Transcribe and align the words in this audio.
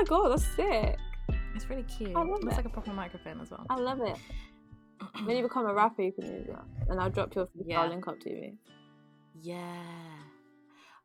my 0.00 0.04
god, 0.04 0.28
that's 0.30 0.46
sick. 0.56 0.96
It's 1.54 1.68
really 1.68 1.82
cute. 1.84 2.10
I 2.16 2.20
love 2.20 2.28
Looks 2.42 2.54
it. 2.54 2.56
like 2.56 2.64
a 2.64 2.70
proper 2.70 2.92
microphone 2.92 3.40
as 3.40 3.50
well. 3.50 3.66
I 3.68 3.76
love 3.76 4.00
it. 4.00 4.16
When 5.24 5.36
you 5.36 5.42
become 5.42 5.66
a 5.66 5.74
rapper, 5.74 6.02
you 6.02 6.12
can 6.12 6.24
use 6.26 6.46
that. 6.48 6.64
And 6.88 7.00
I'll 7.00 7.10
drop 7.10 7.34
your 7.34 7.46
freestyle 7.46 7.64
Yeah. 7.66 7.86
link 7.86 8.06
up 8.08 8.20
to 8.20 8.30
me. 8.30 8.54
Yeah. 9.40 9.82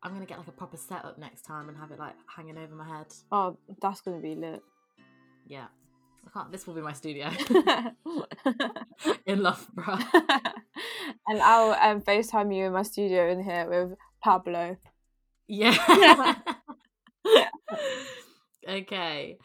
I'm 0.02 0.12
gonna 0.12 0.26
get 0.26 0.38
like 0.38 0.48
a 0.48 0.52
proper 0.52 0.76
setup 0.76 1.18
next 1.18 1.42
time 1.42 1.68
and 1.68 1.76
have 1.76 1.90
it 1.90 1.98
like 1.98 2.14
hanging 2.34 2.56
over 2.58 2.74
my 2.74 2.86
head. 2.86 3.06
Oh, 3.32 3.56
that's 3.80 4.00
gonna 4.00 4.20
be 4.20 4.34
lit. 4.34 4.62
Yeah. 5.46 5.66
I 6.26 6.30
can't. 6.30 6.50
This 6.52 6.66
will 6.66 6.74
be 6.74 6.80
my 6.82 6.92
studio 6.92 7.28
in 9.26 9.42
Loughborough. 9.42 9.98
and 11.28 11.40
I'll 11.40 11.72
um, 11.90 12.00
FaceTime 12.02 12.54
you 12.56 12.66
in 12.66 12.72
my 12.72 12.82
studio 12.82 13.30
in 13.30 13.42
here 13.42 13.68
with 13.68 13.98
Pablo. 14.22 14.76
Yeah. 15.48 16.34
Okay. 18.68 19.38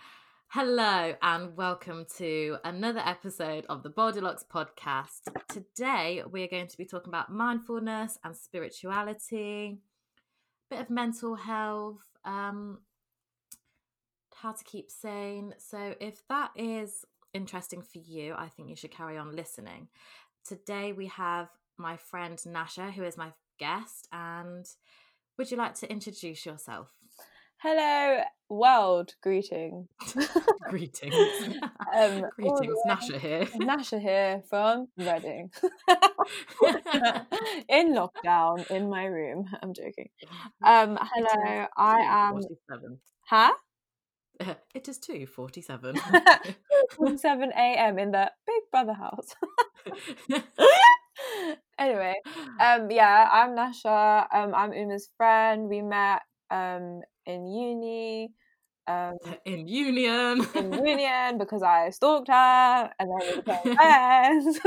Hello 0.47 1.13
and 1.21 1.55
welcome 1.55 2.07
to 2.17 2.57
another 2.63 3.01
episode 3.05 3.67
of 3.69 3.83
the 3.83 3.91
BaldyLocks 3.91 4.43
podcast. 4.51 5.27
Today 5.47 6.23
we 6.31 6.41
are 6.41 6.47
going 6.47 6.65
to 6.65 6.77
be 6.77 6.85
talking 6.85 7.09
about 7.09 7.31
mindfulness 7.31 8.17
and 8.23 8.35
spirituality, 8.35 9.77
a 10.71 10.75
bit 10.75 10.81
of 10.81 10.89
mental 10.89 11.35
health, 11.35 12.01
um, 12.25 12.79
how 14.33 14.53
to 14.53 14.63
keep 14.63 14.89
sane. 14.89 15.53
So 15.59 15.93
if 16.01 16.27
that 16.27 16.49
is 16.55 17.05
interesting 17.35 17.83
for 17.83 17.99
you, 17.99 18.33
I 18.35 18.47
think 18.47 18.69
you 18.69 18.75
should 18.75 18.89
carry 18.89 19.19
on 19.19 19.35
listening. 19.35 19.89
Today 20.47 20.93
we 20.93 21.05
have 21.07 21.47
my 21.77 21.95
friend 21.95 22.43
Nasha, 22.47 22.89
who 22.89 23.03
is 23.03 23.17
my 23.17 23.33
guest, 23.59 24.07
and 24.11 24.65
would 25.37 25.51
you 25.51 25.57
like 25.57 25.75
to 25.75 25.91
introduce 25.91 26.43
yourself? 26.43 26.89
Hello, 27.63 28.23
world. 28.49 29.13
Greeting. 29.21 29.87
Greetings. 30.69 31.15
Um, 31.93 32.23
Greetings, 32.35 32.79
Nasha 32.85 33.19
here. 33.19 33.47
Nasha 33.55 33.99
here 33.99 34.41
from 34.49 34.87
Reading. 34.97 35.51
in 37.67 37.93
lockdown, 37.93 38.63
in 38.71 38.89
my 38.89 39.03
room. 39.05 39.45
I'm 39.61 39.73
joking. 39.73 40.07
Um, 40.65 40.97
hello, 41.01 41.65
I 41.75 41.99
am. 41.99 42.31
47. 42.33 42.97
Huh? 43.27 43.51
It 44.73 44.87
is 44.87 44.99
2.47. 44.99 47.17
7 47.17 47.51
a.m. 47.51 47.99
in 47.99 48.11
the 48.11 48.31
Big 48.47 48.61
Brother 48.71 48.93
house. 48.93 49.35
anyway, 51.77 52.15
um, 52.61 52.89
yeah, 52.89 53.27
I'm 53.31 53.53
Nasha. 53.53 54.27
Um, 54.33 54.55
I'm 54.55 54.71
Uma's 54.71 55.09
friend. 55.17 55.67
We 55.67 55.81
met 55.81 56.21
um 56.51 57.01
in 57.25 57.47
uni. 57.47 58.31
Um, 58.87 59.13
In 59.45 59.67
Union. 59.67 60.45
in 60.55 60.73
union 60.85 61.37
because 61.37 61.61
I 61.63 61.89
stalked 61.91 62.27
her, 62.29 62.89
and 62.99 63.09
then 63.09 63.19
we 63.27 63.41
became 63.41 63.75
friends. 63.77 64.59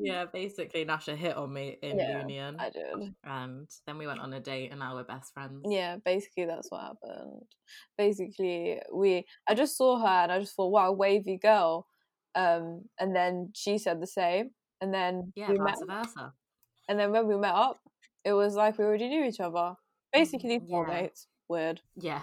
yeah, 0.00 0.24
basically 0.32 0.84
Nasha 0.84 1.16
hit 1.16 1.36
on 1.36 1.52
me 1.52 1.76
in 1.82 1.98
Yeah, 1.98 2.20
Union. 2.20 2.56
I 2.58 2.70
did. 2.70 3.14
And 3.24 3.68
then 3.86 3.98
we 3.98 4.06
went 4.06 4.20
on 4.20 4.32
a 4.32 4.40
date 4.40 4.70
and 4.70 4.80
now 4.80 4.94
we're 4.94 5.04
best 5.04 5.32
friends. 5.34 5.60
Yeah, 5.64 5.96
basically 6.04 6.46
that's 6.46 6.70
what 6.70 6.82
happened. 6.82 7.42
Basically, 7.98 8.80
we 8.92 9.24
I 9.48 9.54
just 9.54 9.76
saw 9.76 9.98
her 9.98 10.06
and 10.06 10.32
I 10.32 10.38
just 10.40 10.54
thought, 10.54 10.70
wow, 10.70 10.92
wavy 10.92 11.36
girl. 11.38 11.86
Um, 12.34 12.82
and 12.98 13.14
then 13.14 13.50
she 13.54 13.78
said 13.78 14.00
the 14.00 14.06
same, 14.06 14.50
and 14.80 14.92
then 14.92 15.32
Yeah, 15.36 15.50
we 15.50 15.58
met, 15.58 15.74
vice 15.88 16.04
versa. 16.06 16.32
and 16.88 16.98
then 16.98 17.12
when 17.12 17.28
we 17.28 17.36
met 17.36 17.54
up, 17.54 17.78
it 18.24 18.32
was 18.32 18.56
like 18.56 18.76
we 18.78 18.84
already 18.84 19.08
knew 19.08 19.24
each 19.24 19.40
other. 19.40 19.74
Basically, 20.14 20.60
Mm, 20.60 20.68
yeah. 20.68 20.76
soulmates. 20.76 21.26
Weird. 21.48 21.80
Yeah, 21.96 22.22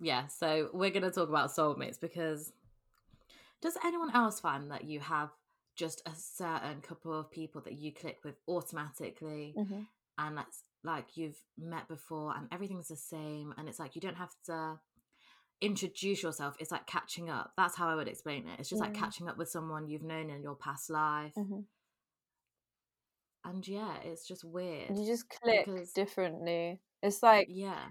yeah. 0.00 0.26
So 0.28 0.70
we're 0.72 0.90
going 0.90 1.02
to 1.02 1.10
talk 1.10 1.28
about 1.28 1.50
soulmates 1.50 2.00
because 2.00 2.52
does 3.60 3.76
anyone 3.84 4.14
else 4.14 4.40
find 4.40 4.70
that 4.70 4.84
you 4.84 5.00
have 5.00 5.30
just 5.76 6.02
a 6.06 6.12
certain 6.14 6.80
couple 6.82 7.12
of 7.18 7.30
people 7.30 7.60
that 7.62 7.74
you 7.74 7.92
click 7.92 8.18
with 8.24 8.36
automatically 8.48 9.54
hmm 9.56 9.82
and 10.18 10.36
that's 10.36 10.64
like 10.84 11.16
you've 11.16 11.38
met 11.58 11.88
before 11.88 12.36
and 12.36 12.46
everything's 12.52 12.88
the 12.88 12.96
same 12.96 13.54
and 13.56 13.68
it's 13.68 13.78
like 13.78 13.94
you 13.94 14.00
don't 14.00 14.18
have 14.18 14.34
to 14.44 14.78
introduce 15.62 16.22
yourself 16.22 16.54
it's 16.60 16.70
like 16.70 16.86
catching 16.86 17.30
up 17.30 17.52
that's 17.56 17.76
how 17.76 17.88
i 17.88 17.94
would 17.94 18.08
explain 18.08 18.46
it 18.46 18.58
it's 18.60 18.68
just 18.68 18.80
like 18.82 18.92
catching 18.92 19.26
up 19.28 19.38
with 19.38 19.48
someone 19.48 19.88
you've 19.88 20.02
known 20.02 20.28
in 20.28 20.42
your 20.42 20.54
past 20.54 20.90
life 20.90 21.32
hmm 21.34 21.60
and 23.44 23.66
yeah 23.66 23.94
it's 24.04 24.26
just 24.28 24.44
weird 24.44 24.90
You 24.96 25.06
just 25.06 25.24
click 25.30 25.66
differently. 25.94 26.80
It's 27.02 27.22
like 27.22 27.48
yeah 27.48 27.90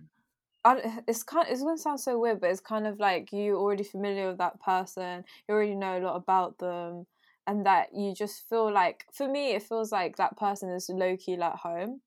I, 0.64 1.02
it's 1.08 1.24
kind. 1.24 1.48
It's 1.50 1.62
gonna 1.64 1.78
sound 1.78 2.00
so 2.00 2.20
weird, 2.20 2.42
but 2.42 2.52
it's 2.52 2.60
kind 2.62 2.88
of 2.88 3.00
like 3.00 3.32
you're 3.32 3.58
already 3.58 3.84
familiar 3.84 4.28
with 4.30 4.38
that 4.40 4.60
person. 4.62 5.24
You 5.48 5.56
already 5.56 5.76
know 5.76 5.98
a 6.00 6.04
lot 6.06 6.16
about 6.16 6.58
them, 6.60 7.08
and 7.48 7.66
that 7.66 7.94
you 7.96 8.14
just 8.16 8.48
feel 8.50 8.72
like. 8.72 9.06
For 9.14 9.28
me, 9.28 9.52
it 9.54 9.64
feels 9.64 9.92
like 9.92 10.18
that 10.18 10.38
person 10.38 10.70
is 10.70 10.90
low 10.90 11.18
key 11.18 11.38
like 11.38 11.56
home, 11.56 12.02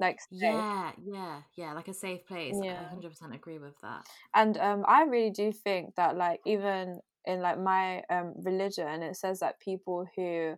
like 0.00 0.20
safe. 0.42 0.64
yeah 0.70 0.92
yeah 1.02 1.42
yeah 1.56 1.72
like 1.72 1.88
a 1.88 1.94
safe 1.94 2.26
place 2.26 2.60
Yeah. 2.62 2.78
i 2.78 2.82
100% 2.82 3.34
agree 3.34 3.58
with 3.58 3.78
that 3.82 4.06
And 4.34 4.56
um, 4.58 4.84
I 4.86 5.04
really 5.04 5.30
do 5.30 5.52
think 5.52 5.94
that 5.96 6.16
like 6.16 6.40
even 6.46 7.00
in 7.24 7.40
like 7.40 7.58
my 7.58 8.02
um 8.10 8.34
religion, 8.42 9.02
it 9.02 9.16
says 9.16 9.40
that 9.40 9.60
people 9.60 10.06
who 10.16 10.56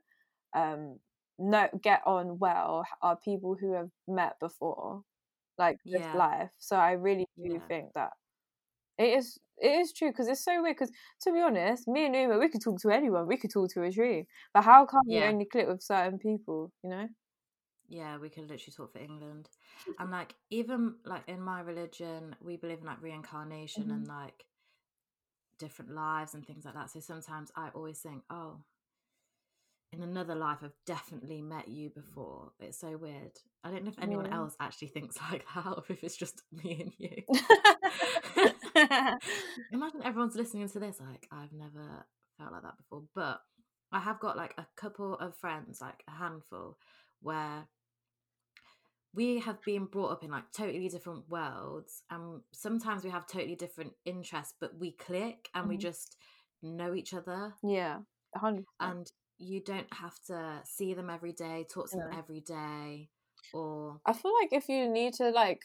um 0.55 0.99
no 1.39 1.69
get 1.83 2.03
on 2.07 2.39
well 2.39 2.85
are 3.03 3.17
people 3.17 3.57
who 3.61 3.73
have 3.75 3.91
met 4.09 4.39
before, 4.41 5.05
like 5.59 5.79
this 5.93 6.07
life. 6.13 6.51
So 6.59 6.77
I 6.77 6.93
really 6.93 7.27
do 7.45 7.59
Yeah. 7.59 7.69
think 7.69 7.93
that 7.95 8.13
it 8.99 9.19
is 9.19 9.39
it 9.59 9.71
is 9.81 9.93
true 9.93 10.11
because 10.11 10.29
it's 10.29 10.45
so 10.45 10.63
weird. 10.63 10.77
Because 10.77 10.93
to 11.23 11.33
be 11.33 11.41
honest, 11.41 11.89
me 11.89 12.07
and 12.07 12.15
Uma, 12.17 12.39
we 12.39 12.49
could 12.49 12.63
talk 12.63 12.81
to 12.83 12.91
anyone. 12.91 13.27
We 13.27 13.37
could 13.39 13.53
talk 13.53 13.71
to 13.75 13.83
a 13.85 13.93
tree. 13.93 14.27
But 14.55 14.65
how 14.65 14.87
come 14.87 15.03
you 15.09 15.21
Yeah. 15.21 15.27
only 15.27 15.47
click 15.47 15.69
with 15.69 15.83
certain 15.83 16.19
people? 16.19 16.73
You 16.83 16.91
know? 16.91 17.09
yeah 17.89 18.19
we 18.19 18.29
could 18.29 18.49
literally 18.49 18.73
talk 18.77 18.93
for 18.93 18.99
england 18.99 19.49
and 19.99 20.11
like 20.11 20.35
even 20.51 20.95
like 21.05 21.23
in 21.29 21.41
my 21.41 21.61
religion 21.61 22.35
we 22.41 22.57
believe 22.57 22.81
in 22.81 22.87
like 22.87 23.01
reincarnation 23.03 23.91
Mhm. 23.91 23.91
and 23.91 24.09
like 24.09 24.45
different 25.59 25.91
lives 25.93 26.35
and 26.35 26.47
things 26.47 26.65
like 26.65 26.75
that 26.75 26.91
so 26.91 27.01
sometimes 27.01 27.51
i 27.57 27.69
always 27.75 27.99
think 28.01 28.23
oh 28.31 28.57
in 29.97 30.03
another 30.03 30.35
life 30.35 30.59
i've 30.63 30.77
definitely 30.87 31.41
met 31.41 31.69
you 31.69 31.91
before 31.91 32.51
it's 32.61 32.79
so 32.79 32.97
weird 32.97 33.33
i 33.65 33.71
don't 33.71 33.83
know 33.85 33.91
if 33.91 33.99
anyone 34.03 34.27
else 34.33 34.55
actually 34.61 34.89
thinks 34.89 35.17
like 35.33 35.45
that 35.55 35.67
or 35.67 35.83
if 35.89 36.03
it's 36.05 36.17
just 36.17 36.43
me 36.53 36.83
and 36.83 36.93
you 36.99 37.23
imagine 39.73 40.03
everyone's 40.05 40.37
listening 40.37 40.69
to 40.69 40.79
this 40.79 41.01
like 41.01 41.27
i've 41.33 41.53
never 41.53 42.05
felt 42.39 42.53
like 42.53 42.63
that 42.63 42.77
before 42.77 43.03
but 43.15 43.41
i 43.93 43.99
have 43.99 44.21
got 44.21 44.37
like 44.37 44.55
a 44.59 44.67
couple 44.77 45.15
of 45.15 45.35
friends 45.37 45.81
like 45.81 46.03
a 46.09 46.13
handful 46.13 46.77
where 47.23 47.67
we 49.15 49.39
have 49.39 49.63
been 49.63 49.87
brought 49.87 50.13
up 50.13 50.23
in 50.25 50.31
like 50.31 50.45
totally 50.53 50.89
different 50.89 51.25
worlds 51.31 52.03
and 52.11 52.43
sometimes 52.53 53.03
we 53.03 53.09
have 53.11 53.27
totally 53.27 53.55
different 53.55 53.93
interests 54.05 54.55
but 54.61 54.77
we 54.79 54.93
click 54.93 55.49
and 55.55 55.69
we 55.69 55.77
Mhm. 55.77 55.81
just 55.81 56.17
know 56.63 56.95
each 56.95 57.15
other 57.15 57.55
yeah, 57.63 58.01
hundred. 58.35 58.67
percent. 58.79 58.99
and 58.99 59.13
you 59.39 59.61
don't 59.61 59.93
have 59.93 60.19
to 60.27 60.61
see 60.65 60.95
them 60.95 61.11
every 61.11 61.33
day 61.33 61.67
talk 61.71 61.91
to 61.91 61.97
them 61.97 62.11
every 62.17 62.41
day 62.41 63.09
or 63.53 64.01
I 64.07 64.13
feel 64.13 64.33
like 64.41 64.53
if 64.53 64.69
you 64.69 64.89
need 64.89 65.15
to 65.15 65.31
like 65.31 65.61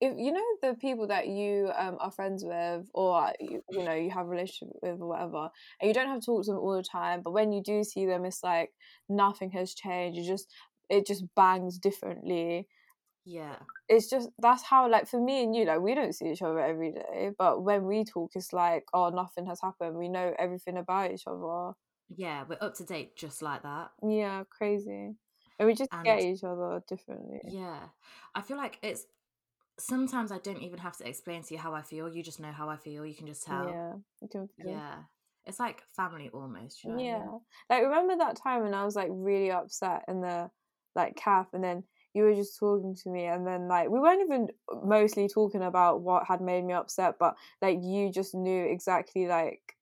if 0.00 0.14
you 0.18 0.32
know 0.32 0.42
the 0.62 0.74
people 0.74 1.06
that 1.06 1.28
you 1.28 1.70
um, 1.76 1.96
are 2.00 2.10
friends 2.10 2.42
with 2.44 2.86
or 2.92 3.32
you, 3.38 3.62
you 3.70 3.84
know 3.84 3.94
you 3.94 4.10
have 4.10 4.26
a 4.26 4.28
relationship 4.28 4.74
with 4.82 5.00
or 5.00 5.08
whatever 5.08 5.48
and 5.80 5.88
you 5.88 5.94
don't 5.94 6.08
have 6.08 6.20
to 6.20 6.26
talk 6.26 6.44
to 6.44 6.50
them 6.50 6.60
all 6.60 6.76
the 6.76 6.82
time 6.82 7.20
but 7.22 7.32
when 7.32 7.52
you 7.52 7.62
do 7.62 7.84
see 7.84 8.04
them 8.06 8.24
it's 8.24 8.42
like 8.42 8.70
nothing 9.08 9.50
has 9.52 9.74
changed 9.74 10.18
you 10.18 10.26
just 10.26 10.48
it 10.92 11.06
just 11.06 11.24
bangs 11.34 11.78
differently. 11.78 12.68
Yeah. 13.24 13.56
It's 13.88 14.10
just 14.10 14.28
that's 14.38 14.62
how 14.62 14.90
like 14.90 15.08
for 15.08 15.20
me 15.20 15.42
and 15.42 15.54
you 15.54 15.64
like 15.64 15.80
we 15.80 15.94
don't 15.94 16.14
see 16.14 16.30
each 16.30 16.42
other 16.42 16.60
every 16.60 16.92
day 16.92 17.30
but 17.38 17.62
when 17.62 17.86
we 17.86 18.04
talk 18.04 18.32
it's 18.34 18.52
like 18.52 18.84
oh 18.92 19.10
nothing 19.10 19.46
has 19.46 19.60
happened 19.60 19.96
we 19.96 20.08
know 20.08 20.34
everything 20.38 20.76
about 20.76 21.12
each 21.12 21.24
other 21.26 21.72
yeah 22.16 22.44
we're 22.48 22.58
up 22.60 22.74
to 22.74 22.84
date 22.84 23.16
just 23.16 23.42
like 23.42 23.62
that 23.62 23.90
yeah 24.06 24.42
crazy 24.50 25.14
and 25.58 25.68
we 25.68 25.74
just 25.74 25.90
get 26.04 26.20
each 26.22 26.44
other 26.44 26.82
differently 26.88 27.40
Yeah. 27.48 27.78
I 28.34 28.40
feel 28.40 28.56
like 28.56 28.78
it's 28.82 29.06
sometimes 29.78 30.32
I 30.32 30.38
don't 30.38 30.62
even 30.62 30.78
have 30.78 30.96
to 30.98 31.08
explain 31.08 31.42
to 31.42 31.54
you 31.54 31.60
how 31.60 31.74
I 31.74 31.82
feel. 31.82 32.08
You 32.08 32.22
just 32.22 32.40
know 32.40 32.52
how 32.52 32.68
I 32.68 32.76
feel. 32.76 33.06
You 33.06 33.14
can 33.14 33.26
just 33.26 33.44
tell. 33.44 33.68
yeah 33.68 33.94
you 34.20 34.28
can 34.28 34.48
feel 34.48 34.70
Yeah. 34.70 34.94
It's 35.44 35.58
like 35.58 35.82
family 35.96 36.30
almost. 36.32 36.84
You 36.84 36.90
know 36.90 36.96
I 36.96 37.02
yeah 37.02 37.18
mean? 37.18 37.40
like 37.70 37.82
remember 37.82 38.16
that 38.16 38.36
time 38.36 38.62
when 38.62 38.74
i 38.74 38.84
was 38.84 38.96
like 38.96 39.08
really 39.10 39.50
upset 39.50 40.04
in 40.08 40.20
the 40.20 40.50
like 40.94 41.16
calf 41.16 41.48
and 41.52 41.64
then 41.64 41.82
you 42.14 42.22
were 42.24 42.34
just 42.34 42.58
talking 42.58 42.94
to 42.94 43.08
me 43.08 43.24
and 43.24 43.46
then 43.46 43.66
like 43.68 43.88
we 43.88 43.98
weren't 43.98 44.20
even 44.20 44.48
mostly 44.84 45.26
talking 45.28 45.62
about 45.62 46.02
what 46.02 46.26
had 46.26 46.40
made 46.40 46.64
me 46.64 46.74
upset 46.74 47.14
but 47.18 47.34
like 47.62 47.78
you 47.82 48.10
just 48.12 48.34
knew 48.34 48.64
exactly 48.66 49.26
like 49.26 49.76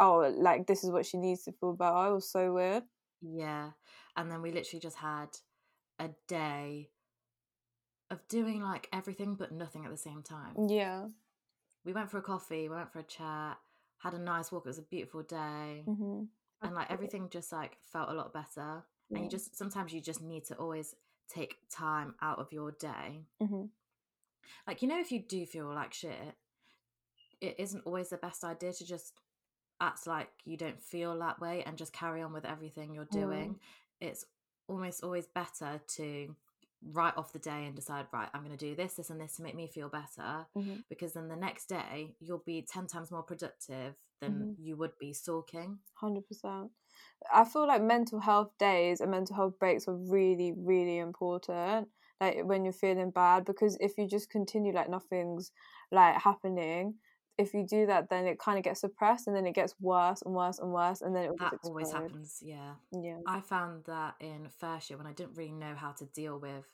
oh 0.00 0.32
like 0.36 0.66
this 0.66 0.82
is 0.84 0.90
what 0.90 1.06
she 1.06 1.16
needs 1.16 1.44
to 1.44 1.52
feel 1.52 1.72
better 1.74 2.08
it 2.08 2.14
was 2.14 2.30
so 2.30 2.52
weird 2.52 2.82
Yeah. 3.20 3.70
And 4.16 4.30
then 4.30 4.42
we 4.42 4.50
literally 4.52 4.80
just 4.80 4.96
had 4.98 5.28
a 5.98 6.10
day 6.26 6.90
of 8.10 8.26
doing 8.28 8.60
like 8.62 8.88
everything 8.92 9.34
but 9.36 9.52
nothing 9.52 9.84
at 9.84 9.90
the 9.90 9.96
same 9.96 10.22
time. 10.22 10.68
Yeah. 10.68 11.06
We 11.84 11.92
went 11.92 12.10
for 12.10 12.18
a 12.18 12.22
coffee, 12.22 12.68
we 12.68 12.76
went 12.76 12.92
for 12.92 12.98
a 13.00 13.04
chat, 13.04 13.58
had 13.98 14.14
a 14.14 14.18
nice 14.18 14.52
walk. 14.52 14.66
It 14.66 14.70
was 14.70 14.78
a 14.78 14.82
beautiful 14.82 15.22
day, 15.22 15.84
hmm 15.86 16.24
and 16.64 16.74
like 16.76 16.90
everything 16.90 17.28
just 17.28 17.50
like 17.52 17.76
felt 17.92 18.08
a 18.10 18.14
lot 18.14 18.32
better. 18.32 18.84
And 19.10 19.24
you 19.24 19.30
just 19.30 19.56
sometimes 19.56 19.92
you 19.92 20.00
just 20.00 20.22
need 20.22 20.44
to 20.46 20.54
always 20.56 20.94
take 21.28 21.56
time 21.70 22.14
out 22.20 22.38
of 22.38 22.52
your 22.52 22.72
day. 22.72 23.26
hmm 23.40 23.64
Like 24.66 24.82
you 24.82 24.88
know, 24.88 25.00
if 25.00 25.10
you 25.12 25.20
do 25.20 25.44
feel 25.46 25.72
like 25.74 25.92
shit, 25.94 26.36
it 27.40 27.56
isn't 27.58 27.84
always 27.86 28.10
the 28.10 28.16
best 28.16 28.44
idea 28.44 28.72
to 28.72 28.84
just 28.86 29.12
act 29.82 30.06
like 30.06 30.30
you 30.46 30.56
don't 30.56 30.80
feel 30.82 31.18
that 31.20 31.40
way 31.40 31.64
and 31.64 31.76
just 31.78 31.92
carry 31.92 32.22
on 32.22 32.32
with 32.32 32.46
everything 32.46 32.94
you're 32.94 33.04
Mm. 33.12 33.12
doing. 33.12 33.60
It's 34.00 34.24
almost 34.68 35.04
always 35.04 35.26
better 35.26 35.80
to 35.96 36.36
write 36.82 37.16
off 37.16 37.32
the 37.32 37.38
day 37.40 37.66
and 37.66 37.76
decide, 37.76 38.06
right, 38.12 38.30
I'm 38.34 38.44
going 38.44 38.56
to 38.56 38.66
do 38.66 38.74
this, 38.76 38.94
this, 38.94 39.10
and 39.10 39.20
this 39.20 39.36
to 39.36 39.42
make 39.42 39.54
me 39.56 39.68
feel 39.68 39.90
better. 39.90 40.46
hmm 40.54 40.80
Because 40.88 41.14
then 41.14 41.28
the 41.28 41.36
next 41.36 41.66
day 41.68 42.16
you'll 42.20 42.42
be 42.46 42.62
10 42.62 42.86
times 42.86 43.10
more 43.10 43.22
productive 43.24 43.96
than 44.20 44.48
Mhm. 44.48 44.56
you 44.56 44.76
would 44.76 44.98
be 44.98 45.12
sulking. 45.12 45.80
Hundred 45.94 46.26
percent. 46.26 46.72
I 47.32 47.44
feel 47.44 47.66
like 47.66 47.82
mental 47.82 48.20
health 48.20 48.56
days 48.58 49.00
and 49.00 49.10
mental 49.10 49.36
health 49.36 49.58
breaks 49.58 49.88
are 49.88 49.94
really, 49.96 50.52
really 50.52 50.98
important. 50.98 51.88
Like 52.20 52.44
when 52.44 52.64
you're 52.64 52.72
feeling 52.72 53.10
bad, 53.10 53.44
because 53.44 53.76
if 53.80 53.98
you 53.98 54.08
just 54.08 54.30
continue 54.30 54.72
like 54.72 54.88
nothing's 54.90 55.52
like 55.92 56.16
happening, 56.20 56.98
if 57.38 57.54
you 57.54 57.66
do 57.66 57.86
that, 57.86 58.10
then 58.10 58.26
it 58.26 58.38
kind 58.38 58.58
of 58.58 58.64
gets 58.64 58.80
suppressed, 58.80 59.26
and 59.26 59.36
then 59.36 59.46
it 59.46 59.54
gets 59.54 59.74
worse 59.80 60.22
and 60.22 60.34
worse 60.34 60.58
and 60.58 60.72
worse, 60.72 61.00
and 61.00 61.14
then 61.14 61.24
it 61.24 61.32
That 61.38 61.54
always 61.64 61.90
happens, 61.92 62.42
yeah. 62.44 62.74
Yeah. 62.92 63.18
I 63.26 63.40
found 63.40 63.84
that 63.86 64.14
in 64.20 64.48
first 64.58 64.90
year 64.90 64.98
when 64.98 65.06
I 65.06 65.12
didn't 65.12 65.36
really 65.36 65.52
know 65.52 65.74
how 65.74 65.92
to 65.92 66.04
deal 66.06 66.38
with 66.38 66.66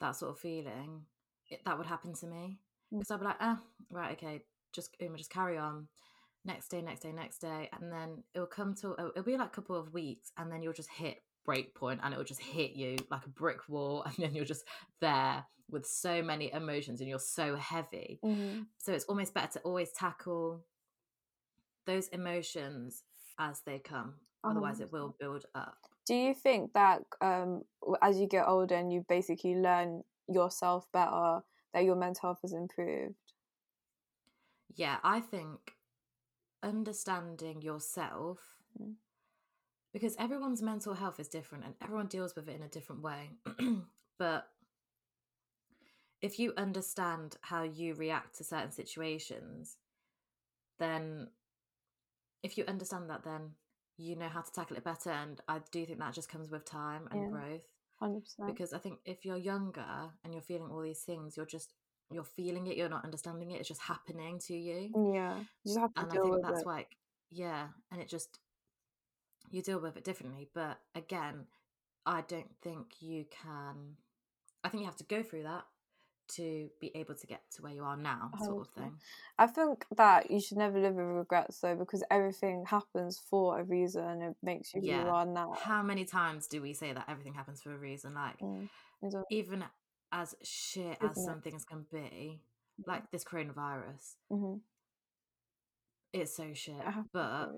that 0.00 0.16
sort 0.16 0.30
of 0.30 0.38
feeling, 0.38 1.02
it, 1.48 1.60
that 1.64 1.76
would 1.76 1.86
happen 1.86 2.14
to 2.14 2.26
me. 2.26 2.58
Mm. 2.92 2.98
Because 2.98 3.10
I'd 3.10 3.20
be 3.20 3.26
like, 3.26 3.36
ah, 3.40 3.60
right, 3.90 4.12
okay, 4.12 4.42
just 4.72 4.96
Uma, 5.00 5.18
just 5.18 5.30
carry 5.30 5.58
on. 5.58 5.88
Next 6.44 6.68
day, 6.68 6.80
next 6.80 7.00
day, 7.00 7.12
next 7.12 7.38
day, 7.38 7.68
and 7.78 7.92
then 7.92 8.24
it'll 8.34 8.46
come 8.46 8.74
to 8.76 8.94
it'll 8.98 9.22
be 9.22 9.36
like 9.36 9.48
a 9.48 9.50
couple 9.50 9.76
of 9.76 9.92
weeks, 9.92 10.32
and 10.38 10.50
then 10.50 10.62
you'll 10.62 10.72
just 10.72 10.90
hit 10.90 11.18
break 11.44 11.74
point, 11.74 12.00
and 12.02 12.12
it'll 12.12 12.24
just 12.24 12.40
hit 12.40 12.72
you 12.72 12.96
like 13.10 13.26
a 13.26 13.30
brick 13.30 13.68
wall, 13.68 14.02
and 14.06 14.14
then 14.18 14.34
you're 14.34 14.44
just 14.44 14.64
there 15.00 15.44
with 15.70 15.86
so 15.86 16.22
many 16.22 16.52
emotions, 16.52 17.00
and 17.00 17.08
you're 17.08 17.18
so 17.18 17.56
heavy. 17.56 18.18
hmm 18.22 18.62
So 18.78 18.92
it's 18.92 19.04
almost 19.04 19.34
better 19.34 19.52
to 19.54 19.60
always 19.60 19.92
tackle 19.92 20.64
those 21.86 22.08
emotions 22.08 23.02
as 23.38 23.60
they 23.64 23.78
come. 23.78 24.14
Otherwise, 24.42 24.80
it 24.80 24.90
will 24.90 25.14
build 25.20 25.44
up. 25.54 25.76
Do 26.06 26.14
you 26.14 26.34
think 26.34 26.72
that 26.72 27.02
um, 27.20 27.62
as 28.00 28.18
you 28.18 28.26
get 28.26 28.48
older 28.48 28.74
and 28.74 28.92
you 28.92 29.04
basically 29.08 29.54
learn 29.54 30.02
yourself 30.28 30.86
better, 30.92 31.40
that 31.74 31.84
your 31.84 31.94
mental 31.94 32.20
health 32.28 32.38
has 32.42 32.52
improved? 32.52 33.14
Yeah, 34.74 34.96
I 35.04 35.20
think 35.20 35.74
understanding 36.62 37.62
yourself 37.62 38.38
Mm. 38.80 38.94
Because 39.92 40.16
everyone's 40.18 40.62
mental 40.62 40.94
health 40.94 41.18
is 41.20 41.28
different 41.28 41.64
and 41.64 41.74
everyone 41.82 42.06
deals 42.06 42.34
with 42.36 42.48
it 42.48 42.56
in 42.56 42.62
a 42.62 42.68
different 42.68 43.02
way. 43.02 43.30
but 44.18 44.48
if 46.22 46.38
you 46.38 46.52
understand 46.56 47.36
how 47.42 47.62
you 47.62 47.94
react 47.94 48.36
to 48.36 48.44
certain 48.44 48.70
situations, 48.70 49.76
then 50.78 51.28
if 52.42 52.56
you 52.56 52.64
understand 52.66 53.10
that, 53.10 53.24
then 53.24 53.54
you 53.96 54.16
know 54.16 54.28
how 54.28 54.40
to 54.40 54.52
tackle 54.52 54.76
it 54.76 54.84
better. 54.84 55.10
And 55.10 55.40
I 55.48 55.60
do 55.70 55.84
think 55.84 55.98
that 55.98 56.14
just 56.14 56.28
comes 56.28 56.50
with 56.50 56.64
time 56.64 57.08
and 57.10 57.20
Yeah. 57.20 57.28
growth 57.28 57.62
Hundred 58.00 58.22
percent. 58.24 58.46
because 58.46 58.72
I 58.72 58.78
think 58.78 59.00
if 59.04 59.24
you're 59.24 59.36
younger 59.36 60.10
and 60.24 60.32
you're 60.32 60.42
feeling 60.42 60.70
all 60.70 60.82
these 60.82 61.02
things, 61.02 61.36
you're 61.36 61.46
just 61.46 61.74
you're 62.10 62.24
feeling 62.24 62.66
it, 62.66 62.76
you're 62.76 62.88
not 62.88 63.04
understanding 63.04 63.50
it, 63.52 63.60
it's 63.60 63.68
just 63.68 63.82
happening 63.82 64.38
to 64.46 64.54
you. 64.56 64.94
Yeah, 64.94 65.38
you 65.64 65.72
just 65.72 65.78
have 65.80 65.94
to 65.96 66.04
And 66.04 66.12
I 66.12 66.16
deal 66.16 66.28
think 66.28 66.40
with 66.40 66.42
that's 66.42 66.64
it. 66.64 66.66
like 66.66 66.96
yeah, 67.30 67.68
and 67.92 68.00
it 68.00 68.08
just 68.08 68.40
you 69.50 69.62
deal 69.62 69.78
with 69.80 69.96
it 69.96 70.04
differently. 70.04 70.48
But 70.54 70.78
again, 70.94 71.46
I 72.06 72.22
don't 72.22 72.50
think 72.62 73.00
you 73.00 73.24
can 73.30 73.96
I 74.64 74.68
think 74.68 74.80
you 74.82 74.86
have 74.86 74.96
to 74.96 75.04
go 75.04 75.22
through 75.22 75.44
that 75.44 75.64
to 76.36 76.70
be 76.80 76.92
able 76.94 77.14
to 77.16 77.26
get 77.26 77.42
to 77.56 77.62
where 77.62 77.72
you 77.72 77.82
are 77.82 77.96
now, 77.96 78.30
sort 78.44 78.68
of 78.68 78.72
thing. 78.74 78.92
I 79.38 79.48
think 79.48 79.84
that 79.96 80.30
you 80.30 80.40
should 80.40 80.58
never 80.58 80.78
live 80.78 80.94
with 80.94 81.04
regrets 81.06 81.58
though, 81.60 81.74
because 81.74 82.04
everything 82.10 82.64
happens 82.66 83.18
for 83.18 83.58
a 83.58 83.64
reason 83.64 84.04
and 84.04 84.22
it 84.22 84.36
makes 84.42 84.72
you 84.72 84.80
who 84.80 84.86
you 84.86 84.94
are 85.08 85.26
now. 85.26 85.54
How 85.60 85.82
many 85.82 86.04
times 86.04 86.46
do 86.46 86.62
we 86.62 86.72
say 86.72 86.92
that 86.92 87.06
everything 87.08 87.34
happens 87.34 87.60
for 87.62 87.72
a 87.74 87.78
reason? 87.78 88.14
Like 88.14 88.38
Mm. 88.40 88.68
Even 89.30 89.64
as 90.12 90.36
shit 90.42 90.98
as 91.02 91.12
Isn't 91.12 91.22
it? 91.22 91.26
some 91.26 91.40
things 91.40 91.64
can 91.64 91.86
be, 91.90 92.42
like 92.86 93.10
this 93.10 93.24
coronavirus, 93.24 94.16
Mhm. 94.30 94.60
it's 96.12 96.36
so 96.36 96.52
shit. 96.52 96.76
It 96.80 97.04
But. 97.12 97.50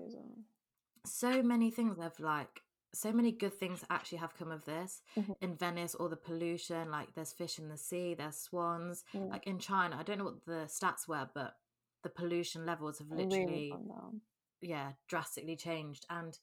So 1.05 1.43
many 1.43 1.69
things 1.71 1.97
have 1.99 2.19
like 2.19 2.61
so 2.93 3.11
many 3.11 3.31
good 3.31 3.53
things 3.53 3.83
actually 3.89 4.19
have 4.19 4.35
come 4.35 4.51
of 4.51 4.65
this 4.65 5.01
Mhm. 5.15 5.35
in 5.41 5.55
venice 5.55 5.95
all 5.95 6.09
the 6.09 6.15
pollution 6.15 6.91
like 6.91 7.13
there's 7.13 7.33
fish 7.33 7.59
in 7.59 7.67
the 7.69 7.77
sea 7.77 8.13
there's 8.13 8.37
swans 8.37 9.03
Yeah. 9.13 9.21
like 9.31 9.47
in 9.47 9.59
china 9.59 9.97
i 9.99 10.03
don't 10.03 10.17
know 10.19 10.25
what 10.25 10.45
the 10.45 10.65
stats 10.67 11.07
were 11.07 11.29
but 11.33 11.55
the 12.03 12.09
pollution 12.09 12.65
levels 12.65 12.99
have 12.99 13.09
literally 13.09 13.81
down. 13.87 14.21
yeah 14.61 14.93
drastically 15.07 15.55
changed 15.55 16.05
and 16.09 16.39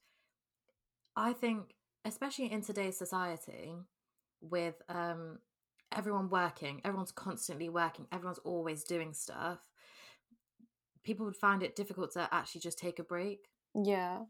i 1.16 1.32
think 1.32 1.74
especially 2.04 2.50
in 2.50 2.62
today's 2.62 2.96
society 2.96 3.74
with 4.40 4.82
um 4.88 5.38
everyone 5.92 6.28
working 6.30 6.80
everyone's 6.84 7.12
constantly 7.12 7.68
working 7.68 8.06
everyone's 8.12 8.38
always 8.40 8.84
doing 8.84 9.12
stuff 9.12 9.68
people 11.02 11.26
would 11.26 11.36
find 11.36 11.62
it 11.62 11.76
difficult 11.76 12.12
to 12.12 12.28
actually 12.32 12.60
just 12.60 12.78
take 12.78 12.98
a 12.98 13.04
break 13.04 13.48
Yeah. 13.74 14.26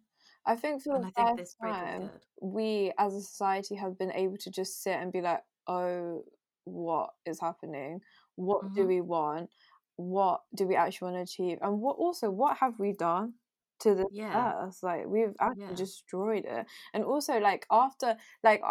I 0.47 0.57
think 0.57 0.83
for 0.83 0.99
and 0.99 1.01
the 1.01 1.07
i 1.07 1.11
think 1.11 1.31
first 1.37 1.57
time, 1.63 2.11
we 2.41 2.93
as 2.99 3.15
a 3.15 3.21
society 3.21 3.75
have 3.77 3.99
been 3.99 4.13
able 4.13 4.37
to 4.39 4.51
just 4.51 4.83
sit 4.83 4.95
and 4.97 5.13
be 5.13 5.21
like, 5.21 5.45
oh, 5.67 6.25
what 6.65 7.15
is 7.27 7.41
happening? 7.41 8.01
What 8.37 8.73
do 8.75 8.87
Mhm. 8.87 8.87
we 8.87 9.01
want? 9.01 9.51
What 9.97 10.43
do 10.55 10.67
we 10.67 10.77
actually 10.77 11.13
want 11.13 11.19
to 11.29 11.33
achieve? 11.33 11.59
And 11.61 11.81
what 11.81 11.97
also, 11.97 12.31
what 12.31 12.57
have 12.59 12.79
we 12.79 12.93
done 12.93 13.35
to 13.81 13.95
the 13.95 14.07
yeah 14.09 14.53
earth? 14.65 14.83
Like, 14.83 15.07
we've 15.07 15.37
actually 15.41 15.75
yeah 15.75 15.77
destroyed 15.77 16.45
it. 16.47 16.67
And 16.95 17.05
also, 17.05 17.39
like, 17.39 17.67
after, 17.71 18.17
like, 18.43 18.63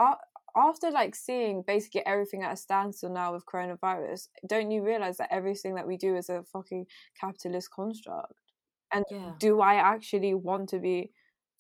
after 0.56 0.90
like 0.92 1.14
seeing 1.16 1.62
basically 1.62 2.04
everything 2.06 2.44
at 2.44 2.54
a 2.54 2.56
standstill 2.58 3.12
now 3.12 3.34
with 3.34 3.46
coronavirus, 3.46 4.30
don't 4.48 4.72
you 4.72 4.84
realize 4.84 5.18
that 5.18 5.32
everything 5.32 5.76
that 5.76 5.86
we 5.88 5.96
do 5.98 6.16
is 6.16 6.30
a 6.30 6.44
fucking 6.44 6.88
capitalist 7.16 7.70
construct? 7.72 8.34
And 8.92 9.06
yeah 9.10 9.40
do 9.40 9.62
I 9.62 9.76
actually 9.76 10.34
want 10.34 10.70
to 10.70 10.80
be 10.80 11.12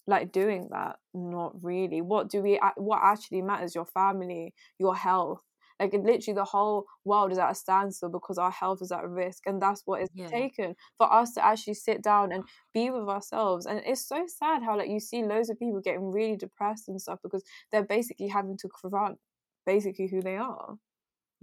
like 0.09 0.31
doing 0.31 0.67
that? 0.71 0.97
Not 1.13 1.53
really. 1.63 2.01
What 2.01 2.29
do 2.29 2.41
we? 2.41 2.59
What 2.75 2.99
actually 3.03 3.41
matters? 3.41 3.75
Your 3.75 3.85
family, 3.85 4.53
your 4.79 4.95
health. 4.95 5.41
Like 5.79 5.93
it- 5.93 6.03
literally, 6.03 6.35
the 6.35 6.43
whole 6.45 6.85
world 7.05 7.31
is 7.31 7.37
at 7.37 7.51
a 7.51 7.55
standstill 7.55 8.09
because 8.09 8.37
our 8.37 8.51
health 8.51 8.81
is 8.81 8.91
at 8.91 9.07
risk, 9.07 9.43
and 9.45 9.61
that's 9.61 9.83
what 9.85 10.01
is 10.01 10.09
yeah 10.13 10.27
taken 10.27 10.75
for 10.97 11.11
us 11.11 11.33
to 11.35 11.45
actually 11.45 11.75
sit 11.75 12.01
down 12.03 12.31
and 12.31 12.43
be 12.73 12.89
with 12.89 13.07
ourselves. 13.07 13.65
And 13.65 13.81
it's 13.85 14.05
so 14.07 14.25
sad 14.27 14.63
how 14.63 14.77
like 14.77 14.89
you 14.89 14.99
see 14.99 15.23
loads 15.23 15.49
of 15.49 15.59
people 15.59 15.79
getting 15.81 16.11
really 16.11 16.35
depressed 16.35 16.89
and 16.89 16.99
stuff 17.01 17.19
because 17.23 17.43
they're 17.71 17.85
basically 17.85 18.27
having 18.27 18.57
to 18.57 18.69
confront 18.81 19.17
basically 19.65 20.07
who 20.07 20.21
they 20.21 20.35
are. 20.37 20.75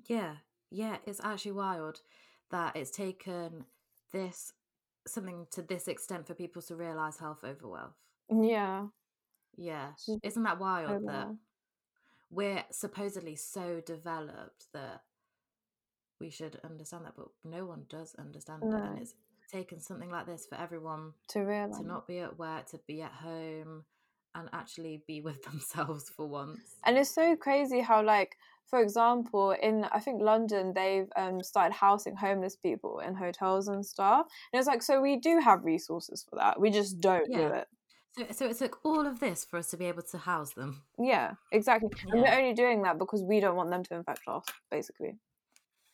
Yeah, 0.08 0.36
yeah, 0.70 0.98
it's 1.06 1.20
actually 1.24 1.52
wild 1.52 2.00
that 2.50 2.76
it's 2.76 2.90
taken 2.90 3.64
this 4.12 4.52
something 5.06 5.46
to 5.52 5.62
this 5.62 5.88
extent 5.88 6.26
for 6.26 6.34
people 6.34 6.62
to 6.62 6.76
realize 6.76 7.18
health 7.18 7.44
over 7.44 7.68
wealth. 7.68 7.96
Yeah, 8.30 8.86
Yeah, 9.56 9.92
isn't 10.22 10.42
that 10.42 10.58
wild 10.58 11.06
that 11.06 11.28
we're 12.30 12.64
supposedly 12.70 13.36
so 13.36 13.80
developed 13.80 14.66
that 14.72 15.02
we 16.20 16.30
should 16.30 16.58
understand 16.64 17.04
that, 17.04 17.14
but 17.16 17.28
no 17.44 17.66
one 17.66 17.84
does 17.88 18.14
understand 18.18 18.62
it, 18.64 18.72
and 18.72 18.98
it's 19.00 19.14
taken 19.50 19.80
something 19.80 20.10
like 20.10 20.26
this 20.26 20.46
for 20.46 20.56
everyone 20.56 21.12
to 21.28 21.40
realize 21.40 21.78
to 21.78 21.86
not 21.86 22.06
be 22.06 22.18
at 22.18 22.38
work, 22.38 22.66
to 22.66 22.80
be 22.86 23.02
at 23.02 23.12
home, 23.12 23.84
and 24.34 24.48
actually 24.52 25.02
be 25.06 25.20
with 25.28 25.42
themselves 25.44 26.10
for 26.10 26.26
once. 26.26 26.76
And 26.84 26.96
it's 26.98 27.10
so 27.10 27.36
crazy 27.36 27.80
how, 27.80 28.02
like, 28.02 28.36
for 28.66 28.80
example, 28.82 29.52
in 29.52 29.84
I 29.92 30.00
think 30.00 30.20
London, 30.20 30.72
they've 30.74 31.08
um, 31.16 31.42
started 31.42 31.72
housing 31.72 32.16
homeless 32.16 32.56
people 32.56 32.98
in 32.98 33.14
hotels 33.14 33.68
and 33.68 33.84
stuff. 33.86 34.26
And 34.52 34.58
it's 34.58 34.66
like, 34.66 34.82
so 34.82 35.00
we 35.00 35.16
do 35.16 35.38
have 35.38 35.64
resources 35.64 36.26
for 36.28 36.36
that. 36.36 36.60
We 36.60 36.70
just 36.70 37.00
don't 37.00 37.32
do 37.32 37.46
it. 37.46 37.68
So, 38.16 38.32
so 38.32 38.46
it 38.48 38.56
took 38.58 38.80
all 38.84 39.06
of 39.06 39.20
this 39.20 39.44
for 39.44 39.58
us 39.58 39.70
to 39.70 39.76
be 39.76 39.86
able 39.86 40.02
to 40.02 40.18
house 40.18 40.52
them. 40.54 40.84
Yeah, 40.98 41.34
exactly. 41.52 41.90
And 42.10 42.22
we're 42.22 42.32
only 42.32 42.54
doing 42.54 42.82
that 42.82 42.98
because 42.98 43.22
we 43.22 43.40
don't 43.40 43.56
want 43.56 43.70
them 43.70 43.82
to 43.84 43.94
infect 43.94 44.22
us, 44.26 44.44
basically. 44.70 45.18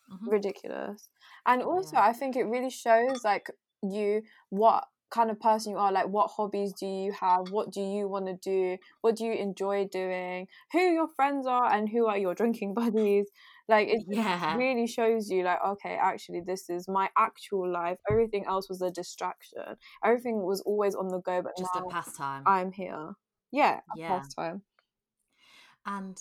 hmm 0.08 0.26
Ridiculous. 0.26 1.08
And 1.46 1.62
also, 1.62 1.96
Yeah. 1.96 2.02
I 2.02 2.12
think 2.12 2.36
it 2.36 2.44
really 2.44 2.70
shows, 2.70 3.24
like, 3.24 3.50
you 3.82 4.22
what 4.50 4.88
kind 5.12 5.30
of 5.30 5.38
person 5.40 5.72
you 5.72 5.78
are 5.78 5.92
like 5.92 6.08
what 6.08 6.30
hobbies 6.30 6.72
do 6.72 6.86
you 6.86 7.12
have? 7.12 7.46
What 7.50 7.70
do 7.72 7.80
you 7.80 8.08
want 8.08 8.26
to 8.26 8.34
do? 8.34 8.78
What 9.02 9.16
do 9.16 9.24
you 9.24 9.32
enjoy 9.34 9.86
doing? 9.86 10.48
Who 10.72 10.80
your 10.80 11.08
friends 11.16 11.46
are 11.46 11.66
and 11.72 11.88
who 11.88 12.06
are 12.06 12.18
your 12.18 12.34
drinking 12.34 12.74
buddies? 12.82 13.26
Like 13.68 13.88
it 13.88 14.02
Yeah. 14.08 14.56
really 14.56 14.86
shows 14.86 15.30
you 15.30 15.44
like 15.44 15.58
okay 15.64 15.94
actually 15.96 16.40
this 16.46 16.68
is 16.70 16.88
my 16.88 17.10
actual 17.16 17.70
life. 17.70 17.98
Everything 18.10 18.44
else 18.46 18.68
was 18.68 18.82
a 18.82 18.90
distraction. 18.90 19.62
Everything 20.04 20.42
was 20.42 20.60
always 20.62 20.94
on 20.94 21.08
the 21.08 21.18
go 21.20 21.42
but 21.42 21.52
Just 21.58 21.76
a 21.76 21.82
pastime. 21.82 22.44
i'm 22.46 22.72
here. 22.72 23.12
Yeah 23.52 23.80
a 23.92 23.98
Yeah. 23.98 24.20
pastime. 24.20 24.62
And 25.86 26.20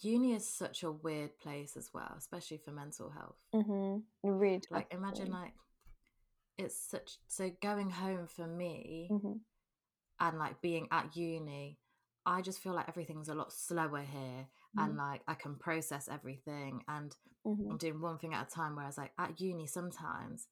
uni 0.00 0.34
is 0.34 0.48
such 0.48 0.82
a 0.82 0.90
weird 0.92 1.38
place 1.38 1.76
as 1.76 1.90
well, 1.92 2.14
especially 2.18 2.58
for 2.58 2.70
mental 2.72 3.10
health. 3.10 3.36
mm-hmm. 3.54 3.98
Really 4.22 4.62
Like 4.70 4.92
imagine 4.92 5.30
like 5.30 5.54
it's 6.58 6.76
such 6.78 7.18
so 7.28 7.50
going 7.62 7.90
home 7.90 8.26
for 8.26 8.46
me 8.46 9.14
hmm 9.18 9.38
and 10.20 10.38
like 10.38 10.60
being 10.60 10.88
at 10.90 11.16
uni, 11.16 11.78
I 12.24 12.42
just 12.42 12.60
feel 12.60 12.72
like 12.74 12.88
everything's 12.88 13.28
a 13.28 13.34
lot 13.34 13.52
slower 13.52 14.00
here 14.00 14.46
and 14.78 14.96
like 14.96 15.22
I 15.28 15.34
can 15.34 15.56
process 15.56 16.08
everything 16.10 16.82
and 16.88 17.14
hmm 17.44 17.70
I'm 17.70 17.78
doing 17.78 18.00
one 18.00 18.18
thing 18.18 18.34
at 18.34 18.46
a 18.48 18.50
time. 18.54 18.76
Whereas 18.76 18.98
like 18.98 19.12
at 19.18 19.40
uni 19.40 19.66
sometimes 19.66 20.48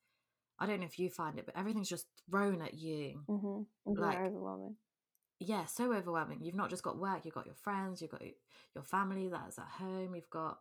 I 0.59 0.67
don't 0.67 0.81
know 0.81 0.87
if 0.87 0.99
you 0.99 1.11
find 1.11 1.39
it, 1.39 1.47
but 1.47 1.57
everything's 1.57 1.89
just 1.89 2.07
thrown 2.31 2.63
at 2.63 2.75
you. 2.75 3.23
hmm 3.27 3.63
Like- 3.95 4.19
overwhelming 4.19 4.77
Yeah, 5.41 5.67
so 5.67 5.93
overwhelming. 5.93 6.41
You've 6.43 6.55
not 6.55 6.71
just 6.71 6.83
got 6.83 6.99
work, 6.99 7.25
you've 7.25 7.35
got 7.35 7.47
your 7.47 7.55
friends, 7.57 8.01
you've 8.01 8.11
got 8.11 8.23
your 8.75 8.85
family 8.85 9.29
that's 9.29 9.59
at 9.59 9.67
home, 9.67 10.15
you've 10.15 10.31
got 10.31 10.59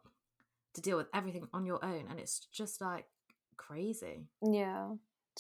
to 0.74 0.82
deal 0.82 0.98
with 0.98 1.08
everything 1.14 1.48
on 1.54 1.66
your 1.66 1.84
own, 1.86 2.08
and 2.10 2.20
it's 2.20 2.40
just 2.52 2.82
like 2.82 3.06
crazy. 3.58 4.28
yeah 4.42 4.90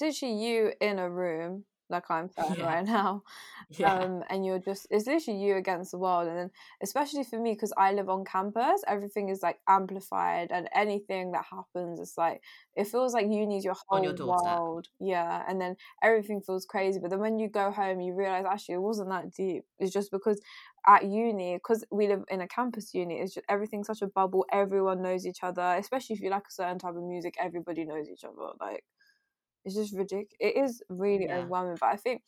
literally 0.02 0.34
you 0.36 0.72
in 0.82 1.00
a 1.00 1.10
room 1.10 1.66
like 1.90 2.10
i'm 2.10 2.30
saying 2.40 2.58
Yeah. 2.58 2.66
right 2.66 2.86
now 2.86 3.24
Yeah, 3.70 3.88
um, 3.88 4.24
and 4.30 4.46
you're 4.46 4.60
just 4.60 4.88
it's 4.90 5.08
literally 5.08 5.40
you 5.40 5.56
against 5.58 5.92
the 5.92 5.98
world 5.98 6.28
and 6.28 6.38
then 6.38 6.52
especially 6.82 7.24
for 7.24 7.40
me 7.40 7.52
because 7.54 7.74
i 7.78 7.92
live 7.92 8.10
on 8.10 8.24
campus 8.26 8.82
everything 8.88 9.30
is 9.30 9.42
like 9.44 9.60
amplified 9.68 10.52
and 10.52 10.70
anything 10.74 11.32
that 11.32 11.46
happens 11.50 12.00
it's 12.00 12.18
like 12.18 12.42
it 12.76 12.88
feels 12.88 13.14
like 13.14 13.26
uni 13.30 13.58
is 13.58 13.66
your 13.66 13.76
whole 13.90 14.02
your 14.02 14.14
world 14.18 14.88
yeah 15.00 15.44
and 15.48 15.60
then 15.60 15.76
everything 16.02 16.42
feels 16.42 16.66
crazy 16.66 17.00
but 17.00 17.10
then 17.10 17.20
when 17.20 17.40
you 17.40 17.50
go 17.50 17.72
home 17.72 18.00
you 18.00 18.14
realize 18.14 18.46
actually 18.50 18.76
it 18.76 18.82
wasn't 18.82 19.10
that 19.10 19.32
deep 19.34 19.66
it's 19.80 19.92
just 19.94 20.12
because 20.12 20.42
at 20.88 21.06
uni 21.06 21.56
because 21.56 21.84
we 21.92 22.08
live 22.08 22.24
in 22.30 22.42
a 22.42 22.48
campus 22.48 22.94
uni 22.94 23.20
it's 23.20 23.34
just 23.34 23.46
everything's 23.50 23.88
such 23.88 24.02
a 24.02 24.08
bubble 24.08 24.46
everyone 24.52 25.02
knows 25.02 25.26
each 25.26 25.44
other 25.44 25.76
especially 25.78 26.14
if 26.16 26.22
you 26.22 26.30
like 26.30 26.48
a 26.48 26.52
certain 26.52 26.80
type 26.80 26.96
of 26.96 27.04
music 27.04 27.36
everybody 27.40 27.86
knows 27.86 28.08
each 28.10 28.24
other 28.24 28.52
like 28.60 28.84
it's 29.66 29.76
just 29.76 29.94
ridiculous 29.94 30.36
it 30.40 30.56
is 30.58 30.82
really 30.90 31.26
Yeah. 31.26 31.38
overwhelming 31.40 31.78
but 31.80 31.88
i 31.90 31.96
think 31.96 32.22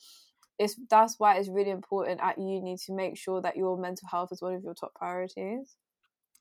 it's 0.58 0.76
that's 0.90 1.20
why 1.20 1.36
it's 1.38 1.50
really 1.50 1.70
important 1.72 2.22
at 2.22 2.38
uni 2.38 2.78
to 2.86 2.94
make 2.94 3.18
sure 3.18 3.42
that 3.42 3.58
your 3.58 3.78
mental 3.78 4.08
health 4.08 4.32
is 4.32 4.42
one 4.42 4.54
of 4.56 4.64
your 4.64 4.74
top 4.74 4.94
priorities. 4.96 5.76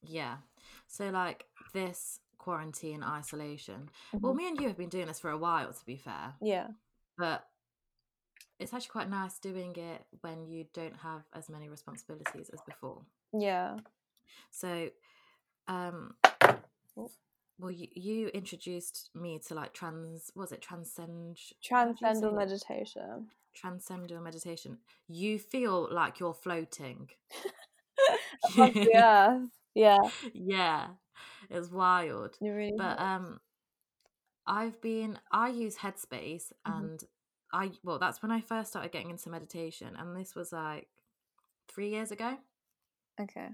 yeah. 0.07 0.37
So 0.87 1.11
like 1.11 1.47
this 1.73 2.21
quarantine 2.39 3.03
isolation. 3.03 3.91
Well, 4.13 4.33
Mhm. 4.33 4.37
me 4.37 4.49
and 4.49 4.61
you 4.61 4.69
have 4.69 4.77
been 4.77 4.89
doing 4.91 5.07
this 5.07 5.19
for 5.19 5.31
a 5.31 5.39
while, 5.39 5.73
to 5.73 5.85
be 5.87 5.97
fair, 5.97 6.35
Yeah, 6.41 6.69
but 7.17 7.49
it's 8.61 8.73
actually 8.73 8.91
quite 8.93 9.11
nice 9.11 9.39
doing 9.41 9.75
it 9.75 10.07
when 10.21 10.47
you 10.47 10.67
don't 10.73 10.97
have 10.99 11.23
as 11.33 11.49
many 11.49 11.69
responsibilities 11.69 12.51
as 12.51 12.61
before. 12.63 13.05
yeah, 13.33 13.79
So, 14.51 14.91
um. 15.67 16.15
Well, 17.59 17.71
you, 17.71 17.89
you 17.95 18.29
introduced 18.29 19.11
me 19.15 19.39
to 19.47 19.55
like 19.55 19.73
trans, 19.73 20.31
was 20.35 20.53
it 20.53 20.61
transcend? 20.63 21.39
how 21.71 21.85
do 21.85 21.91
you 21.91 21.97
say 21.97 22.05
transcendental 22.05 22.33
meditation. 22.33 23.29
Transcendental 23.55 24.21
meditation. 24.21 24.79
You 25.09 25.39
feel 25.39 25.89
like 25.91 26.19
you're 26.19 26.35
floating. 26.35 27.09
Above 28.55 28.75
the 28.75 28.97
earth. 28.97 29.51
Yeah, 29.75 29.99
yeah, 30.35 30.87
it's 31.51 31.71
wild. 31.71 32.37
really. 32.41 32.75
But 32.77 33.01
um, 33.01 33.41
I've 34.47 34.81
been 34.81 35.19
I 35.33 35.49
use 35.49 35.77
Headspace 35.77 36.53
Mhm. 36.67 36.79
and 36.79 37.05
I 37.53 37.71
well 37.83 37.99
that's 37.99 38.23
when 38.23 38.31
I 38.31 38.41
first 38.41 38.71
started 38.71 38.93
getting 38.93 39.11
into 39.11 39.31
meditation 39.31 39.97
and 39.97 40.17
this 40.17 40.35
was 40.35 40.53
like 40.53 40.89
three 41.69 41.91
years 41.91 42.11
ago. 42.11 42.37
Okay. 43.21 43.49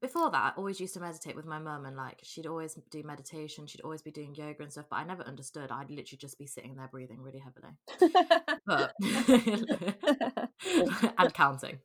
Before 0.00 0.30
that, 0.30 0.38
I 0.38 0.52
always 0.56 0.80
used 0.80 0.94
to 0.94 1.00
meditate 1.00 1.36
with 1.36 1.46
my 1.46 1.58
mum, 1.58 1.84
and 1.84 1.96
like 1.96 2.20
she'd 2.22 2.46
always 2.46 2.74
do 2.90 3.02
meditation, 3.02 3.66
she'd 3.66 3.80
always 3.82 4.02
be 4.02 4.10
doing 4.10 4.34
yoga 4.34 4.62
and 4.62 4.72
stuff, 4.72 4.86
but 4.90 4.96
I 4.96 5.04
never 5.04 5.22
understood. 5.24 5.70
I'd 5.70 5.90
literally 5.90 6.18
just 6.18 6.38
be 6.38 6.46
sitting 6.46 6.74
there 6.76 6.88
breathing 6.90 7.20
really 7.22 7.40
heavily, 7.40 7.74
but 8.66 8.92
and 11.18 11.34
counting. 11.34 11.78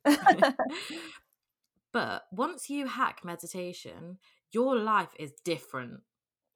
but 1.92 2.24
once 2.32 2.68
you 2.70 2.86
hack 2.86 3.20
meditation, 3.24 4.18
your 4.52 4.76
life 4.76 5.10
is 5.18 5.32
different, 5.44 6.00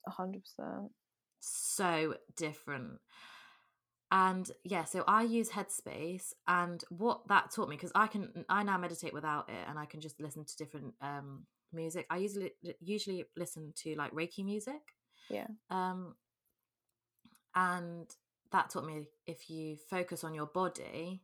A 0.06 0.10
hundred 0.10 0.42
percent. 0.44 0.92
so 1.40 2.14
different. 2.36 2.98
And 4.12 4.50
yeah, 4.64 4.84
so 4.84 5.04
I 5.06 5.22
use 5.22 5.50
Headspace, 5.50 6.32
and 6.48 6.82
what 6.88 7.28
that 7.28 7.52
taught 7.52 7.68
me 7.68 7.76
because 7.76 7.92
I 7.94 8.08
can 8.08 8.44
I 8.48 8.62
now 8.64 8.76
meditate 8.76 9.12
without 9.14 9.48
it, 9.48 9.68
and 9.68 9.78
I 9.78 9.84
can 9.86 10.00
just 10.00 10.20
listen 10.20 10.44
to 10.44 10.56
different 10.56 10.94
um 11.00 11.46
music. 11.72 12.06
I 12.10 12.16
usually 12.16 12.52
usually 12.80 13.24
listen 13.36 13.72
to 13.76 13.94
like 13.94 14.12
Reiki 14.12 14.44
music. 14.44 14.80
Yeah. 15.28 15.46
Um, 15.70 16.16
and 17.54 18.08
that 18.52 18.70
taught 18.70 18.84
me 18.84 19.04
if 19.26 19.48
you 19.48 19.76
focus 19.88 20.24
on 20.24 20.34
your 20.34 20.46
body 20.46 21.22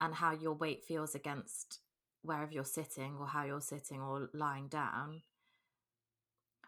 and 0.00 0.14
how 0.14 0.32
your 0.32 0.52
weight 0.52 0.84
feels 0.84 1.14
against 1.14 1.80
wherever 2.22 2.52
you're 2.52 2.64
sitting 2.64 3.16
or 3.18 3.26
how 3.26 3.44
you're 3.44 3.60
sitting 3.60 4.00
or 4.00 4.28
lying 4.34 4.68
down. 4.68 5.22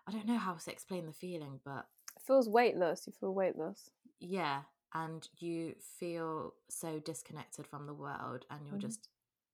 I 0.06 0.12
don't 0.12 0.26
know 0.26 0.38
how 0.38 0.54
to 0.54 0.70
explain 0.72 1.06
the 1.06 1.12
feeling, 1.12 1.60
but 1.64 1.86
It 2.16 2.22
feels 2.26 2.48
weightless. 2.48 3.06
You 3.06 3.12
feel 3.12 3.34
weightless. 3.34 3.90
yeah, 4.18 4.62
and 4.94 5.28
you 5.38 5.74
feel 5.80 6.54
so 6.68 6.98
disconnected 7.00 7.66
from 7.66 7.86
the 7.86 7.94
world 7.94 8.46
and 8.50 8.66
you're 8.66 8.76
Mhm. 8.76 8.90
just 8.90 9.08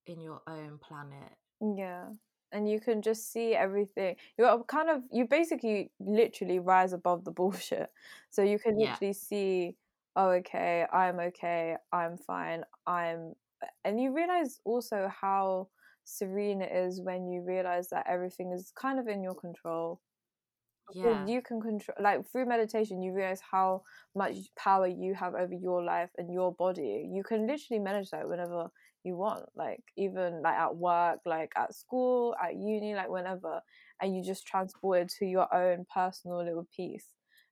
in 0.06 0.20
your 0.20 0.42
own 0.46 0.78
planet. 0.78 1.36
Yeah. 1.60 2.12
And 2.52 2.68
you 2.70 2.80
can 2.80 3.02
just 3.02 3.32
see 3.32 3.54
everything. 3.54 4.16
You're 4.38 4.62
kind 4.64 4.88
of 4.90 5.02
you 5.10 5.26
basically 5.26 5.92
literally 5.98 6.58
rise 6.58 6.92
above 6.92 7.24
the 7.24 7.30
bullshit. 7.32 7.90
So 8.30 8.42
you 8.42 8.58
can 8.58 8.76
Yeah. 8.76 8.98
literally 8.98 9.12
see, 9.12 9.76
oh 10.16 10.30
okay, 10.30 10.86
I'm 10.92 11.18
okay, 11.20 11.76
I'm 11.92 12.16
fine, 12.18 12.64
I'm 12.86 13.34
and 13.84 14.00
you 14.00 14.12
realize 14.14 14.60
also 14.64 15.08
how 15.08 15.70
serene 16.04 16.60
it 16.62 16.70
is 16.72 17.00
when 17.00 17.26
you 17.26 17.42
realize 17.42 17.88
that 17.88 18.06
everything 18.06 18.52
is 18.52 18.70
kind 18.72 19.00
of 19.00 19.08
in 19.08 19.22
your 19.22 19.34
control. 19.34 20.00
Yeah. 20.92 21.28
You 21.28 21.42
can 21.42 21.60
control 21.60 21.96
like 22.00 22.26
through 22.30 22.46
meditation 22.46 23.02
you 23.02 23.12
realize 23.12 23.40
how 23.40 23.82
much 24.14 24.36
power 24.56 24.86
you 24.86 25.14
have 25.14 25.34
over 25.34 25.52
your 25.54 25.82
life 25.82 26.10
and 26.18 26.32
your 26.32 26.52
body. 26.54 27.08
You 27.12 27.22
can 27.24 27.46
literally 27.46 27.80
meditate 27.80 28.28
whenever 28.28 28.68
you 29.04 29.16
want 29.16 29.44
like 29.56 29.82
even 29.96 30.42
like 30.42 30.56
at 30.56 30.76
work 30.76 31.20
like 31.26 31.52
at 31.56 31.74
school 31.74 32.34
at 32.42 32.54
uni 32.56 32.94
like 32.94 33.08
whenever 33.08 33.60
and 34.00 34.16
you 34.16 34.22
just 34.24 34.46
transport 34.46 34.98
it 35.02 35.08
to 35.18 35.24
your 35.26 35.52
own 35.54 35.84
personal 35.94 36.44
little 36.44 36.66
piece 36.76 37.06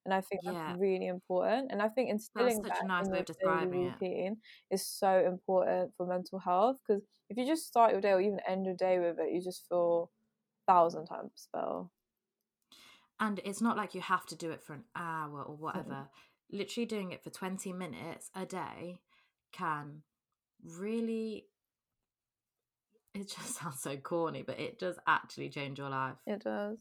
and 0.05 0.13
i 0.13 0.21
think 0.21 0.41
Yeah. 0.41 0.45
that's 0.45 0.63
really 0.67 1.07
important 1.07 1.71
and 1.71 1.81
i 1.81 1.89
think 1.89 2.11
instilling 2.11 2.65
such 2.65 2.81
a 2.81 2.85
that 2.85 2.87
nice 2.87 3.07
in 3.07 3.13
of 3.13 3.25
daily 3.41 3.67
describing 3.67 3.95
routine 4.01 4.37
is 4.71 4.85
so 4.87 5.25
important 5.27 5.93
for 5.97 6.07
mental 6.07 6.41
health 6.41 6.77
because 6.87 7.03
if 7.31 7.37
you 7.37 7.47
just 7.47 7.67
start 7.67 7.93
your 7.93 8.01
day 8.01 8.11
or 8.13 8.21
even 8.21 8.41
end 8.49 8.67
your 8.67 8.75
day 8.75 8.99
with 8.99 9.17
it 9.21 9.33
you 9.33 9.41
just 9.41 9.67
feel 9.69 10.11
thousand 10.69 11.07
times 11.07 11.49
better 11.53 11.83
And 13.21 13.41
it's 13.45 13.61
not 13.61 13.77
like 13.77 13.95
you 13.95 14.01
have 14.01 14.27
to 14.27 14.37
do 14.37 14.51
it 14.51 14.63
for 14.63 14.73
an 14.75 14.85
hour 14.97 15.43
or 15.43 15.57
whatever. 15.57 16.09
Literally 16.51 16.87
doing 16.87 17.13
it 17.13 17.23
for 17.23 17.31
20 17.31 17.73
minutes 17.73 18.31
a 18.35 18.45
day 18.45 19.01
can 19.53 20.03
really 20.63 21.47
it 23.15 23.29
just 23.31 23.55
sounds 23.61 23.81
so 23.81 23.97
corny, 23.97 24.43
but 24.43 24.59
it 24.59 24.79
does 24.79 24.99
actually 25.07 25.49
change 25.49 25.79
your 25.79 25.91
life. 25.91 26.17
it 26.27 26.43
does 26.43 26.79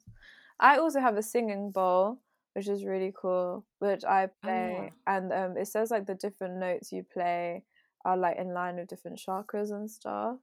i 0.60 0.78
also 0.78 1.00
have 1.00 1.18
a 1.18 1.22
singing 1.24 1.72
bowl 1.72 2.20
which 2.54 2.68
is 2.68 2.86
really 2.86 3.12
cool 3.20 3.66
which 3.80 4.04
i 4.06 4.28
play 4.44 4.92
and 5.08 5.34
um 5.34 5.58
it 5.58 5.68
says 5.68 5.90
like 5.90 6.06
the 6.06 6.14
different 6.16 6.58
notes 6.58 6.92
you 6.92 7.04
play 7.12 7.64
are 8.06 8.16
like 8.18 8.38
in 8.38 8.54
line 8.54 8.76
with 8.76 8.88
different 8.88 9.18
chakras 9.20 9.72
and 9.72 9.90
stuff 9.90 10.38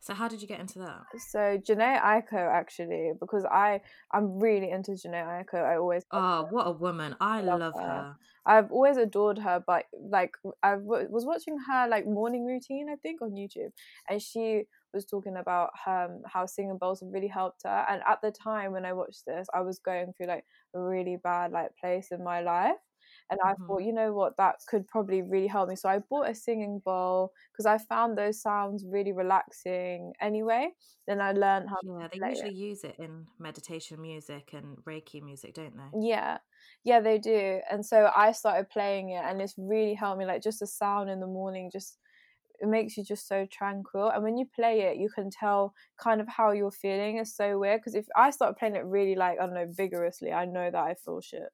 So 0.00 0.14
how 0.14 0.28
did 0.28 0.40
you 0.40 0.48
get 0.48 0.60
into 0.60 0.78
that? 0.80 1.02
So 1.32 1.38
Jhené 1.58 2.00
Aiko 2.00 2.34
actually, 2.52 3.12
because 3.20 3.44
I 3.44 3.80
I'm 4.12 4.38
really 4.38 4.70
into 4.70 4.92
Jhené 4.92 5.24
Aiko. 5.24 5.62
I 5.64 5.76
always 5.76 6.04
Oh, 6.12 6.46
what 6.50 6.66
a 6.66 6.72
woman. 6.72 7.16
I 7.20 7.40
love 7.40 7.60
love 7.60 7.74
her. 7.74 7.80
her. 7.80 8.16
I've 8.46 8.70
always 8.70 8.96
adored 8.96 9.38
her, 9.38 9.62
but 9.66 9.86
like 10.08 10.34
I 10.62 10.72
w- 10.72 11.08
was 11.10 11.24
watching 11.24 11.58
her 11.68 11.88
like 11.88 12.06
morning 12.06 12.44
routine, 12.46 12.88
I 12.90 12.96
think, 12.96 13.20
on 13.22 13.32
YouTube, 13.32 13.72
and 14.08 14.22
she 14.22 14.64
was 14.94 15.04
talking 15.04 15.36
about 15.36 15.70
um, 15.86 16.22
how 16.26 16.46
singing 16.46 16.78
bowls 16.78 17.00
have 17.00 17.10
really 17.12 17.28
helped 17.28 17.62
her. 17.64 17.84
And 17.88 18.02
at 18.08 18.20
the 18.22 18.30
time 18.30 18.72
when 18.72 18.84
I 18.86 18.92
watched 18.92 19.26
this, 19.26 19.46
I 19.52 19.60
was 19.60 19.78
going 19.80 20.12
through 20.16 20.28
like 20.28 20.44
a 20.74 20.80
really 20.80 21.18
bad 21.22 21.50
like 21.52 21.76
place 21.80 22.08
in 22.12 22.22
my 22.22 22.40
life, 22.40 22.76
and 23.30 23.40
I 23.44 23.54
thought, 23.66 23.78
Mhm. 23.78 23.84
you 23.84 23.92
know 23.92 24.12
what, 24.12 24.36
that 24.38 24.56
could 24.68 24.86
probably 24.88 25.22
really 25.22 25.46
help 25.48 25.68
me. 25.68 25.76
So 25.76 25.88
I 25.88 25.98
bought 26.00 26.30
a 26.30 26.34
singing 26.34 26.80
bowl 26.80 27.32
because 27.52 27.66
I 27.66 27.78
found 27.78 28.16
those 28.18 28.40
sounds 28.40 28.84
really 28.86 29.12
relaxing 29.12 30.14
anyway. 30.20 30.72
Then 31.06 31.20
I 31.20 31.32
learned 31.32 31.68
how 31.68 31.76
Yeah, 31.80 32.08
to 32.08 32.08
they 32.08 32.18
play 32.18 32.34
it. 32.40 32.50
usually 32.50 32.52
use 32.54 32.82
it 32.84 32.96
in 32.98 33.28
meditation 33.38 34.00
music 34.00 34.52
and 34.52 34.78
Reiki 34.84 35.22
music, 35.22 35.54
don't 35.54 35.76
they? 35.76 35.92
Yeah, 35.98 36.38
yeah, 36.84 37.00
they 37.00 37.18
do. 37.18 37.60
And 37.70 37.84
so 37.86 38.10
I 38.14 38.32
started 38.32 38.68
playing 38.70 39.10
it, 39.10 39.24
and 39.24 39.40
it's 39.40 39.54
really 39.56 39.94
helped 39.94 40.18
me. 40.18 40.26
Like 40.26 40.42
just 40.42 40.60
the 40.60 40.66
sound 40.66 41.08
in 41.10 41.20
the 41.20 41.26
morning, 41.26 41.70
just 41.70 41.98
it 42.60 42.68
makes 42.68 42.96
you 42.96 43.04
just 43.04 43.28
so 43.28 43.46
tranquil. 43.46 44.10
And 44.10 44.22
when 44.24 44.38
you 44.38 44.46
play 44.46 44.82
it, 44.82 44.98
you 44.98 45.10
can 45.10 45.30
tell 45.30 45.74
kind 45.98 46.20
of 46.20 46.28
how 46.28 46.52
you're 46.52 46.70
feeling. 46.72 47.18
It's 47.18 47.34
so 47.36 47.58
weird 47.58 47.80
because 47.80 47.94
if 47.96 48.06
I 48.16 48.30
start 48.30 48.58
playing 48.58 48.76
it 48.76 48.84
really 48.86 49.16
like 49.16 49.38
I 49.40 49.46
don't 49.46 49.54
know 49.54 49.68
vigorously, 49.70 50.32
I 50.32 50.46
know 50.46 50.70
that 50.70 50.84
I 50.84 50.94
feel 50.94 51.20
shit, 51.20 51.50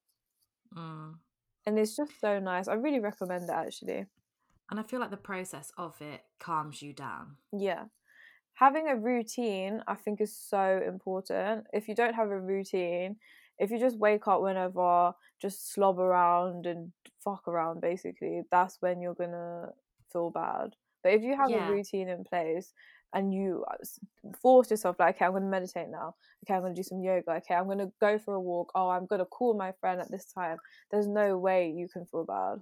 Mm. 0.74 1.20
And 1.66 1.78
it's 1.78 1.96
just 1.96 2.20
so 2.20 2.38
nice. 2.38 2.68
I 2.68 2.74
really 2.74 3.00
recommend 3.00 3.44
it 3.44 3.50
actually. 3.50 4.06
And 4.70 4.80
I 4.80 4.82
feel 4.82 5.00
like 5.00 5.10
the 5.10 5.16
process 5.16 5.70
of 5.76 6.00
it 6.00 6.22
calms 6.38 6.80
you 6.82 6.92
down. 6.92 7.36
Yeah. 7.52 7.84
Having 8.54 8.88
a 8.88 8.96
routine, 8.96 9.82
I 9.86 9.94
think, 9.94 10.20
is 10.20 10.36
so 10.36 10.82
important. 10.86 11.66
If 11.72 11.88
you 11.88 11.94
don't 11.94 12.14
have 12.14 12.30
a 12.30 12.40
routine, 12.40 13.16
if 13.58 13.70
you 13.70 13.78
just 13.78 13.98
wake 13.98 14.26
up 14.28 14.40
whenever, 14.42 15.12
just 15.40 15.72
slob 15.72 15.98
around 15.98 16.66
and 16.66 16.92
fuck 17.22 17.48
around, 17.48 17.80
basically, 17.80 18.42
that's 18.50 18.78
when 18.80 19.00
you're 19.00 19.14
gonna 19.14 19.72
feel 20.12 20.30
bad. 20.30 20.76
But 21.02 21.14
if 21.14 21.22
you 21.22 21.36
have 21.36 21.50
Yeah. 21.50 21.68
a 21.68 21.72
routine 21.72 22.08
in 22.08 22.24
place 22.24 22.72
and 23.14 23.32
you 23.32 23.64
uh, 23.70 23.76
force 24.40 24.70
yourself, 24.70 24.96
like, 24.98 25.16
okay, 25.16 25.24
I'm 25.24 25.32
gonna 25.32 25.46
meditate 25.46 25.88
now. 25.90 26.14
Okay, 26.44 26.54
I'm 26.54 26.62
gonna 26.62 26.74
do 26.74 26.82
some 26.82 27.00
yoga. 27.00 27.32
Okay, 27.32 27.54
I'm 27.54 27.68
gonna 27.68 27.90
go 28.00 28.18
for 28.18 28.34
a 28.34 28.40
walk. 28.40 28.72
Oh, 28.74 28.88
I'm 28.88 29.06
gonna 29.06 29.24
call 29.24 29.54
my 29.54 29.72
friend 29.80 30.00
at 30.00 30.10
this 30.10 30.24
time. 30.24 30.58
There's 30.90 31.08
no 31.08 31.38
way 31.38 31.70
you 31.70 31.88
can 31.88 32.06
feel 32.06 32.24
bad. 32.24 32.60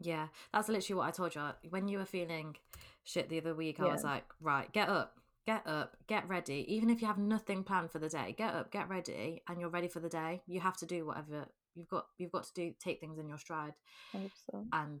Yeah, 0.00 0.28
that's 0.52 0.68
literally 0.68 0.98
what 0.98 1.08
I 1.08 1.10
told 1.12 1.34
you. 1.34 1.42
When 1.70 1.88
you 1.88 1.98
were 1.98 2.04
feeling 2.04 2.56
shit 3.04 3.28
the 3.28 3.38
other 3.38 3.54
week, 3.54 3.80
I 3.80 3.84
was 3.84 4.02
like, 4.02 4.24
right, 4.40 4.70
get 4.72 4.88
up, 4.88 5.14
get 5.46 5.66
up, 5.66 5.96
get 6.08 6.28
ready. 6.28 6.64
Even 6.68 6.90
if 6.90 7.00
you 7.00 7.06
have 7.06 7.18
nothing 7.18 7.62
planned 7.62 7.90
for 7.90 7.98
the 7.98 8.08
day, 8.08 8.34
get 8.36 8.54
up, 8.54 8.72
get 8.72 8.88
ready, 8.88 9.42
and 9.48 9.60
you're 9.60 9.70
ready 9.70 9.88
for 9.88 10.00
the 10.00 10.08
day. 10.08 10.42
You 10.46 10.60
have 10.60 10.76
to 10.78 10.86
do 10.86 11.06
whatever 11.06 11.46
you've 11.74 11.88
got. 11.88 12.06
You've 12.18 12.32
got 12.32 12.44
to 12.44 12.52
do 12.54 12.74
take 12.82 13.00
things 13.00 13.18
in 13.18 13.28
your 13.28 13.38
stride 13.38 13.74
100%. 14.14 14.28
and 14.72 15.00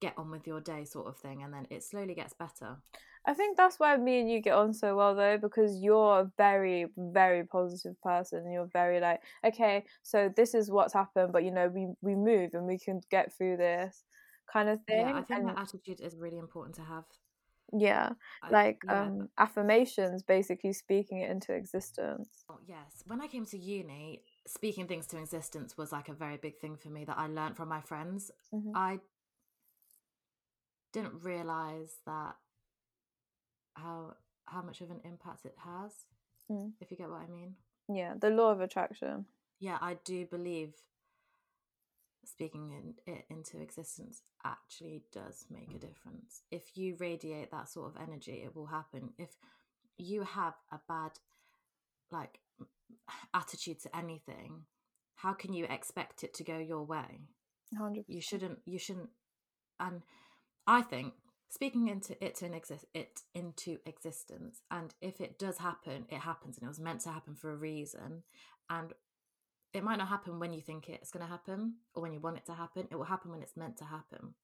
get 0.00 0.14
on 0.18 0.30
with 0.30 0.46
your 0.46 0.60
day, 0.60 0.84
sort 0.84 1.06
of 1.06 1.16
thing. 1.16 1.42
And 1.42 1.54
then 1.54 1.66
it 1.70 1.84
slowly 1.84 2.14
gets 2.14 2.34
better. 2.34 2.76
I 3.24 3.34
think 3.34 3.56
that's 3.56 3.78
why 3.78 3.96
me 3.96 4.20
and 4.20 4.30
you 4.30 4.40
get 4.40 4.54
on 4.54 4.74
so 4.74 4.96
well 4.96 5.14
though, 5.14 5.38
because 5.38 5.78
you're 5.80 6.20
a 6.20 6.32
very, 6.36 6.86
very 6.96 7.44
positive 7.46 8.00
person. 8.02 8.40
and 8.40 8.52
You're 8.52 8.68
very 8.72 9.00
like, 9.00 9.20
okay, 9.44 9.84
so 10.02 10.28
this 10.34 10.54
is 10.54 10.70
what's 10.70 10.92
happened, 10.92 11.32
but 11.32 11.44
you 11.44 11.52
know, 11.52 11.68
we 11.68 11.88
we 12.00 12.14
move 12.16 12.50
and 12.54 12.66
we 12.66 12.78
can 12.78 13.00
get 13.10 13.32
through 13.36 13.58
this 13.58 14.04
kind 14.52 14.68
of 14.68 14.80
thing. 14.86 15.06
Yeah, 15.06 15.12
I 15.14 15.22
think 15.22 15.40
and 15.40 15.48
that 15.48 15.58
attitude 15.58 16.00
is 16.00 16.16
really 16.16 16.38
important 16.38 16.74
to 16.76 16.82
have. 16.82 17.04
yeah, 17.72 18.10
I, 18.42 18.50
like 18.50 18.84
yeah, 18.84 19.04
um 19.06 19.28
affirmations, 19.38 20.22
basically 20.22 20.72
speaking 20.72 21.18
it 21.20 21.30
into 21.30 21.52
existence. 21.54 22.44
Oh, 22.50 22.58
yes. 22.66 23.02
When 23.06 23.20
I 23.20 23.28
came 23.28 23.46
to 23.46 23.58
uni, 23.58 24.22
speaking 24.46 24.86
things 24.86 25.06
to 25.08 25.18
existence 25.18 25.76
was 25.78 25.92
like 25.92 26.08
a 26.08 26.12
very 26.12 26.36
big 26.36 26.58
thing 26.58 26.76
for 26.76 26.88
me 26.88 27.04
that 27.04 27.16
I 27.16 27.26
learned 27.28 27.56
from 27.56 27.68
my 27.68 27.80
friends. 27.80 28.30
Mhm. 28.52 28.72
I 28.74 29.00
didn't 30.92 31.22
realize 31.22 31.98
that 32.06 32.36
how 33.74 34.14
how 34.46 34.62
much 34.62 34.80
of 34.80 34.90
an 34.90 35.00
impact 35.04 35.44
it 35.46 35.56
has, 35.64 36.04
Mm. 36.50 36.72
if 36.80 36.90
you 36.90 36.96
get 36.96 37.08
what 37.08 37.20
I 37.22 37.26
mean. 37.28 37.56
Yeah, 37.88 38.14
the 38.18 38.30
law 38.30 38.50
of 38.50 38.60
attraction. 38.60 39.26
Yeah, 39.60 39.78
I 39.80 39.94
do 40.04 40.26
believe 40.26 40.74
speaking 42.24 42.70
in, 42.70 43.12
it 43.14 43.24
into 43.30 43.60
existence 43.60 44.22
actually 44.44 45.02
does 45.12 45.46
make 45.50 45.70
a 45.74 45.78
difference. 45.78 46.42
If 46.50 46.76
you 46.76 46.96
radiate 46.98 47.50
that 47.50 47.68
sort 47.68 47.94
of 47.94 48.00
energy, 48.02 48.42
it 48.44 48.54
will 48.54 48.66
happen. 48.66 49.12
If 49.18 49.36
you 49.98 50.22
have 50.22 50.54
a 50.70 50.80
bad 50.88 51.12
like 52.10 52.40
attitude 53.34 53.80
to 53.80 53.96
anything, 53.96 54.64
how 55.16 55.32
can 55.32 55.52
you 55.52 55.64
expect 55.66 56.24
it 56.24 56.34
to 56.34 56.44
go 56.44 56.58
your 56.58 56.82
way? 56.82 57.20
Hundred. 57.76 58.04
You 58.08 58.20
shouldn't. 58.20 58.58
You 58.66 58.78
shouldn't. 58.78 59.10
And 59.80 60.02
I 60.66 60.82
think 60.82 61.14
speaking 61.52 61.88
into 61.88 62.16
it 62.24 62.34
to 62.36 62.46
an 62.46 62.54
exist 62.54 62.86
it 62.94 63.20
into 63.34 63.76
existence, 63.84 64.62
and 64.70 64.94
if 65.02 65.20
it 65.20 65.38
does 65.38 65.58
happen, 65.58 66.06
it 66.08 66.20
happens, 66.20 66.56
and 66.56 66.64
it 66.64 66.68
was 66.68 66.80
meant 66.80 67.02
to 67.02 67.10
happen 67.10 67.34
for 67.34 67.50
a 67.50 67.56
reason, 67.56 68.22
and 68.70 68.94
it 69.74 69.84
might 69.84 69.98
not 69.98 70.08
happen 70.08 70.38
when 70.38 70.52
you 70.52 70.62
think 70.62 70.88
it's 70.88 71.10
going 71.10 71.24
to 71.24 71.30
happen 71.30 71.74
or 71.94 72.02
when 72.02 72.12
you 72.12 72.20
want 72.20 72.38
it 72.38 72.46
to 72.46 72.54
happen. 72.54 72.88
It 72.90 72.96
will 72.96 73.04
happen 73.04 73.30
when 73.30 73.42
it's 73.42 73.56
meant 73.56 73.76
to 73.78 73.84
happen. 73.84 74.34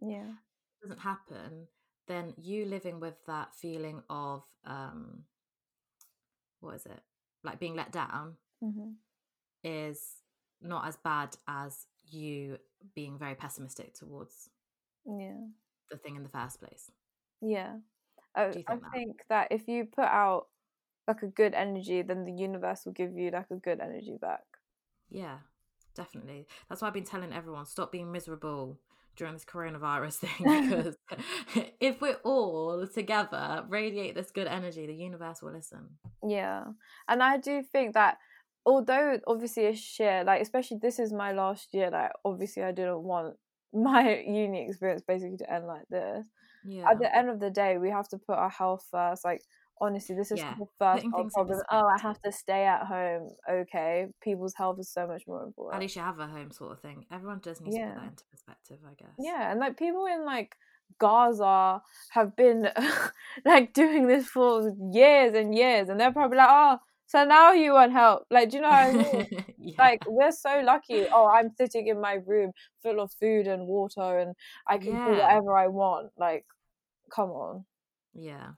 Yeah. 0.00 0.30
If 0.30 0.84
it 0.84 0.88
doesn't 0.88 1.00
happen, 1.02 1.66
then 2.08 2.34
you 2.36 2.64
living 2.64 3.00
with 3.00 3.14
that 3.26 3.54
feeling 3.54 4.02
of 4.10 4.42
um, 4.64 5.24
what 6.60 6.76
is 6.76 6.86
it 6.86 7.00
like 7.44 7.60
being 7.60 7.74
let 7.74 7.92
down 7.92 8.34
hmm 8.60 8.92
is 9.64 10.00
not 10.60 10.86
as 10.86 10.96
bad 10.96 11.36
as 11.46 11.86
you 12.10 12.58
being 12.94 13.18
very 13.18 13.34
pessimistic 13.34 13.94
towards 13.94 14.50
Yeah. 15.06 15.46
The 15.92 15.98
thing 15.98 16.16
in 16.16 16.22
the 16.22 16.28
first 16.28 16.58
place. 16.60 16.90
Yeah. 17.40 17.76
I, 18.34 18.46
I 18.46 18.52
think 18.52 18.66
that? 18.66 18.80
think 18.92 19.16
that 19.28 19.48
if 19.50 19.68
you 19.68 19.84
put 19.84 20.06
out 20.06 20.46
like 21.06 21.22
a 21.22 21.26
good 21.26 21.54
energy, 21.54 22.02
then 22.02 22.24
the 22.24 22.32
universe 22.32 22.82
will 22.84 22.92
give 22.92 23.16
you 23.16 23.30
like 23.30 23.50
a 23.50 23.56
good 23.56 23.80
energy 23.80 24.16
back. 24.20 24.44
Yeah, 25.10 25.38
definitely. 25.94 26.46
That's 26.68 26.80
why 26.80 26.88
I've 26.88 26.94
been 26.94 27.04
telling 27.04 27.32
everyone 27.32 27.66
stop 27.66 27.92
being 27.92 28.10
miserable 28.10 28.78
during 29.16 29.34
this 29.34 29.44
coronavirus 29.44 30.14
thing 30.14 30.68
because 30.68 30.96
if 31.80 32.00
we're 32.00 32.20
all 32.24 32.86
together, 32.86 33.64
radiate 33.68 34.14
this 34.14 34.30
good 34.30 34.46
energy, 34.46 34.86
the 34.86 34.94
universe 34.94 35.42
will 35.42 35.52
listen. 35.52 35.90
Yeah. 36.26 36.64
And 37.08 37.22
I 37.22 37.36
do 37.36 37.62
think 37.62 37.94
that 37.94 38.18
although 38.64 39.18
obviously 39.26 39.64
it's 39.64 39.80
shit, 39.80 40.26
like 40.26 40.40
especially 40.40 40.78
this 40.80 40.98
is 40.98 41.12
my 41.12 41.32
last 41.32 41.74
year, 41.74 41.90
like 41.90 42.12
obviously 42.24 42.62
I 42.62 42.72
didn't 42.72 43.02
want 43.02 43.36
my 43.72 44.18
uni 44.26 44.66
experience 44.66 45.02
basically 45.06 45.36
to 45.38 45.52
end 45.52 45.66
like 45.66 45.86
this. 45.90 46.26
Yeah. 46.64 46.90
At 46.90 46.98
the 46.98 47.14
end 47.14 47.28
of 47.28 47.40
the 47.40 47.50
day, 47.50 47.78
we 47.78 47.90
have 47.90 48.08
to 48.08 48.18
put 48.18 48.36
our 48.36 48.50
health 48.50 48.86
first. 48.90 49.24
Like 49.24 49.42
honestly, 49.80 50.14
this 50.14 50.30
is 50.30 50.38
Yeah, 50.38 50.54
the 50.58 50.66
first 50.78 51.02
putting 51.02 51.12
world 51.12 51.32
things 51.32 51.34
in 51.36 51.44
problem. 51.44 51.62
Oh, 51.70 51.86
I 51.88 52.00
have 52.00 52.20
to 52.22 52.32
stay 52.32 52.64
at 52.64 52.86
home. 52.86 53.30
Okay, 53.50 54.06
people's 54.22 54.54
health 54.54 54.78
is 54.78 54.90
so 54.90 55.06
much 55.06 55.24
more 55.26 55.42
important. 55.42 55.76
At 55.76 55.80
least 55.82 55.96
you 55.96 56.02
have 56.02 56.18
a 56.20 56.26
home 56.26 56.50
sort 56.52 56.72
of 56.72 56.80
thing. 56.80 57.04
Everyone 57.10 57.40
does 57.40 57.60
need 57.60 57.72
to 57.72 57.80
put 57.80 57.94
that 57.96 58.08
into 58.08 58.24
perspective, 58.30 58.78
I 58.86 58.94
guess. 58.94 59.14
Yeah, 59.18 59.50
and 59.50 59.58
like 59.60 59.76
people 59.76 60.06
in 60.06 60.24
like 60.24 60.56
Gaza 60.98 61.82
have 62.10 62.36
been 62.36 62.68
like 63.44 63.72
doing 63.72 64.06
this 64.06 64.26
for 64.26 64.72
years 64.92 65.34
and 65.34 65.54
years, 65.54 65.88
and 65.88 65.98
they're 65.98 66.12
probably 66.12 66.38
like, 66.38 66.48
oh, 66.50 66.78
so 67.12 67.24
now 67.26 67.52
you 67.52 67.74
want 67.74 67.92
help? 67.92 68.24
Like, 68.30 68.48
do 68.48 68.56
you 68.56 68.62
know 68.62 68.70
what 68.70 68.78
I 68.78 68.92
mean? 68.92 69.44
yeah. 69.58 69.74
like 69.78 70.02
we're 70.06 70.32
so 70.32 70.62
lucky. 70.64 71.04
Oh, 71.12 71.26
I'm 71.26 71.50
sitting 71.58 71.86
in 71.88 72.00
my 72.00 72.14
room 72.26 72.52
full 72.82 73.00
of 73.00 73.12
food 73.20 73.46
and 73.46 73.66
water, 73.66 74.18
and 74.18 74.34
I 74.66 74.78
can 74.78 74.92
do 74.92 75.10
whatever 75.10 75.54
I 75.54 75.66
want. 75.66 76.12
Like, 76.16 76.46
come 77.14 77.28
on. 77.28 77.66
yeah. 78.14 78.52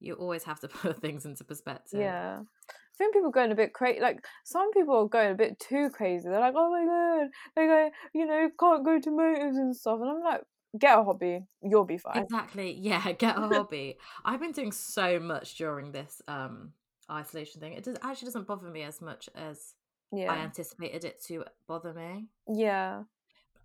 You 0.00 0.14
always 0.14 0.42
have 0.42 0.58
to 0.60 0.68
put 0.82 1.00
things 1.00 1.24
into 1.24 1.44
perspective. 1.44 2.00
Yeah. 2.00 2.40
I 2.40 2.96
think 2.98 3.14
people 3.14 3.28
are 3.28 3.32
going 3.32 3.52
a 3.52 3.54
bit 3.54 3.72
crazy. 3.72 4.00
Like 4.00 4.24
some 4.44 4.72
people 4.72 4.96
are 4.96 5.08
going 5.08 5.30
a 5.30 5.36
bit 5.36 5.60
too 5.60 5.88
crazy. 5.90 6.28
They're 6.28 6.40
like, 6.40 6.54
"Oh 6.56 6.70
my 6.70 6.84
god, 6.84 7.30
like 7.56 7.70
I, 7.70 7.90
you 8.12 8.26
know, 8.26 8.50
can't 8.58 8.84
go 8.84 8.98
to 8.98 9.10
motives 9.10 9.56
and 9.56 9.74
stuff." 9.76 10.00
And 10.00 10.10
I'm 10.10 10.20
like, 10.20 10.42
"Get 10.76 10.98
a 10.98 11.04
hobby, 11.04 11.44
you'll 11.62 11.84
be 11.84 11.98
fine." 11.98 12.24
Exactly. 12.24 12.72
Yeah, 12.72 13.12
get 13.18 13.38
a 13.38 13.42
hobby. 13.42 13.98
I've 14.24 14.40
been 14.40 14.52
doing 14.52 14.72
so 14.72 15.20
much 15.20 15.56
during 15.56 15.92
this 15.92 16.20
um 16.26 16.72
isolation 17.10 17.60
thing. 17.60 17.72
It 17.74 17.84
does 17.84 17.96
actually 18.02 18.26
doesn't 18.26 18.46
bother 18.46 18.68
me 18.68 18.82
as 18.82 19.00
much 19.00 19.28
as 19.34 19.74
I 20.12 20.36
anticipated 20.38 21.04
it 21.04 21.22
to 21.24 21.44
bother 21.66 21.92
me. 21.92 22.26
yeah. 22.48 23.02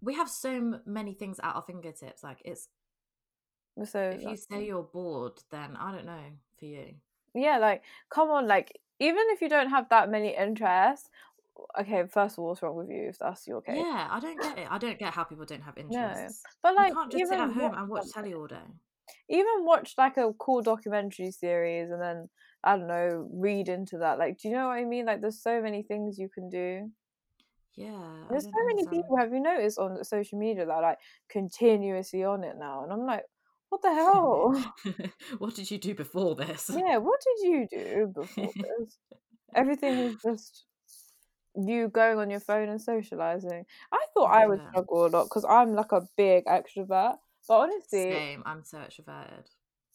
We 0.02 0.14
have 0.16 0.30
so 0.30 0.80
many 0.86 1.14
things 1.14 1.40
at 1.44 1.56
our 1.56 1.62
fingertips. 1.62 2.24
Like 2.24 2.42
it's 2.46 2.70
So 3.86 4.00
if 4.12 4.24
you 4.24 4.38
say 4.38 4.66
you're 4.66 4.84
bored, 4.84 5.34
then 5.52 5.76
I 5.78 5.92
don't 5.92 6.06
know 6.06 6.24
for 6.58 6.66
you. 6.66 6.96
yeah, 7.34 7.58
like 7.58 7.84
come 8.10 8.30
on, 8.30 8.48
like 8.48 8.80
even 9.00 9.24
if 9.30 9.42
you 9.42 9.50
don't 9.50 9.70
have 9.70 9.90
that 9.90 10.10
many 10.10 10.36
interests, 10.36 11.10
okay. 11.80 12.04
First 12.08 12.36
of 12.36 12.40
all, 12.40 12.48
what's 12.50 12.62
wrong 12.62 12.76
with 12.76 12.90
you 12.90 13.10
if 13.10 13.20
that's 13.20 13.46
your 13.48 13.62
case? 13.62 13.78
Yeah, 13.78 14.08
I 14.10 14.20
don't 14.20 14.42
get 14.42 14.58
it. 14.58 14.68
I 14.72 14.78
don't 14.78 14.98
get 15.00 15.14
how 15.14 15.24
people 15.26 15.46
don't 15.46 15.64
have 15.64 15.78
interests. 15.78 16.44
No. 16.44 16.50
But 16.64 16.76
like 16.76 16.90
you 16.90 16.96
can't 16.96 17.12
just 17.12 17.30
sit 17.30 17.40
at 17.40 17.52
home 17.52 17.72
watch 17.72 17.78
and 17.78 17.90
watch 17.90 18.12
telly 18.14 18.34
all 18.34 18.48
day. 18.48 18.56
even 19.30 19.66
watch 19.66 19.96
like 19.98 20.18
a 20.18 20.32
cool 20.40 20.62
documentary 20.62 21.32
series 21.32 21.90
and 21.92 22.02
then 22.02 22.30
I 22.64 22.78
don't 22.78 22.88
know, 22.88 23.28
read 23.32 23.70
into 23.70 24.00
that. 24.00 24.20
Like, 24.20 24.40
do 24.40 24.50
you 24.50 24.54
know 24.54 24.68
what 24.68 24.78
I 24.78 24.86
mean? 24.86 25.06
Like, 25.06 25.22
there's 25.22 25.42
so 25.42 25.62
many 25.62 25.84
things 25.84 26.18
you 26.18 26.30
can 26.30 26.50
do. 26.50 26.90
Yeah, 27.76 28.26
There's 28.30 28.44
so 28.44 28.52
many 28.68 28.82
understand. 28.82 29.04
people. 29.04 29.18
Have 29.18 29.32
you 29.32 29.40
noticed 29.40 29.80
on 29.80 30.04
social 30.04 30.38
media 30.38 30.66
that 30.66 30.72
are 30.72 30.82
like 30.82 30.98
continuously 31.30 32.26
on 32.26 32.44
it 32.44 32.58
now? 32.58 32.84
And 32.84 32.92
I'm 32.92 33.06
like, 33.06 33.24
what 33.70 33.82
the 33.82 33.94
hell? 33.94 34.74
what 35.38 35.56
did 35.56 35.72
you 35.72 35.78
do 35.78 35.96
before 35.96 36.36
this? 36.36 36.70
yeah, 36.74 36.98
what 36.98 37.22
did 37.22 37.48
you 37.48 37.68
do 37.72 38.12
before 38.14 38.52
this? 38.56 38.98
Everything 39.56 39.94
is 40.00 40.16
just 40.22 40.66
you 41.56 41.88
going 41.88 42.18
on 42.18 42.30
your 42.30 42.40
phone 42.40 42.68
and 42.68 42.82
socializing. 42.82 43.66
I 43.92 44.06
thought 44.14 44.32
I 44.32 44.48
would 44.48 44.62
struggle 44.70 45.06
a 45.06 45.08
lot 45.08 45.24
because 45.26 45.46
I'm 45.48 45.74
like 45.74 45.92
a 45.92 46.02
big 46.18 46.46
extrovert. 46.46 47.16
But 47.48 47.54
honestly, 47.54 48.12
Same. 48.12 48.44
I'm 48.46 48.64
so 48.64 48.80
extroverted. 48.80 49.46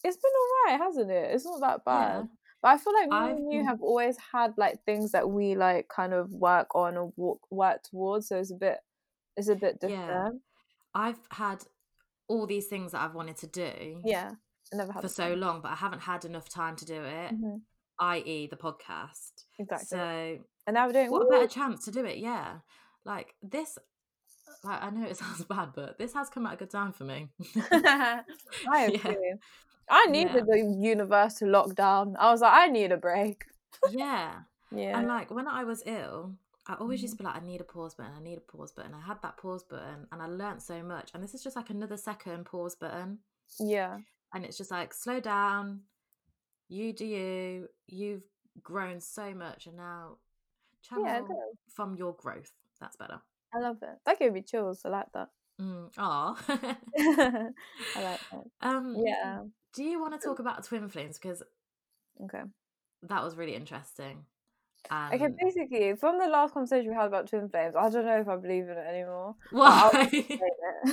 it's 0.02 0.16
been 0.16 0.70
alright, 0.70 0.80
hasn't 0.80 1.10
it? 1.10 1.34
It's 1.34 1.44
not 1.44 1.60
that 1.60 1.84
bad. 1.84 2.16
Yeah. 2.16 2.26
But 2.64 2.70
I 2.70 2.78
feel 2.78 2.94
like 2.94 3.10
me 3.10 3.16
I've 3.16 3.36
and 3.36 3.52
you 3.52 3.62
have 3.66 3.82
always 3.82 4.16
had 4.32 4.54
like 4.56 4.82
things 4.86 5.12
that 5.12 5.28
we 5.28 5.54
like 5.54 5.86
kind 5.88 6.14
of 6.14 6.30
work 6.30 6.74
on 6.74 6.96
or 6.96 7.12
walk, 7.14 7.40
work 7.50 7.82
towards. 7.82 8.28
So 8.28 8.38
it's 8.38 8.50
a 8.50 8.54
bit, 8.54 8.78
it's 9.36 9.48
a 9.48 9.54
bit 9.54 9.78
Yeah. 9.82 9.88
different. 9.88 10.40
I've 10.94 11.18
had 11.30 11.62
all 12.26 12.46
these 12.46 12.66
things 12.68 12.92
that 12.92 13.02
I've 13.02 13.14
wanted 13.14 13.36
to 13.36 13.46
do 13.48 14.00
Yeah, 14.02 14.30
I 14.72 14.76
never 14.76 14.92
had 14.92 15.02
for 15.02 15.08
so 15.08 15.28
time. 15.28 15.40
long, 15.40 15.60
but 15.60 15.72
I 15.72 15.74
haven't 15.74 16.00
had 16.00 16.24
enough 16.24 16.48
time 16.48 16.74
to 16.76 16.86
do 16.86 17.02
it, 17.04 17.34
Mhm, 17.34 17.60
i.e., 17.98 18.46
the 18.46 18.56
podcast. 18.56 19.44
Exactly. 19.58 19.86
So, 19.86 20.38
and 20.66 20.72
now 20.72 20.86
we're 20.86 20.94
doing. 20.94 21.10
what 21.10 21.26
a 21.26 21.30
better 21.30 21.46
chance 21.46 21.84
to 21.84 21.90
do 21.90 22.06
it? 22.06 22.16
Yeah. 22.16 22.60
Like 23.04 23.34
this, 23.42 23.76
like 24.62 24.82
I 24.82 24.88
know 24.88 25.04
it 25.06 25.16
sounds 25.18 25.44
bad, 25.44 25.72
but 25.74 25.98
this 25.98 26.14
has 26.14 26.30
come 26.30 26.46
at 26.46 26.54
a 26.54 26.56
good 26.56 26.70
time 26.70 26.92
for 26.94 27.04
me. 27.04 27.28
I 27.70 28.22
Yeah. 28.66 29.14
I 29.88 30.06
needed 30.06 30.46
the 30.46 30.58
universe 30.80 31.34
to 31.34 31.46
lock 31.46 31.74
down. 31.74 32.16
I 32.18 32.30
was 32.30 32.40
like, 32.40 32.52
I 32.52 32.66
need 32.68 32.92
a 32.92 32.96
break. 32.96 33.44
yeah. 33.90 34.32
Yeah. 34.74 34.98
And 34.98 35.06
like 35.06 35.30
when 35.30 35.46
I 35.46 35.62
was 35.62 35.84
ill, 35.86 36.34
I 36.66 36.74
always 36.74 37.00
used 37.00 37.14
Mhm. 37.14 37.18
to 37.18 37.22
be 37.22 37.28
like, 37.28 37.42
I 37.42 37.46
need 37.46 37.60
a 37.60 37.64
pause 37.64 37.94
button, 37.94 38.12
I 38.16 38.20
need 38.20 38.38
a 38.38 38.40
pause 38.40 38.72
button. 38.72 38.92
I 38.92 39.00
had 39.00 39.22
that 39.22 39.36
pause 39.36 39.62
button 39.62 40.08
and 40.10 40.20
I 40.20 40.26
learned 40.26 40.60
so 40.62 40.82
much. 40.82 41.12
And 41.14 41.22
this 41.22 41.32
is 41.32 41.44
just 41.44 41.54
like 41.54 41.70
another 41.70 41.96
second 41.96 42.44
pause 42.46 42.74
button. 42.74 43.18
yeah. 43.60 43.98
And 44.34 44.44
it's 44.44 44.56
just 44.58 44.72
like, 44.72 44.92
slow 44.92 45.20
down, 45.20 45.82
you 46.68 46.92
do 46.92 47.04
you, 47.04 47.68
you've 47.86 48.24
grown 48.64 49.00
so 49.00 49.32
much. 49.32 49.66
And 49.68 49.76
now 49.76 50.16
channel 50.82 51.04
Yeah, 51.06 51.22
from 51.72 51.94
your 51.94 52.14
growth. 52.14 52.50
That's 52.80 52.96
better. 52.96 53.20
I 53.54 53.58
love 53.60 53.76
it. 53.82 53.96
That 54.06 54.18
gave 54.18 54.32
me 54.32 54.42
chills. 54.42 54.82
I 54.84 54.88
like 54.88 55.12
that. 55.12 55.28
Mm. 55.60 55.90
Aw. 55.98 56.34
I 56.98 58.02
like 58.02 58.20
that. 58.32 58.44
um, 58.60 58.96
Yeah. 58.98 59.42
Do 59.74 59.84
you 59.84 60.00
want 60.00 60.18
to 60.20 60.26
talk 60.26 60.38
about 60.38 60.64
twin 60.64 60.88
flames? 60.88 61.18
Because 61.18 61.42
Okay. 62.24 62.42
that 63.02 63.22
was 63.22 63.36
really 63.36 63.54
interesting. 63.54 64.24
Okay, 65.12 65.26
And 65.26 65.36
basically, 65.40 65.96
from 65.96 66.18
the 66.18 66.26
last 66.26 66.54
conversation 66.54 66.90
we 66.90 66.96
had 66.96 67.06
about 67.06 67.28
twin 67.28 67.48
flames, 67.48 67.74
I 67.76 67.88
don't 67.90 68.04
know 68.06 68.20
if 68.20 68.28
I 68.28 68.36
believe 68.36 68.64
in 68.64 68.70
it 68.76 68.86
anymore. 68.88 69.34
why? 69.50 70.08
Because 70.10 70.38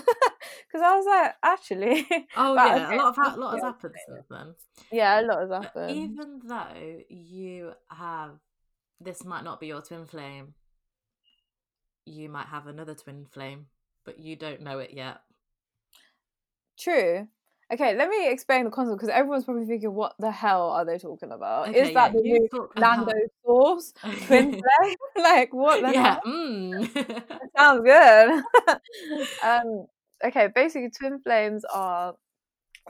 I 0.81 0.95
was 0.95 1.05
like, 1.05 1.35
actually. 1.43 2.07
oh 2.35 2.55
yeah, 2.55 2.85
okay, 2.85 2.95
a 2.95 2.97
lot 2.97 3.07
of 3.09 3.15
ha- 3.15 3.35
lot 3.37 3.53
has 3.53 3.61
happened 3.63 3.95
since 4.05 4.25
then. 4.29 4.55
Yeah, 4.91 5.19
a 5.19 5.23
lot 5.23 5.39
has 5.41 5.49
But 5.49 5.69
happened. 5.75 6.09
even 6.09 6.41
though 6.45 7.01
you 7.09 7.73
have 7.89 8.31
this 8.99 9.23
might 9.25 9.43
not 9.43 9.59
be 9.59 9.67
your 9.67 9.81
twin 9.81 10.05
flame, 10.05 10.53
you 12.05 12.29
might 12.29 12.47
have 12.47 12.67
another 12.67 12.95
twin 12.95 13.25
flame, 13.25 13.67
but 14.05 14.19
you 14.19 14.35
don't 14.35 14.61
know 14.61 14.79
it 14.79 14.91
yet. 14.93 15.21
True. 16.77 17.27
Okay, 17.73 17.95
let 17.95 18.09
me 18.09 18.29
explain 18.29 18.65
the 18.65 18.69
concept 18.69 18.97
because 18.97 19.09
everyone's 19.09 19.45
probably 19.45 19.65
thinking, 19.65 19.93
what 19.93 20.13
the 20.19 20.29
hell 20.29 20.71
are 20.71 20.83
they 20.83 20.97
talking 20.97 21.31
about? 21.31 21.69
Okay, 21.69 21.79
Is 21.79 21.93
that 21.93 22.11
yeah, 22.13 22.19
the 22.19 22.21
new 22.21 22.69
Lando 22.75 23.13
Sauce 23.45 23.93
twin 24.25 24.51
flame? 24.51 24.95
like, 25.17 25.53
what 25.53 25.81
the 25.81 25.93
yeah. 25.93 26.03
hell? 26.15 26.21
Mm. 26.27 27.49
Sounds 27.57 27.81
good. 27.85 28.77
um, 29.43 29.85
okay, 30.25 30.49
basically, 30.53 30.89
twin 30.89 31.21
flames 31.21 31.63
are 31.73 32.15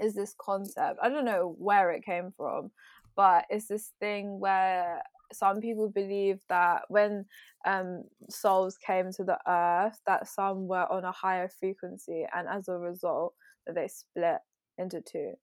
is 0.02 0.16
this 0.16 0.34
concept. 0.40 1.00
I 1.04 1.10
don't 1.10 1.26
know 1.26 1.56
where 1.60 1.92
it 1.92 2.04
came 2.04 2.32
from, 2.36 2.72
but 3.16 3.46
it's 3.50 3.68
this 3.68 3.92
thing 4.00 4.40
where 4.40 5.04
some 5.32 5.62
people 5.62 5.90
believe 5.90 6.40
that 6.50 6.84
when 6.88 7.26
um, 7.66 8.04
souls 8.30 8.78
came 8.78 9.12
to 9.12 9.24
the 9.24 9.38
earth, 9.48 10.00
that 10.08 10.28
some 10.28 10.68
were 10.68 10.92
on 10.92 11.06
a 11.06 11.12
higher 11.12 11.50
frequency, 11.60 12.26
and 12.34 12.48
as 12.48 12.68
a 12.68 12.78
result, 12.78 13.34
that 13.68 13.76
they 13.76 13.88
split 13.88 14.40
into 14.78 15.02
two, 15.02 15.34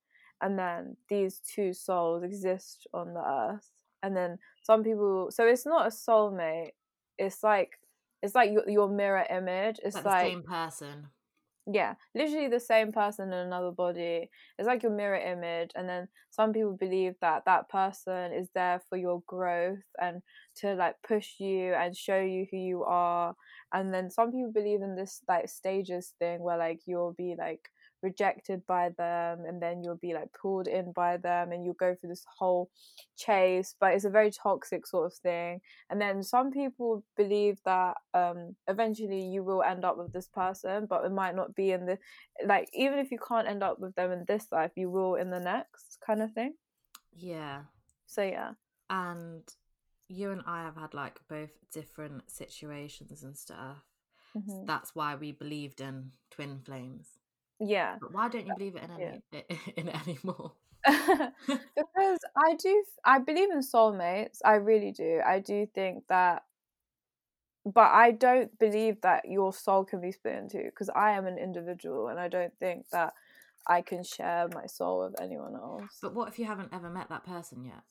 and 0.41 0.59
then 0.59 0.97
these 1.09 1.41
two 1.55 1.73
souls 1.73 2.23
exist 2.23 2.87
on 2.95 3.15
the 3.15 3.21
earth, 3.21 3.71
and 4.03 4.17
then 4.17 4.39
some 4.63 4.83
people. 4.83 5.29
So 5.31 5.47
it's 5.47 5.67
not 5.67 5.87
a 5.87 5.91
soulmate. 5.91 6.73
It's 7.19 7.43
like 7.43 7.79
it's 8.23 8.35
like 8.35 8.51
your, 8.53 8.69
your 8.69 8.89
mirror 8.89 9.27
image. 9.31 9.79
It's 9.85 9.97
like 9.97 10.05
like, 10.05 10.25
the 10.25 10.31
same 10.31 10.43
person. 10.43 11.07
yeah, 11.71 11.95
literally 12.15 12.49
the 12.49 12.61
same 12.61 12.93
person 12.93 13.29
in 13.29 13.39
another 13.39 13.71
body. 13.71 14.31
It's 14.59 14.67
like 14.67 14.83
your 14.83 14.93
mirror 14.93 15.19
image, 15.19 15.71
and 15.75 15.89
then 15.89 16.09
some 16.31 16.53
people 16.53 16.77
believe 16.79 17.15
that 17.21 17.45
that 17.47 17.69
person 17.69 18.33
is 18.33 18.49
there 18.55 18.81
for 18.89 18.97
your 18.97 19.23
growth 19.27 19.83
and 20.01 20.23
to 20.57 20.75
like 20.75 20.97
push 21.07 21.41
you 21.41 21.75
and 21.75 21.97
show 21.97 22.21
you 22.21 22.47
who 22.51 22.57
you 22.57 22.85
are. 22.85 23.35
And 23.73 23.93
then 23.93 24.11
some 24.11 24.31
people 24.31 24.53
believe 24.53 24.83
in 24.83 24.95
this 24.97 25.21
like 25.29 25.49
stages 25.49 26.15
thing 26.19 26.41
where 26.41 26.59
like 26.59 26.81
you'll 26.87 27.15
be 27.17 27.35
like 27.39 27.71
rejected 28.03 28.65
by 28.67 28.91
them 28.97 29.45
and 29.47 29.61
then 29.61 29.83
you'll 29.83 29.97
be 29.97 30.15
like 30.15 30.29
pulled 30.41 30.69
in 30.69 30.93
by 30.93 31.17
them 31.17 31.53
and 31.53 31.65
you'll 31.65 31.75
go 31.75 31.95
through 31.95 32.09
this 32.11 32.25
whole 32.39 32.71
chase 33.17 33.75
but 33.81 33.93
it's 33.95 34.05
a 34.05 34.11
very 34.11 34.31
toxic 34.31 34.87
sort 34.87 35.07
of 35.07 35.15
thing 35.19 35.61
and 35.91 36.01
then 36.01 36.23
some 36.23 36.51
people 36.51 37.03
believe 37.17 37.59
that 37.65 37.95
um 38.15 38.55
eventually 38.69 39.23
you 39.25 39.43
will 39.43 39.63
end 39.63 39.85
up 39.85 39.97
with 39.99 40.13
this 40.13 40.29
person 40.29 40.87
but 40.89 41.05
it 41.05 41.13
might 41.13 41.35
not 41.35 41.55
be 41.55 41.73
in 41.73 41.87
the 41.87 41.99
like 42.47 42.69
even 42.73 42.99
if 42.99 43.11
you 43.11 43.19
can't 43.27 43.49
end 43.49 43.63
up 43.63 43.79
with 43.81 43.95
them 43.97 44.13
in 44.13 44.25
this 44.29 44.47
life 44.53 44.71
you 44.77 44.91
will 44.91 45.17
in 45.17 45.31
the 45.31 45.41
next 45.41 45.99
kind 46.07 46.23
of 46.23 46.33
thing 46.33 46.55
Yeah. 47.13 47.63
so 48.07 48.23
yeah 48.23 48.53
And 48.91 49.43
you 50.09 50.31
and 50.31 50.43
I 50.47 50.63
have 50.63 50.77
had 50.77 50.95
like 50.95 51.21
both 51.29 51.51
different 51.73 52.31
situations 52.31 53.23
and 53.23 53.37
stuff. 53.37 53.85
Mhm. 54.37 54.67
That's 54.67 54.95
why 54.95 55.15
we 55.17 55.33
believed 55.33 55.81
in 55.81 56.13
twin 56.31 56.61
flames. 56.65 57.18
Yeah 57.61 57.97
But 58.01 58.13
why 58.13 58.29
don't 58.29 58.47
you 58.47 58.55
believe 58.55 58.77
it 58.77 58.83
in 58.83 58.91
any 58.91 59.23
in 59.77 59.89
it 59.89 60.09
anymore? 60.09 60.53
because 60.87 62.19
I 62.37 62.55
do, 62.59 62.85
I 63.05 63.19
believe 63.19 63.51
in 63.51 63.61
soulmates. 63.61 64.39
I 64.45 64.55
really 64.55 64.93
do. 64.93 65.21
I 65.27 65.41
do 65.41 65.67
think 65.75 66.05
that, 66.09 66.45
but 67.67 67.91
I 67.93 68.13
don't 68.13 68.57
believe 68.59 69.01
that 69.03 69.25
your 69.29 69.53
soul 69.53 69.85
can 69.85 70.01
be 70.01 70.13
split 70.13 70.37
into 70.37 70.63
because 70.65 70.89
I 70.89 71.13
am 71.13 71.27
an 71.27 71.37
individual 71.37 72.09
and 72.09 72.19
I 72.19 72.29
don't 72.29 72.57
think 72.59 72.87
that 72.93 73.13
I 73.67 73.83
can 73.83 74.03
share 74.03 74.49
my 74.49 74.67
soul 74.67 75.05
with 75.05 75.21
anyone 75.21 75.55
else. 75.55 75.99
But 76.01 76.15
what 76.15 76.29
if 76.29 76.39
you 76.39 76.47
haven't 76.47 76.73
ever 76.73 76.89
met 76.89 77.09
that 77.11 77.25
person 77.25 77.65
yet? 77.65 77.83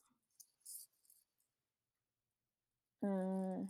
Mm. 3.03 3.67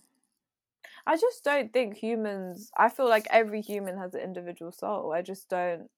I 1.08 1.16
just 1.16 1.46
don't 1.46 1.72
think 1.72 1.96
humans. 1.96 2.70
I 2.78 2.90
feel 2.90 3.08
like 3.08 3.28
every 3.30 3.62
human 3.62 3.98
has 3.98 4.14
an 4.14 4.20
individual 4.20 4.74
soul. 4.74 5.14
I 5.14 5.22
just 5.22 5.48
don't 5.48 5.90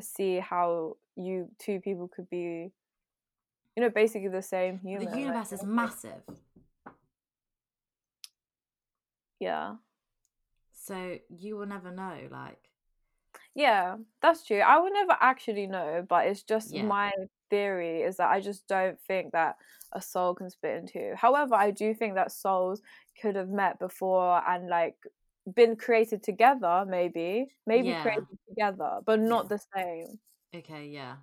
see 0.00 0.40
how 0.40 0.96
you 1.14 1.48
two 1.60 1.78
people 1.80 2.08
could 2.08 2.28
be, 2.28 2.72
you 3.76 3.82
know, 3.82 3.88
basically 3.88 4.28
the 4.28 4.42
same 4.42 4.80
human. 4.80 5.04
the 5.04 5.10
like, 5.12 5.20
universe 5.20 5.52
is 5.52 5.62
massive. 5.62 6.22
Yeah. 9.38 9.76
So 10.72 11.18
you 11.28 11.56
will 11.56 11.66
never 11.66 11.92
know, 11.92 12.18
like 12.28 12.68
Yeah, 13.54 13.96
that's 14.20 14.44
true. 14.44 14.58
I 14.58 14.78
will 14.78 14.92
never 14.92 15.16
actually 15.20 15.68
know, 15.68 16.04
but 16.08 16.26
it's 16.26 16.42
just 16.42 16.72
Yeah. 16.72 16.82
my 16.84 17.12
theory 17.48 18.02
is 18.02 18.16
that 18.16 18.30
I 18.30 18.40
just 18.40 18.66
don't 18.66 19.00
think 19.02 19.32
that 19.32 19.56
a 19.92 20.02
soul 20.02 20.34
can 20.34 20.50
split 20.50 20.78
in 20.78 20.86
two. 20.88 21.12
However, 21.16 21.54
I 21.54 21.70
do 21.70 21.94
think 21.94 22.14
that 22.14 22.32
souls 22.32 22.82
could 23.20 23.36
have 23.36 23.48
met 23.48 23.78
before 23.78 24.42
and 24.48 24.68
like 24.68 24.96
been 25.54 25.76
created 25.76 26.22
together, 26.22 26.84
maybe, 26.88 27.46
maybe 27.66 27.88
Yeah. 27.88 28.02
created 28.02 28.38
together, 28.48 29.00
but 29.04 29.20
not 29.20 29.44
Yeah. 29.44 29.48
the 29.48 29.58
same. 29.74 30.20
okay, 30.54 30.86
yeah. 30.86 31.16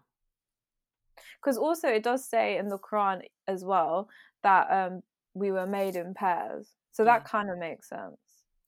Because 1.42 1.58
also 1.58 1.88
it 1.90 2.04
does 2.04 2.26
say 2.28 2.58
in 2.58 2.68
the 2.70 2.80
Quran 2.80 3.22
as 3.48 3.64
well 3.66 4.10
that 4.44 4.68
um 4.72 5.04
we 5.34 5.52
were 5.52 5.66
made 5.68 5.96
in 5.96 6.14
pairs, 6.14 6.68
so 6.92 7.04
that 7.06 7.22
Yeah. 7.24 7.28
kind 7.28 7.50
of 7.50 7.58
makes 7.58 7.90
sense. 7.90 8.18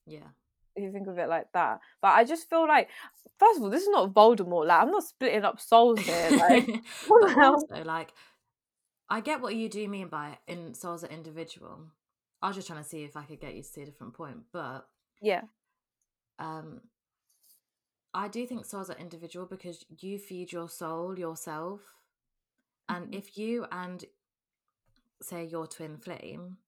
Yeah. 0.06 0.28
if 0.74 0.82
you 0.82 0.92
think 0.92 1.08
of 1.08 1.16
it 1.18 1.26
like 1.30 1.50
that. 1.52 1.80
But 2.02 2.08
I 2.08 2.24
just 2.24 2.50
feel 2.50 2.68
like, 2.68 2.90
first 3.38 3.56
of 3.56 3.62
all, 3.64 3.70
this 3.70 3.82
is 3.84 3.88
not 3.88 4.12
Voldemort. 4.12 4.66
Like, 4.66 4.82
I'm 4.82 4.90
not 4.90 5.04
splitting 5.04 5.42
up 5.42 5.58
souls 5.58 6.00
here. 6.00 6.28
Like, 6.32 6.66
what 7.08 7.20
the 7.22 7.28
but 7.28 7.34
hell? 7.34 7.54
also, 7.54 7.82
like, 7.82 8.12
I 9.08 9.22
get 9.22 9.40
what 9.40 9.54
you 9.54 9.70
do 9.70 9.88
mean 9.88 10.08
by 10.08 10.36
in 10.46 10.74
souls 10.74 11.02
are 11.02 11.06
individual. 11.06 11.86
I 12.46 12.50
was 12.50 12.56
just 12.56 12.68
trying 12.68 12.82
to 12.82 12.88
see 12.88 13.02
if 13.04 13.16
I 13.16 13.24
could 13.24 13.40
get 13.40 13.56
you 13.56 13.62
to 13.62 13.68
see 13.68 13.82
a 13.82 13.86
different 13.86 14.14
point, 14.14 14.44
but 14.52 14.88
yeah, 15.20 15.42
um, 16.38 16.80
I 18.14 18.28
do 18.28 18.46
think 18.46 18.64
souls 18.64 18.90
are 18.90 18.96
individual 18.98 19.46
because 19.46 19.84
you 19.98 20.18
feed 20.18 20.52
your 20.52 20.68
soul 20.68 21.18
yourself, 21.18 21.80
and 22.88 23.08
Mhm. 23.08 23.14
if 23.14 23.36
you 23.38 23.66
and 23.72 24.04
say 25.22 25.44
your 25.44 25.66
twin 25.66 25.98
flame 25.98 26.58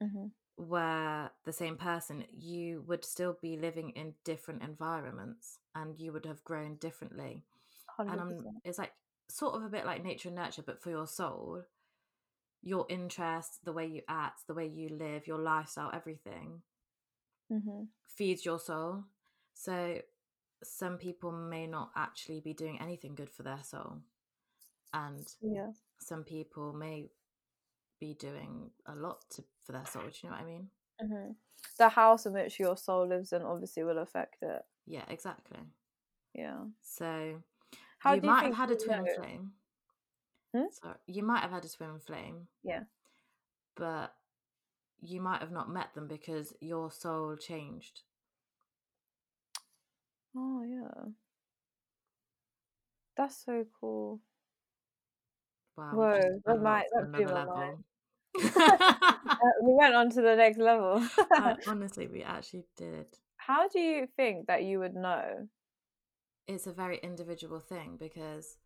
hmm 0.00 0.26
were 0.56 1.30
the 1.44 1.52
same 1.52 1.76
person, 1.76 2.24
you 2.32 2.82
would 2.86 3.04
still 3.04 3.36
be 3.40 3.56
living 3.56 3.90
in 3.90 4.14
different 4.24 4.62
environments, 4.62 5.58
and 5.74 5.98
you 5.98 6.12
would 6.12 6.26
have 6.26 6.44
grown 6.44 6.76
differently. 6.76 7.44
and 8.08 8.20
hundred 8.20 8.20
um, 8.20 8.36
percent. 8.36 8.62
it's 8.64 8.78
like 8.78 8.92
sort 9.28 9.54
of 9.54 9.64
a 9.64 9.68
bit 9.70 9.86
like 9.86 10.04
nature 10.04 10.28
and 10.28 10.36
nurture, 10.36 10.62
but 10.62 10.82
for 10.82 10.90
your 10.90 11.06
soul, 11.06 11.62
your 12.62 12.86
interests, 12.88 13.58
the 13.64 13.72
way 13.72 13.86
you 13.86 14.02
act, 14.08 14.46
the 14.46 14.54
way 14.54 14.66
you 14.66 14.88
live, 14.90 15.26
your 15.26 15.38
lifestyle, 15.38 15.90
everything 15.92 16.62
hmm 17.48 17.82
feeds 18.06 18.44
your 18.44 18.58
soul. 18.58 19.04
So 19.54 20.02
some 20.62 20.98
people 20.98 21.32
may 21.32 21.66
not 21.66 21.92
actually 21.96 22.40
be 22.40 22.54
doing 22.54 22.80
anything 22.80 23.14
good 23.14 23.30
for 23.30 23.42
their 23.42 23.62
soul. 23.62 24.02
And 24.94 25.28
Yeah. 25.42 25.72
some 26.00 26.24
people 26.24 26.72
may 26.74 27.10
be 28.00 28.14
doing 28.14 28.72
a 28.86 28.94
lot 28.96 29.24
to, 29.32 29.44
for 29.64 29.72
their 29.72 29.86
soul. 29.86 30.04
Do 30.10 30.12
you 30.22 30.30
know 30.30 30.36
what 30.36 30.42
I 30.42 30.46
mean? 30.46 30.70
hmm 31.00 31.32
The 31.78 31.88
house 31.90 32.26
in 32.26 32.32
which 32.32 32.58
your 32.60 32.76
soul 32.76 33.06
lives 33.08 33.32
in 33.32 33.42
obviously 33.42 33.82
will 33.84 33.98
affect 33.98 34.42
it. 34.42 34.62
Yeah, 34.84 35.04
exactly. 35.08 35.60
Yeah. 36.34 36.64
So 36.82 37.42
How 37.98 38.14
you 38.14 38.22
you 38.22 38.22
might 38.22 38.44
have 38.44 38.54
had 38.54 38.70
a 38.70 38.76
twin 38.76 39.06
flame. 39.06 39.54
Hmm? 40.54 40.66
Sorry, 40.70 40.96
you 41.06 41.22
might 41.22 41.40
have 41.42 41.50
had 41.50 41.64
a 41.64 41.68
twin 41.68 41.98
flame, 42.00 42.48
Yeah. 42.62 42.84
but 43.76 44.14
you 45.00 45.20
might 45.20 45.40
have 45.40 45.52
not 45.52 45.70
met 45.70 45.94
them 45.94 46.06
because 46.08 46.54
your 46.60 46.90
soul 46.90 47.36
changed. 47.36 48.02
Oh 50.34 50.62
yeah. 50.62 51.10
That's 53.16 53.44
so 53.44 53.64
cool. 53.80 54.20
Wow, 55.76 55.94
Whoa, 55.96 56.40
that 56.46 56.60
might 56.62 56.84
that 56.92 57.12
blew 57.14 57.24
another 57.24 57.34
my 57.34 57.44
mind. 57.44 57.84
level. 58.34 58.78
Uh, 59.42 59.52
we 59.62 59.72
went 59.72 59.94
on 59.94 60.10
to 60.10 60.20
the 60.20 60.36
next 60.36 60.58
level. 60.58 61.02
Uh, 61.36 61.54
honestly, 61.66 62.06
we 62.08 62.22
actually 62.22 62.64
did. 62.76 63.06
How 63.36 63.68
do 63.68 63.78
you 63.80 64.06
think 64.16 64.46
that 64.48 64.64
you 64.64 64.78
would 64.80 64.94
know? 64.94 65.48
It's 66.46 66.66
a 66.66 66.72
very 66.72 66.98
individual 66.98 67.60
thing 67.60 67.96
because 67.98 68.56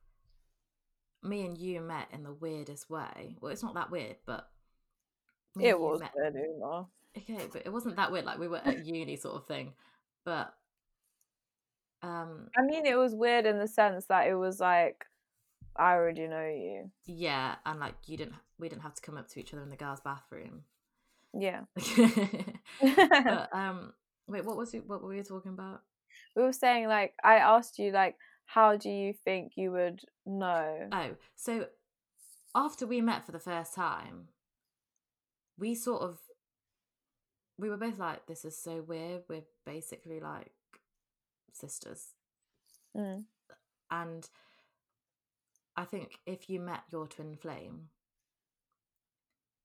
me 1.24 1.44
and 1.46 1.56
you 1.58 1.80
met 1.80 2.08
in 2.12 2.22
the 2.22 2.32
weirdest 2.32 2.90
way. 2.90 3.36
Well, 3.40 3.52
it's 3.52 3.62
not 3.62 3.74
that 3.74 3.90
weird, 3.90 4.16
but 4.26 4.48
It 5.60 5.78
was 5.78 6.00
met- 6.00 6.12
Uma. 6.34 6.86
Okay, 7.16 7.46
but 7.52 7.62
it 7.64 7.72
wasn't 7.72 7.96
that 7.96 8.10
weird. 8.12 8.24
Like 8.24 8.38
we 8.38 8.48
were 8.48 8.60
at 8.64 8.84
uni, 8.86 9.16
sort 9.16 9.36
of 9.36 9.46
thing. 9.46 9.72
But 10.24 10.54
um, 12.02 12.48
I 12.56 12.62
mean, 12.62 12.86
it 12.86 12.96
was 12.96 13.14
weird 13.14 13.46
in 13.46 13.58
the 13.58 13.68
sense 13.68 14.06
that 14.06 14.26
it 14.26 14.34
was 14.34 14.60
like, 14.60 15.06
I 15.76 15.92
already 15.94 16.26
know 16.26 16.44
you. 16.46 16.90
yeah, 17.06 17.56
and 17.64 17.80
like 17.80 17.94
you 18.06 18.16
didn't, 18.16 18.34
we 18.58 18.68
didn't 18.68 18.82
have 18.82 18.94
to 18.94 19.02
come 19.02 19.16
up 19.16 19.28
to 19.30 19.40
each 19.40 19.52
other 19.52 19.62
in 19.62 19.70
the 19.70 19.76
girls' 19.76 20.00
bathroom. 20.00 20.62
Yeah. 21.32 21.62
but 22.80 23.48
um, 23.52 23.92
wait, 24.28 24.44
what 24.44 24.56
was 24.56 24.74
it? 24.74 24.84
What 24.86 25.02
were 25.02 25.08
we 25.08 25.22
talking 25.22 25.52
about? 25.52 25.82
we 26.36 26.42
were 26.42 26.52
saying 26.52 26.88
like, 26.88 27.14
I 27.24 27.36
asked 27.36 27.78
you 27.78 27.90
like, 27.92 28.16
how 28.46 28.76
do 28.76 28.88
you 28.90 29.12
think 29.12 29.52
you 29.56 29.72
would 29.72 30.00
know? 30.26 30.88
Oh, 30.92 31.10
so 31.34 31.66
after 32.54 32.86
we 32.86 33.00
met 33.00 33.24
for 33.24 33.32
the 33.32 33.38
first 33.38 33.74
time, 33.74 34.28
we 35.58 35.74
sort 35.74 36.02
of 36.02 36.18
we 37.58 37.68
were 37.70 37.76
both 37.76 37.98
like, 37.98 38.26
"This 38.26 38.44
is 38.44 38.56
so 38.58 38.82
weird." 38.82 39.22
We're 39.28 39.44
basically 39.64 40.20
like 40.20 40.52
sisters, 41.52 42.14
Mm. 42.96 43.24
and 43.90 44.28
I 45.76 45.84
think 45.84 46.20
if 46.26 46.48
you 46.50 46.60
met 46.60 46.82
your 46.90 47.06
twin 47.06 47.36
flame, 47.36 47.90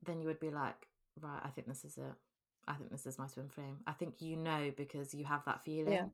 then 0.05 0.21
you 0.21 0.27
would 0.27 0.39
be 0.39 0.51
like, 0.51 0.87
"Right, 1.19 1.41
I 1.43 1.49
think 1.49 1.67
this 1.67 1.83
is 1.83 1.97
it. 1.97 2.13
I 2.67 2.75
think 2.75 2.91
this 2.91 3.05
is 3.05 3.17
my 3.17 3.27
twin 3.27 3.49
flame." 3.49 3.79
I 3.87 3.93
think 3.93 4.21
you 4.21 4.35
know 4.37 4.71
because 4.75 5.13
you 5.13 5.25
have 5.25 5.43
that 5.45 5.63
feeling. 5.63 5.93
Yeah. 5.93 6.09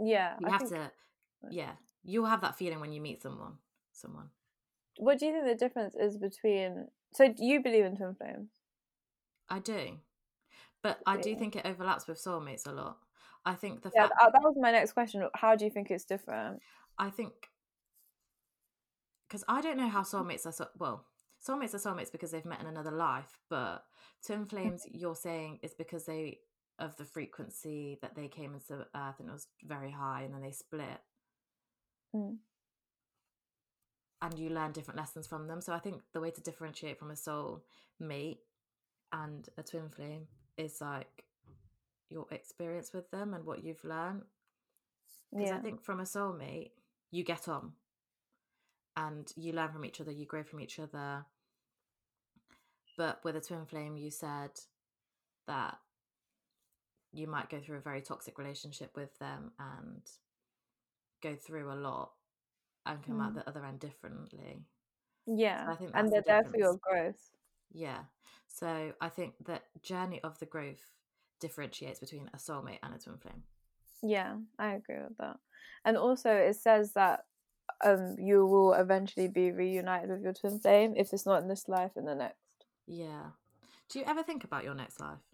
yeah. 0.00 0.36
You 0.40 0.46
I 0.46 0.50
have 0.50 0.60
think- 0.60 0.70
to, 0.72 0.92
yeah. 1.50 1.72
You'll 2.02 2.26
have 2.26 2.42
that 2.42 2.56
feeling 2.58 2.80
when 2.80 2.92
you 2.92 3.00
meet 3.00 3.22
someone. 3.22 3.54
Someone. 3.92 4.28
What 4.98 5.18
do 5.18 5.26
you 5.26 5.32
think 5.32 5.46
the 5.46 5.54
difference 5.54 5.94
is 5.94 6.16
between? 6.16 6.88
So, 7.12 7.28
do 7.28 7.44
you 7.44 7.62
believe 7.62 7.84
in 7.84 7.96
twin 7.96 8.14
flames? 8.14 8.50
I 9.48 9.58
do. 9.58 9.98
But 10.82 11.00
I 11.06 11.16
do 11.16 11.34
think 11.34 11.56
it 11.56 11.64
overlaps 11.64 12.06
with 12.06 12.22
soulmates 12.22 12.66
a 12.66 12.72
lot. 12.72 12.98
I 13.46 13.54
think 13.54 13.82
the 13.82 13.90
Yeah, 13.94 14.02
fact 14.02 14.14
that, 14.20 14.32
that 14.32 14.42
was 14.42 14.56
my 14.58 14.70
next 14.70 14.92
question. 14.92 15.26
How 15.34 15.56
do 15.56 15.64
you 15.64 15.70
think 15.70 15.90
it's 15.90 16.04
different? 16.04 16.60
I 16.98 17.10
think 17.10 17.32
because 19.28 19.44
I 19.48 19.60
don't 19.60 19.78
know 19.78 19.88
how 19.88 20.02
soulmates 20.02 20.46
are 20.46 20.52
so 20.52 20.66
well, 20.78 21.06
soulmates 21.46 21.74
are 21.74 21.78
soulmates 21.78 22.12
because 22.12 22.30
they've 22.30 22.44
met 22.44 22.60
in 22.60 22.66
another 22.66 22.90
life, 22.90 23.38
but 23.50 23.84
twin 24.24 24.46
flames 24.50 24.86
you're 24.90 25.16
saying 25.16 25.60
is 25.62 25.74
because 25.74 26.04
they 26.04 26.38
of 26.78 26.96
the 26.96 27.04
frequency 27.04 27.98
that 28.02 28.14
they 28.14 28.28
came 28.28 28.54
into 28.54 28.74
earth 28.96 29.20
and 29.20 29.28
it 29.28 29.32
was 29.32 29.46
very 29.64 29.90
high 29.90 30.22
and 30.22 30.34
then 30.34 30.42
they 30.42 30.50
split. 30.50 31.00
Mm. 32.14 32.36
And 34.22 34.38
you 34.38 34.48
learn 34.48 34.72
different 34.72 34.98
lessons 34.98 35.26
from 35.26 35.46
them. 35.48 35.60
So 35.60 35.72
I 35.72 35.78
think 35.78 36.00
the 36.12 36.20
way 36.20 36.30
to 36.30 36.40
differentiate 36.40 36.98
from 36.98 37.10
a 37.10 37.16
soul 37.16 37.64
mate 38.00 38.40
and 39.12 39.48
a 39.58 39.62
twin 39.62 39.90
flame 39.90 40.26
is 40.56 40.80
like 40.80 41.24
your 42.08 42.26
experience 42.30 42.92
with 42.92 43.10
them 43.10 43.34
and 43.34 43.44
what 43.44 43.64
you've 43.64 43.84
learned. 43.84 44.22
Because 45.30 45.50
Yeah. 45.50 45.58
I 45.58 45.60
think 45.60 45.82
from 45.82 46.00
a 46.00 46.04
soulmate, 46.04 46.70
you 47.10 47.24
get 47.24 47.48
on 47.48 47.72
and 48.96 49.32
you 49.36 49.52
learn 49.52 49.72
from 49.72 49.84
each 49.84 50.00
other, 50.00 50.12
you 50.12 50.26
grow 50.26 50.42
from 50.42 50.60
each 50.60 50.78
other. 50.78 51.26
But 52.96 53.22
with 53.24 53.36
a 53.36 53.40
twin 53.40 53.66
flame, 53.66 53.96
you 53.96 54.10
said 54.10 54.52
that 55.46 55.78
you 57.12 57.26
might 57.26 57.50
go 57.50 57.60
through 57.60 57.78
a 57.78 57.80
very 57.80 58.00
toxic 58.00 58.38
relationship 58.38 58.96
with 58.96 59.18
them 59.18 59.52
and 59.58 60.02
go 61.28 61.34
through 61.36 61.72
a 61.72 61.74
lot 61.88 62.12
and 62.86 63.02
come 63.02 63.20
out 63.20 63.32
Mm. 63.32 63.36
the 63.36 63.48
other 63.48 63.64
end 63.64 63.80
differently. 63.80 64.64
Yeah. 65.26 65.66
I 65.70 65.74
think 65.76 65.90
and 65.94 66.12
they're 66.12 66.20
the 66.20 66.26
there 66.26 66.44
for 66.44 66.58
your 66.58 66.76
growth. 66.76 67.30
Yeah. 67.72 68.04
So 68.46 68.92
I 69.00 69.08
think 69.08 69.34
that 69.46 69.62
journey 69.82 70.20
of 70.22 70.38
the 70.38 70.46
growth 70.46 70.84
differentiates 71.40 71.98
between 71.98 72.30
a 72.34 72.36
soulmate 72.36 72.78
and 72.82 72.94
a 72.94 72.98
twin 72.98 73.18
flame. 73.18 73.42
Yeah, 74.02 74.36
I 74.58 74.74
agree 74.74 74.98
with 74.98 75.16
that. 75.18 75.38
And 75.84 75.96
also, 75.96 76.30
it 76.30 76.56
says 76.56 76.92
that 76.92 77.24
um 77.84 78.16
you 78.18 78.46
will 78.46 78.74
eventually 78.74 79.28
be 79.28 79.50
reunited 79.50 80.10
with 80.10 80.22
your 80.22 80.34
twin 80.34 80.60
flame 80.60 80.94
if 80.96 81.12
it's 81.12 81.26
not 81.26 81.42
in 81.42 81.48
this 81.48 81.68
life, 81.68 81.92
in 81.96 82.04
the 82.04 82.14
next. 82.14 82.38
Yeah. 82.86 83.30
Do 83.88 83.98
you 83.98 84.04
ever 84.06 84.22
think 84.22 84.44
about 84.44 84.64
your 84.64 84.74
next 84.74 85.00
life? 85.00 85.24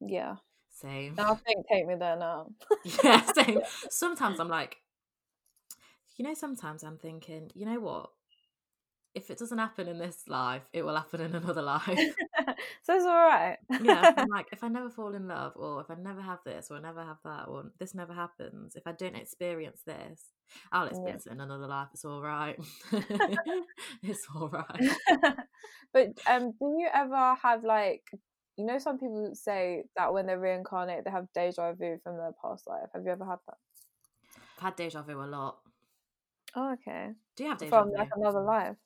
Yeah. 0.00 0.36
Same. 0.68 1.14
Now 1.14 1.32
I 1.32 1.34
think 1.36 1.66
take 1.68 1.86
me 1.86 1.94
there 1.96 2.16
now. 2.16 2.50
yeah, 3.04 3.22
same. 3.32 3.60
Sometimes 3.90 4.38
I'm 4.40 4.48
like, 4.48 4.76
you 6.20 6.26
know, 6.26 6.34
sometimes 6.34 6.82
I'm 6.82 6.98
thinking, 6.98 7.50
you 7.54 7.64
know 7.64 7.80
what? 7.80 8.10
If 9.14 9.30
it 9.30 9.38
doesn't 9.38 9.56
happen 9.56 9.88
in 9.88 9.96
this 9.96 10.24
life, 10.28 10.60
it 10.70 10.82
will 10.82 10.94
happen 10.94 11.22
in 11.22 11.34
another 11.34 11.62
life. 11.62 11.86
so 12.82 12.94
it's 12.94 13.06
all 13.06 13.24
right. 13.24 13.56
yeah, 13.82 14.12
I'm 14.14 14.28
like, 14.30 14.48
if 14.52 14.62
I 14.62 14.68
never 14.68 14.90
fall 14.90 15.14
in 15.14 15.28
love, 15.28 15.54
or 15.56 15.80
if 15.80 15.90
I 15.90 15.94
never 15.94 16.20
have 16.20 16.40
this, 16.44 16.70
or 16.70 16.76
I 16.76 16.80
never 16.82 17.02
have 17.02 17.16
that, 17.24 17.48
or 17.48 17.72
this 17.78 17.94
never 17.94 18.12
happens, 18.12 18.76
if 18.76 18.86
I 18.86 18.92
don't 18.92 19.16
experience 19.16 19.80
this, 19.86 20.26
I'll 20.70 20.88
experience 20.88 21.24
it 21.24 21.32
in 21.32 21.40
another 21.40 21.66
life. 21.66 21.88
It's 21.94 22.04
all 22.04 22.20
right. 22.20 22.58
it's 24.02 24.26
all 24.36 24.50
right. 24.50 24.96
but 25.94 26.08
um, 26.28 26.52
do 26.60 26.76
you 26.78 26.88
ever 26.92 27.34
have 27.42 27.64
like, 27.64 28.02
you 28.58 28.66
know, 28.66 28.78
some 28.78 28.98
people 28.98 29.30
say 29.32 29.84
that 29.96 30.12
when 30.12 30.26
they 30.26 30.36
reincarnate, 30.36 31.06
they 31.06 31.10
have 31.10 31.32
deja 31.34 31.72
vu 31.72 31.96
from 32.04 32.18
their 32.18 32.32
past 32.44 32.66
life. 32.66 32.90
Have 32.94 33.06
you 33.06 33.10
ever 33.10 33.24
had 33.24 33.38
that? 33.46 33.56
I've 34.58 34.64
had 34.64 34.76
deja 34.76 35.00
vu 35.00 35.18
a 35.18 35.24
lot. 35.24 35.60
Oh, 36.54 36.72
okay. 36.74 37.14
Do 37.34 37.42
you 37.42 37.48
have 37.50 37.58
deja 37.58 37.70
From 37.70 37.90
vu? 37.92 37.96
like 37.96 38.10
another 38.14 38.40
life. 38.42 38.76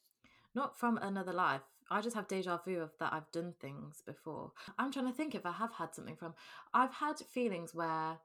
Not 0.55 0.79
from 0.79 0.97
another 0.99 1.33
life. 1.35 1.61
I 1.91 2.01
just 2.01 2.17
have 2.17 2.27
deja 2.29 2.57
vu 2.57 2.81
of 2.81 2.97
that 2.99 3.13
I've 3.13 3.31
done 3.31 3.53
things 3.61 4.01
before. 4.01 4.53
I'm 4.79 4.91
trying 4.91 5.07
to 5.07 5.13
think 5.13 5.35
if 5.35 5.45
I 5.45 5.53
have 5.53 5.73
had 5.75 5.95
something 5.95 6.17
from. 6.17 6.35
I've 6.73 6.95
had 6.95 7.19
feelings 7.19 7.75
where, 7.75 8.21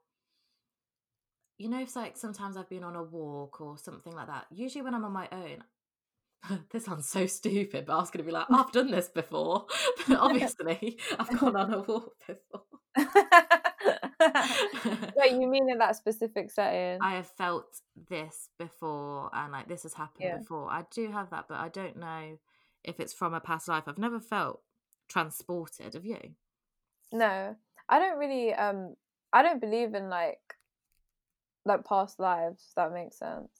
you 1.58 1.68
know, 1.68 1.80
it's 1.80 1.96
like 1.96 2.16
sometimes 2.16 2.56
I've 2.56 2.68
been 2.70 2.84
on 2.84 2.96
a 2.96 3.02
walk 3.02 3.60
or 3.60 3.76
something 3.76 4.12
like 4.12 4.28
that. 4.28 4.46
Usually 4.50 4.82
when 4.82 4.94
I'm 4.94 5.04
on 5.04 5.12
my 5.12 5.28
own, 5.30 5.64
this 6.70 6.86
sounds 6.86 7.08
so 7.08 7.26
stupid, 7.26 7.86
but 7.86 7.94
I 7.94 8.00
was 8.00 8.10
going 8.10 8.24
to 8.24 8.28
be 8.28 8.32
like, 8.32 8.48
I've 8.52 8.72
done 8.72 8.90
this 8.90 9.08
before. 9.08 9.66
But 10.08 10.18
obviously, 10.20 10.98
I've 11.18 11.32
gone 11.40 11.56
on 11.56 11.74
a 11.74 11.80
walk 11.80 12.14
before. 12.26 12.69
Wait, 15.16 15.32
you 15.32 15.48
mean 15.48 15.70
in 15.70 15.78
that 15.78 15.96
specific 15.96 16.50
setting? 16.50 16.98
I 17.00 17.16
have 17.16 17.26
felt 17.26 17.80
this 18.08 18.48
before 18.58 19.30
and 19.32 19.52
like 19.52 19.68
this 19.68 19.82
has 19.84 19.94
happened 19.94 20.26
Yeah. 20.26 20.38
before. 20.38 20.70
I 20.70 20.84
do 20.90 21.10
have 21.10 21.30
that, 21.30 21.46
but 21.48 21.58
I 21.58 21.68
don't 21.68 21.96
know 21.96 22.38
if 22.84 23.00
it's 23.00 23.12
from 23.12 23.34
a 23.34 23.40
past 23.40 23.68
life. 23.68 23.84
I've 23.86 23.98
never 23.98 24.20
felt 24.20 24.62
transported. 25.08 25.94
Have 25.94 26.04
you? 26.04 26.34
No, 27.12 27.56
I 27.88 27.98
don't 27.98 28.18
really. 28.18 28.54
Um, 28.54 28.94
I 29.32 29.42
don't 29.42 29.60
believe 29.60 29.94
in 29.94 30.08
like, 30.08 30.40
like 31.64 31.84
past 31.84 32.18
lives. 32.18 32.66
If 32.68 32.74
that 32.76 32.92
makes 32.92 33.18
sense. 33.18 33.50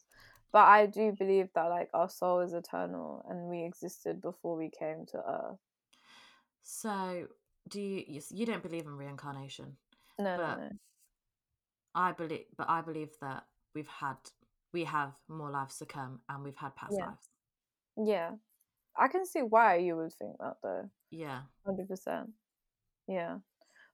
But 0.52 0.66
I 0.66 0.86
do 0.86 1.12
believe 1.16 1.48
that 1.54 1.68
like 1.68 1.90
our 1.94 2.08
soul 2.08 2.40
is 2.40 2.52
eternal 2.52 3.24
and 3.28 3.48
we 3.48 3.64
existed 3.64 4.20
before 4.20 4.56
we 4.56 4.70
came 4.70 5.06
to 5.12 5.18
Earth. 5.18 5.58
So, 6.62 7.26
do 7.68 7.80
you? 7.80 8.04
You, 8.06 8.20
you 8.30 8.46
don't 8.46 8.62
believe 8.62 8.86
in 8.86 8.96
reincarnation? 8.96 9.76
No, 10.18 10.36
But- 10.36 10.56
no, 10.58 10.62
no. 10.64 10.70
I 11.94 12.12
believe, 12.12 12.44
but 12.56 12.68
I 12.70 12.82
believe 12.82 13.10
that 13.20 13.44
we've 13.74 13.88
had, 13.88 14.16
we 14.72 14.84
have 14.84 15.12
more 15.28 15.50
lives 15.50 15.78
to 15.78 15.86
come, 15.86 16.20
and 16.28 16.44
we've 16.44 16.56
had 16.56 16.76
past 16.76 16.94
Yeah. 16.96 17.06
lives. 17.06 17.28
Yeah, 17.96 18.30
I 18.96 19.08
can 19.08 19.26
see 19.26 19.40
why 19.42 19.76
you 19.76 19.96
would 19.96 20.12
think 20.12 20.36
that 20.38 20.56
though. 20.62 20.88
Yeah, 21.10 21.42
Hundred 21.66 21.88
percent. 21.88 22.30
Yeah, 23.08 23.38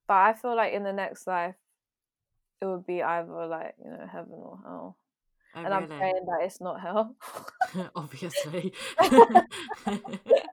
But 0.07 0.15
I 0.15 0.33
feel 0.35 0.55
like 0.55 0.75
in 0.75 0.83
the 0.85 0.93
next 0.93 1.27
life, 1.27 1.55
it 2.61 2.67
would 2.67 2.87
be 2.87 3.03
either 3.03 3.47
like 3.47 3.75
you 3.83 3.91
know 3.91 4.07
heaven 4.07 4.33
or 4.35 4.59
hell. 4.63 4.99
Oh, 5.55 5.59
and 5.65 5.73
I'm 5.73 5.85
really? 5.85 5.97
praying 5.99 6.27
that 6.27 6.45
it's 6.45 6.61
not 6.61 6.81
hell. 6.83 7.17
Obviously. 7.97 8.75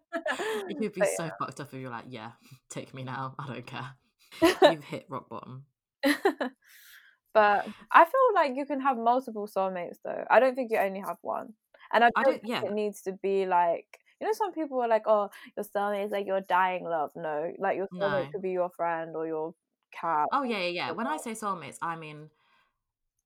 you 0.67 0.75
could 0.75 0.93
be 0.93 1.01
But 1.01 1.09
so 1.17 1.29
fucked 1.39 1.59
up 1.59 1.73
if 1.73 1.79
you're 1.79 1.89
like, 1.91 2.05
yeah, 2.09 2.31
take 2.69 2.93
me 2.93 3.03
now. 3.03 3.35
I 3.39 3.47
don't 3.47 3.65
care. 3.65 3.95
You've 4.67 4.83
hit 4.83 5.05
rock 5.09 5.29
bottom. 5.29 5.65
but 7.33 7.67
I 7.91 8.05
feel 8.05 8.33
like 8.35 8.55
you 8.55 8.65
can 8.65 8.81
have 8.81 8.97
multiple 8.97 9.47
soulmates 9.47 9.97
though. 10.03 10.23
I 10.29 10.39
don't 10.39 10.55
think 10.55 10.71
you 10.71 10.77
only 10.77 10.99
have 11.01 11.17
one. 11.21 11.53
And 11.91 12.03
I 12.03 12.07
don't, 12.07 12.13
I 12.15 12.23
don't- 12.23 12.41
think 12.41 12.43
yeah. 12.49 12.61
it 12.63 12.73
needs 12.73 13.01
to 13.03 13.13
be 13.13 13.45
like 13.45 13.85
you 14.21 14.27
know, 14.27 14.33
some 14.33 14.53
people 14.53 14.81
are 14.81 14.87
like, 14.87 15.03
"Oh, 15.05 15.29
your 15.57 15.65
soulmate 15.65 16.05
is 16.05 16.11
like 16.11 16.27
your 16.27 16.39
dying 16.41 16.85
love." 16.85 17.11
No, 17.15 17.51
like 17.59 17.75
your 17.75 17.89
soulmate 18.01 18.25
No. 18.25 18.31
could 18.31 18.41
be 18.41 18.51
your 18.51 18.69
friend 18.69 19.15
or 19.17 19.27
your 19.27 19.53
cat. 19.91 20.27
Oh 20.31 20.43
yeah, 20.43 20.59
yeah, 20.59 20.67
yeah. 20.67 20.91
When 20.91 21.07
I 21.07 21.17
say 21.17 21.31
soulmates, 21.31 21.77
I 21.81 21.95
mean 21.95 22.29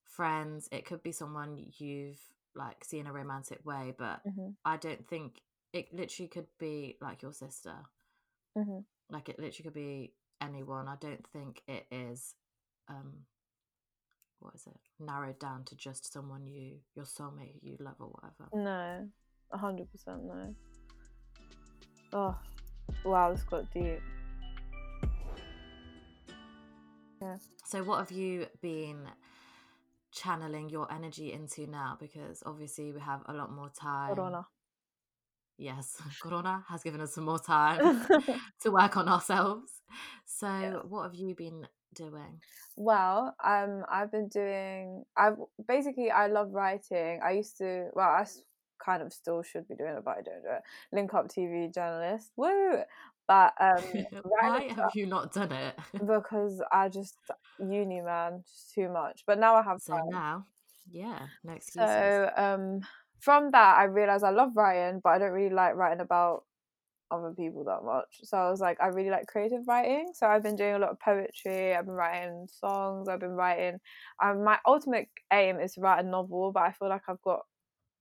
friends. 0.06 0.68
It 0.72 0.86
could 0.86 1.04
be 1.04 1.12
someone 1.12 1.72
you've 1.78 2.20
like 2.56 2.84
seen 2.84 3.08
a 3.08 3.14
romantic 3.14 3.64
way, 3.66 3.94
but 3.98 4.22
hmm 4.26 4.58
I 4.66 4.78
don't 4.78 5.08
think 5.08 5.42
it 5.78 5.94
literally 5.94 6.28
could 6.28 6.48
be 6.60 6.98
like 7.02 7.22
your 7.22 7.34
sister. 7.34 7.76
hmm 8.56 8.80
Like 9.10 9.30
it 9.30 9.40
literally 9.40 9.64
could 9.64 9.74
be 9.74 10.14
anyone. 10.42 10.88
I 10.88 10.96
don't 11.00 11.26
think 11.28 11.62
it 11.68 11.86
is 11.92 12.36
um 12.88 13.26
what 14.40 14.54
is 14.56 14.68
it? 14.68 14.78
Narrowed 15.00 15.40
down 15.40 15.64
to 15.66 15.76
just 15.76 16.12
someone 16.12 16.46
you 16.48 16.78
your 16.96 17.06
soulmate 17.06 17.54
who 17.62 17.70
you 17.70 17.78
love 17.80 17.96
or 18.00 18.08
whatever. 18.08 18.50
No, 18.54 19.08
a 19.52 19.58
hundred 19.58 19.92
percent 19.92 20.24
no. 20.24 20.56
Oh, 22.14 22.38
wow, 23.04 23.32
this 23.34 23.44
got 23.44 23.72
deep. 23.72 24.00
So 27.66 27.84
what 27.84 28.00
have 28.00 28.12
you 28.12 28.46
been 28.62 29.10
channeling 30.12 30.70
your 30.70 30.92
energy 30.92 31.34
into 31.34 31.68
now? 31.68 31.98
Because 32.00 32.42
obviously 32.46 32.94
we 32.94 33.02
have 33.02 33.24
a 33.26 33.34
lot 33.34 33.52
more 33.52 33.70
time. 33.70 34.16
Corona. 34.16 34.46
Yes, 35.58 35.96
Corona 36.22 36.64
has 36.70 36.84
given 36.84 37.02
us 37.02 37.16
some 37.16 37.26
more 37.26 37.40
time 37.40 38.08
to 38.62 38.72
work 38.72 38.98
on 38.98 39.10
ourselves. 39.10 39.82
So, 40.26 40.48
Yeah. 40.48 40.74
what 40.88 41.04
have 41.04 41.16
you 41.16 41.36
been 41.36 41.68
doing? 41.94 42.40
Well, 42.76 43.36
um, 43.44 43.84
I've 43.90 44.12
been 44.12 44.28
doing. 44.28 45.04
I've 45.18 45.38
basically 45.68 46.12
I 46.12 46.28
love 46.28 46.50
writing. 46.54 47.20
I 47.24 47.32
used 47.32 47.58
to. 47.58 47.90
Well, 47.94 48.08
I 48.08 48.26
kind 48.84 49.02
of 49.02 49.12
still 49.12 49.42
should 49.42 49.68
be 49.68 49.76
doing 49.76 49.96
it, 49.96 50.06
but 50.06 50.12
I 50.18 50.22
don't 50.22 50.44
do 50.44 50.50
it. 50.50 50.62
Link 50.92 51.14
up 51.14 51.28
TV 51.28 51.74
journalist. 51.74 52.32
Woo! 52.36 52.84
But 53.28 53.54
um, 53.60 53.84
Why 54.24 54.70
have 54.76 54.92
you 54.96 55.08
not 55.08 55.34
done 55.34 55.52
it? 55.52 55.76
because 56.00 56.62
I 56.72 56.90
just 56.90 57.16
uni 57.60 58.02
man, 58.02 58.44
just 58.46 58.74
too 58.74 58.90
much. 58.90 59.24
But 59.26 59.40
now 59.40 59.56
I 59.56 59.64
have 59.64 59.80
So 59.80 59.94
time. 59.94 60.10
now, 60.10 60.46
yeah, 60.92 61.28
no 61.44 61.54
excuses. 61.54 61.96
So 61.96 62.32
um, 62.38 62.82
from 63.20 63.52
that, 63.52 63.78
I 63.78 63.86
realized 63.86 64.24
I 64.24 64.32
love 64.32 64.52
writing, 64.56 65.02
but 65.04 65.12
I 65.12 65.18
don't 65.20 65.32
really 65.32 65.54
like 65.54 65.76
writing 65.76 66.02
about 66.02 66.44
other 67.12 67.34
people 67.36 67.64
that 67.66 67.84
much. 67.84 68.20
So 68.24 68.38
I 68.38 68.50
was 68.50 68.60
like, 68.60 68.80
I 68.82 68.88
really 68.88 69.10
like 69.10 69.28
creative 69.28 69.68
writing. 69.68 70.12
So 70.14 70.28
I've 70.28 70.44
been 70.44 70.56
doing 70.56 70.76
a 70.76 70.80
lot 70.80 70.92
of 70.92 71.00
poetry. 71.00 71.76
I've 71.76 71.86
been 71.86 71.96
writing 71.96 72.48
songs. 72.52 73.08
I've 73.08 73.20
been 73.20 73.32
writing. 73.32 73.80
Um, 74.22 74.44
my 74.44 74.60
ultimate 74.66 75.08
aim 75.32 75.60
is 75.60 75.74
to 75.74 75.82
write 75.82 76.04
a 76.04 76.08
novel, 76.08 76.52
but 76.52 76.64
I 76.64 76.72
feel 76.72 76.90
like 76.90 77.04
I've 77.08 77.22
got 77.22 77.42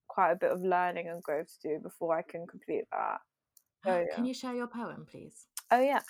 quite 0.09 0.33
a 0.33 0.37
bit 0.37 0.51
of 0.51 0.63
learning 0.63 1.09
and 1.09 1.23
growth 1.23 1.49
to 1.63 1.69
do 1.69 1.79
before 1.83 2.17
I 2.17 2.23
can 2.23 2.47
complete 2.47 2.85
that. 2.93 3.19
So 3.85 4.05
yeah. 4.09 4.15
Can 4.15 4.25
you 4.25 4.35
share 4.35 4.55
your 4.55 4.67
poem, 4.67 5.07
please? 5.11 5.47
Oh 5.71 5.81
yeah. 5.81 6.01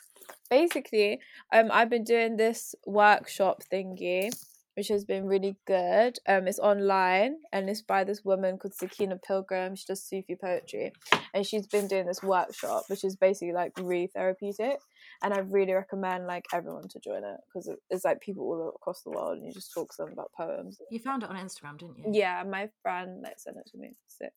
Basically, 0.50 1.20
um 1.52 1.70
I've 1.72 1.90
been 1.90 2.04
doing 2.04 2.36
this 2.36 2.74
workshop 2.86 3.62
thingy, 3.72 4.30
which 4.76 4.88
has 4.88 5.04
been 5.04 5.24
really 5.26 5.56
good. 5.66 6.18
Um 6.28 6.46
it's 6.46 6.58
online 6.58 7.36
and 7.52 7.68
it's 7.68 7.82
by 7.82 8.04
this 8.04 8.24
woman 8.24 8.58
called 8.58 8.74
Sakina 8.74 9.16
Pilgrim. 9.16 9.74
She 9.74 9.84
does 9.86 10.04
Sufi 10.04 10.36
poetry. 10.40 10.92
And 11.34 11.46
she's 11.46 11.66
been 11.66 11.88
doing 11.88 12.06
this 12.06 12.22
workshop, 12.22 12.84
which 12.88 13.04
is 13.04 13.16
basically 13.16 13.52
like 13.52 13.72
really 13.78 14.08
therapeutic. 14.14 14.78
And 15.22 15.32
I 15.32 15.38
really 15.38 15.72
recommend 15.72 16.26
like 16.26 16.44
everyone 16.52 16.88
to 16.88 17.00
join 17.00 17.24
it 17.24 17.40
because 17.46 17.70
it's 17.90 18.04
like 18.04 18.20
people 18.20 18.44
all 18.44 18.72
across 18.76 19.02
the 19.02 19.10
world 19.10 19.38
and 19.38 19.46
you 19.46 19.52
just 19.52 19.72
talk 19.72 19.90
to 19.96 20.04
them 20.04 20.12
about 20.12 20.30
poems. 20.36 20.78
You 20.90 20.98
found 20.98 21.22
it 21.22 21.30
on 21.30 21.36
Instagram, 21.36 21.78
didn't 21.78 21.98
you? 21.98 22.04
Yeah, 22.12 22.42
my 22.44 22.68
friend 22.82 23.22
like 23.22 23.38
sent 23.38 23.56
it 23.56 23.68
to 23.72 23.78
me. 23.78 23.94
Sick. 24.06 24.32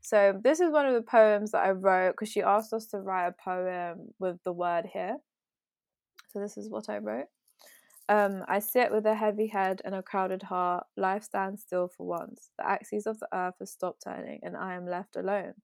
So 0.00 0.38
this 0.42 0.60
is 0.60 0.70
one 0.70 0.86
of 0.86 0.94
the 0.94 1.02
poems 1.02 1.52
that 1.52 1.64
I 1.64 1.70
wrote 1.70 2.12
because 2.12 2.28
she 2.28 2.42
asked 2.42 2.74
us 2.74 2.86
to 2.88 2.98
write 2.98 3.28
a 3.28 3.34
poem 3.42 4.08
with 4.18 4.36
the 4.44 4.52
word 4.52 4.84
here. 4.92 5.16
So 6.30 6.40
this 6.40 6.58
is 6.58 6.68
what 6.68 6.90
I 6.90 6.98
wrote. 6.98 7.28
Um, 8.08 8.44
I 8.48 8.58
sit 8.58 8.92
with 8.92 9.06
a 9.06 9.14
heavy 9.14 9.46
head 9.46 9.80
and 9.84 9.94
a 9.94 10.02
crowded 10.02 10.42
heart. 10.42 10.86
Life 10.96 11.24
stands 11.24 11.62
still 11.62 11.88
for 11.88 12.06
once. 12.06 12.50
The 12.58 12.68
axis 12.68 13.06
of 13.06 13.18
the 13.18 13.28
earth 13.32 13.54
has 13.60 13.70
stopped 13.70 14.02
turning, 14.04 14.40
and 14.42 14.56
I 14.56 14.74
am 14.74 14.86
left 14.86 15.16
alone. 15.16 15.54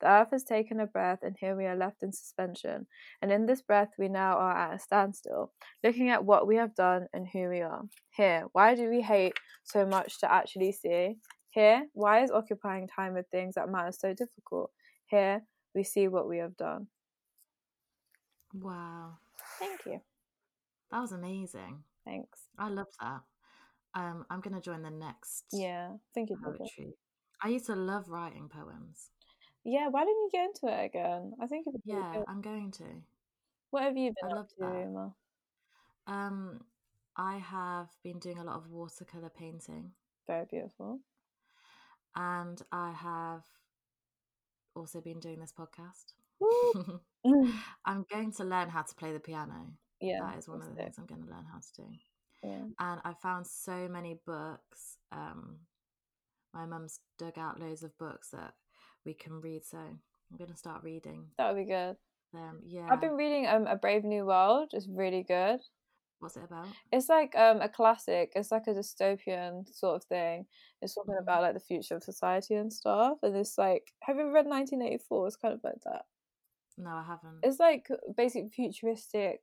The 0.00 0.08
earth 0.08 0.28
has 0.32 0.44
taken 0.44 0.78
a 0.78 0.86
breath, 0.86 1.20
and 1.22 1.36
here 1.40 1.56
we 1.56 1.64
are 1.64 1.76
left 1.76 2.02
in 2.02 2.12
suspension. 2.12 2.86
And 3.22 3.32
in 3.32 3.46
this 3.46 3.62
breath, 3.62 3.92
we 3.98 4.08
now 4.08 4.36
are 4.36 4.54
at 4.54 4.74
a 4.74 4.78
standstill, 4.78 5.52
looking 5.82 6.10
at 6.10 6.24
what 6.24 6.46
we 6.46 6.56
have 6.56 6.74
done 6.74 7.06
and 7.14 7.26
who 7.26 7.48
we 7.48 7.62
are. 7.62 7.84
Here, 8.10 8.44
why 8.52 8.74
do 8.74 8.90
we 8.90 9.00
hate 9.00 9.34
so 9.64 9.86
much 9.86 10.20
to 10.20 10.30
actually 10.30 10.72
see? 10.72 11.16
Here, 11.50 11.86
why 11.94 12.22
is 12.22 12.30
occupying 12.30 12.88
time 12.88 13.14
with 13.14 13.24
things 13.30 13.54
that 13.54 13.70
matter 13.70 13.92
so 13.92 14.12
difficult? 14.12 14.70
Here, 15.06 15.42
we 15.74 15.82
see 15.82 16.08
what 16.08 16.28
we 16.28 16.38
have 16.38 16.58
done. 16.58 16.88
Wow, 18.52 19.14
Thank 19.58 19.86
you. 19.86 20.00
That 20.90 21.00
was 21.00 21.12
amazing. 21.12 21.82
Thanks. 22.04 22.40
I 22.58 22.68
love 22.68 22.86
that. 23.00 23.20
Um, 23.94 24.24
I'm 24.30 24.40
gonna 24.40 24.60
join 24.60 24.82
the 24.82 24.90
next 24.90 25.44
Yeah, 25.52 25.92
thank 26.14 26.30
you. 26.30 26.36
Poetry. 26.42 26.94
I 27.42 27.48
used 27.48 27.66
to 27.66 27.74
love 27.76 28.08
writing 28.08 28.48
poems. 28.48 29.10
Yeah, 29.64 29.88
why 29.88 30.00
didn't 30.04 30.22
you 30.22 30.28
get 30.32 30.44
into 30.46 30.66
it 30.80 30.84
again? 30.86 31.32
I 31.42 31.46
think 31.46 31.66
Yeah, 31.84 32.12
good. 32.14 32.24
I'm 32.28 32.40
going 32.40 32.70
to. 32.72 32.84
What 33.70 33.82
have 33.82 33.96
you 33.96 34.12
been 34.22 34.30
I 34.30 34.40
up 34.40 34.48
love 34.60 34.72
to. 34.74 34.80
Uma? 34.80 35.14
Um, 36.06 36.60
I 37.16 37.38
have 37.38 37.88
been 38.04 38.18
doing 38.20 38.38
a 38.38 38.44
lot 38.44 38.56
of 38.56 38.70
watercolor 38.70 39.30
painting, 39.30 39.90
Very 40.28 40.44
beautiful. 40.48 41.00
and 42.14 42.62
I 42.70 42.92
have 42.92 43.42
also 44.76 45.00
been 45.00 45.18
doing 45.18 45.40
this 45.40 45.52
podcast. 45.52 46.12
I'm 47.84 48.04
going 48.10 48.32
to 48.34 48.44
learn 48.44 48.68
how 48.68 48.82
to 48.82 48.94
play 48.94 49.12
the 49.12 49.20
piano. 49.20 49.72
Yeah, 50.00 50.20
that 50.22 50.38
is 50.38 50.48
one 50.48 50.62
of 50.62 50.68
the 50.68 50.74
things 50.74 50.96
I'm 50.98 51.06
going 51.06 51.22
to 51.24 51.30
learn 51.30 51.44
how 51.52 51.58
to 51.58 51.82
do. 51.82 51.88
Yeah. 52.42 52.64
And 52.78 53.00
I 53.04 53.14
found 53.22 53.46
so 53.46 53.88
many 53.88 54.18
books. 54.26 54.98
Um, 55.12 55.60
my 56.54 56.66
mum's 56.66 57.00
dug 57.18 57.38
out 57.38 57.60
loads 57.60 57.82
of 57.82 57.96
books 57.98 58.30
that 58.30 58.54
we 59.04 59.14
can 59.14 59.40
read, 59.40 59.64
so 59.64 59.78
I'm 59.78 60.36
going 60.38 60.50
to 60.50 60.56
start 60.56 60.82
reading 60.82 61.26
That 61.38 61.54
would 61.54 61.64
be 61.66 61.70
good. 61.70 61.96
them. 62.32 62.60
Yeah. 62.64 62.88
I've 62.90 63.00
been 63.00 63.16
reading 63.16 63.46
um 63.46 63.66
A 63.66 63.76
Brave 63.76 64.04
New 64.04 64.26
World. 64.26 64.70
It's 64.72 64.88
really 64.88 65.22
good. 65.22 65.60
What's 66.18 66.36
it 66.36 66.44
about? 66.44 66.68
It's 66.92 67.08
like 67.08 67.36
um 67.36 67.60
a 67.60 67.68
classic. 67.68 68.32
It's 68.34 68.50
like 68.50 68.66
a 68.66 68.74
dystopian 68.74 69.68
sort 69.74 69.96
of 69.96 70.04
thing. 70.04 70.46
It's 70.82 70.94
talking 70.94 71.14
Mhm. 71.14 71.22
about 71.22 71.42
like 71.42 71.54
the 71.54 71.60
future 71.60 71.94
of 71.96 72.02
society 72.02 72.54
and 72.54 72.72
stuff. 72.72 73.18
And 73.22 73.36
it's 73.36 73.58
like, 73.58 73.92
have 74.02 74.16
you 74.16 74.22
ever 74.22 74.32
read 74.32 74.46
1984? 74.46 75.26
It's 75.26 75.36
kind 75.36 75.54
of 75.54 75.60
like 75.62 75.80
that. 75.84 76.06
No, 76.78 76.90
I 76.90 77.04
haven't. 77.06 77.38
It's 77.42 77.58
like 77.58 77.88
basic 78.16 78.52
futuristic 78.52 79.40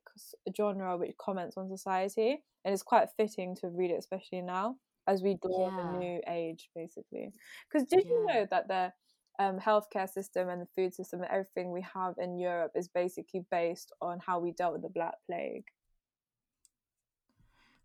genre 0.56 0.96
which 0.96 1.16
comments 1.18 1.56
on 1.56 1.68
society, 1.68 2.42
and 2.64 2.72
it's 2.72 2.82
quite 2.82 3.08
fitting 3.16 3.56
to 3.56 3.68
read 3.68 3.90
it, 3.90 3.98
especially 3.98 4.40
now 4.42 4.76
as 5.06 5.22
we 5.22 5.34
dawn 5.42 5.74
Yeah. 5.74 5.94
a 5.94 5.98
new 5.98 6.20
age, 6.28 6.70
basically. 6.74 7.32
Because 7.68 7.86
did 7.88 8.04
you 8.04 8.24
know 8.26 8.46
that 8.50 8.68
the 8.68 8.92
um, 9.38 9.58
healthcare 9.58 10.08
system 10.08 10.48
and 10.48 10.62
the 10.62 10.68
food 10.76 10.94
system 10.94 11.20
and 11.22 11.30
everything 11.30 11.72
we 11.72 11.82
have 11.82 12.14
in 12.18 12.38
Europe 12.38 12.72
is 12.76 12.88
basically 12.88 13.44
based 13.50 13.92
on 14.00 14.20
how 14.24 14.38
we 14.38 14.52
dealt 14.52 14.72
with 14.72 14.82
the 14.82 14.88
Black 14.88 15.14
Plague? 15.26 15.64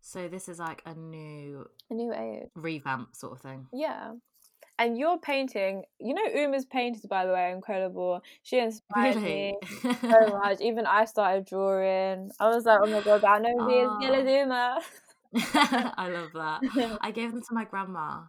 So 0.00 0.28
this 0.28 0.48
is 0.48 0.58
like 0.58 0.80
a 0.86 0.94
new 0.94 1.68
A 1.90 1.94
new 1.94 2.12
age. 2.14 2.48
revamp 2.54 3.14
sort 3.14 3.32
of 3.32 3.40
thing. 3.40 3.66
Yeah. 3.72 4.12
And 4.80 4.96
your 4.96 5.18
painting, 5.18 5.84
you 5.98 6.14
know, 6.14 6.24
Uma's 6.34 6.64
paintings, 6.64 7.04
by 7.04 7.26
the 7.26 7.32
way, 7.34 7.50
are 7.50 7.54
incredible. 7.54 8.22
She 8.42 8.58
inspired 8.58 9.16
Really? 9.16 9.52
me 9.52 9.58
so 10.00 10.38
much. 10.42 10.62
Even 10.62 10.86
I 10.86 11.04
started 11.04 11.44
drawing. 11.44 12.30
I 12.40 12.48
was 12.48 12.64
like, 12.64 12.80
oh 12.82 12.86
my 12.86 13.02
god, 13.02 13.22
I 13.22 13.38
know 13.40 13.58
who 13.58 13.68
is. 13.68 14.02
Yellow 14.02 14.26
Uma. 14.26 14.80
I 15.34 16.08
love 16.08 16.30
that. 16.32 16.98
I 17.02 17.10
gave 17.10 17.30
them 17.30 17.42
to 17.42 17.52
my 17.52 17.66
grandma 17.66 18.22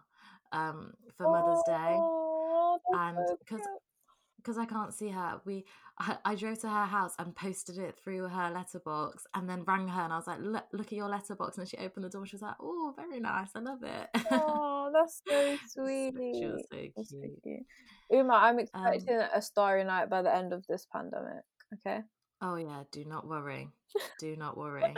um, 0.52 0.92
for 1.16 1.26
Mother's 1.26 1.62
Day. 1.66 1.96
Oh, 1.98 2.78
and 2.92 3.16
because 3.38 3.62
cute. 3.62 3.68
Because 4.42 4.58
I 4.58 4.64
can't 4.66 4.92
see 4.92 5.08
her, 5.10 5.40
we 5.44 5.64
I, 5.98 6.16
I 6.24 6.34
drove 6.34 6.60
to 6.60 6.68
her 6.68 6.84
house 6.86 7.14
and 7.18 7.34
posted 7.34 7.78
it 7.78 7.96
through 8.02 8.28
her 8.28 8.50
letterbox, 8.50 9.24
and 9.34 9.48
then 9.48 9.64
rang 9.64 9.88
her, 9.88 10.00
and 10.02 10.12
I 10.12 10.16
was 10.16 10.26
like, 10.26 10.40
"Look, 10.40 10.64
look 10.72 10.86
at 10.86 10.92
your 10.92 11.08
letterbox," 11.08 11.58
and 11.58 11.68
she 11.68 11.76
opened 11.76 12.04
the 12.04 12.08
door. 12.10 12.22
and 12.22 12.28
She 12.28 12.36
was 12.36 12.42
like, 12.42 12.56
"Oh, 12.60 12.92
very 12.96 13.20
nice, 13.20 13.50
I 13.54 13.60
love 13.60 13.82
it." 13.82 14.08
Oh, 14.30 14.90
that's 14.92 15.22
so 15.28 15.56
sweet. 15.68 16.14
she 16.34 16.46
was 16.46 16.64
so 16.70 16.78
That's 16.96 17.10
so 17.10 17.16
cute. 17.18 17.42
cute. 17.42 17.66
Uma, 18.10 18.34
I'm 18.34 18.58
Um, 18.58 18.60
expecting 18.62 19.16
a 19.34 19.40
starry 19.42 19.84
night 19.84 20.10
by 20.10 20.22
the 20.22 20.34
end 20.34 20.52
of 20.52 20.66
this 20.66 20.86
pandemic. 20.92 21.44
Okay. 21.74 22.00
Oh 22.40 22.56
yeah, 22.56 22.82
do 22.90 23.04
not 23.04 23.26
worry. 23.28 23.68
Do 24.18 24.36
not 24.36 24.56
worry. 24.58 24.94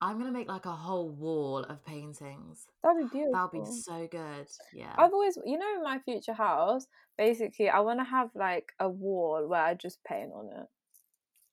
I'm 0.00 0.18
gonna 0.18 0.30
make 0.32 0.48
like 0.48 0.66
a 0.66 0.70
whole 0.72 1.08
wall 1.08 1.58
of 1.64 1.84
paintings. 1.84 2.66
That'd 2.84 2.98
be 3.04 3.08
beautiful. 3.10 3.32
That'll 3.32 3.64
be 3.64 3.70
so 3.82 4.06
good. 4.10 4.46
Yeah. 4.72 4.94
I've 4.96 5.12
always, 5.12 5.36
you 5.44 5.58
know, 5.58 5.74
in 5.76 5.82
my 5.82 5.98
future 5.98 6.34
house, 6.34 6.86
basically, 7.16 7.68
I 7.68 7.80
want 7.80 7.98
to 8.00 8.04
have 8.04 8.30
like 8.34 8.72
a 8.78 8.88
wall 8.88 9.46
where 9.48 9.62
I 9.62 9.74
just 9.74 9.98
paint 10.04 10.30
on 10.32 10.46
it. 10.60 10.66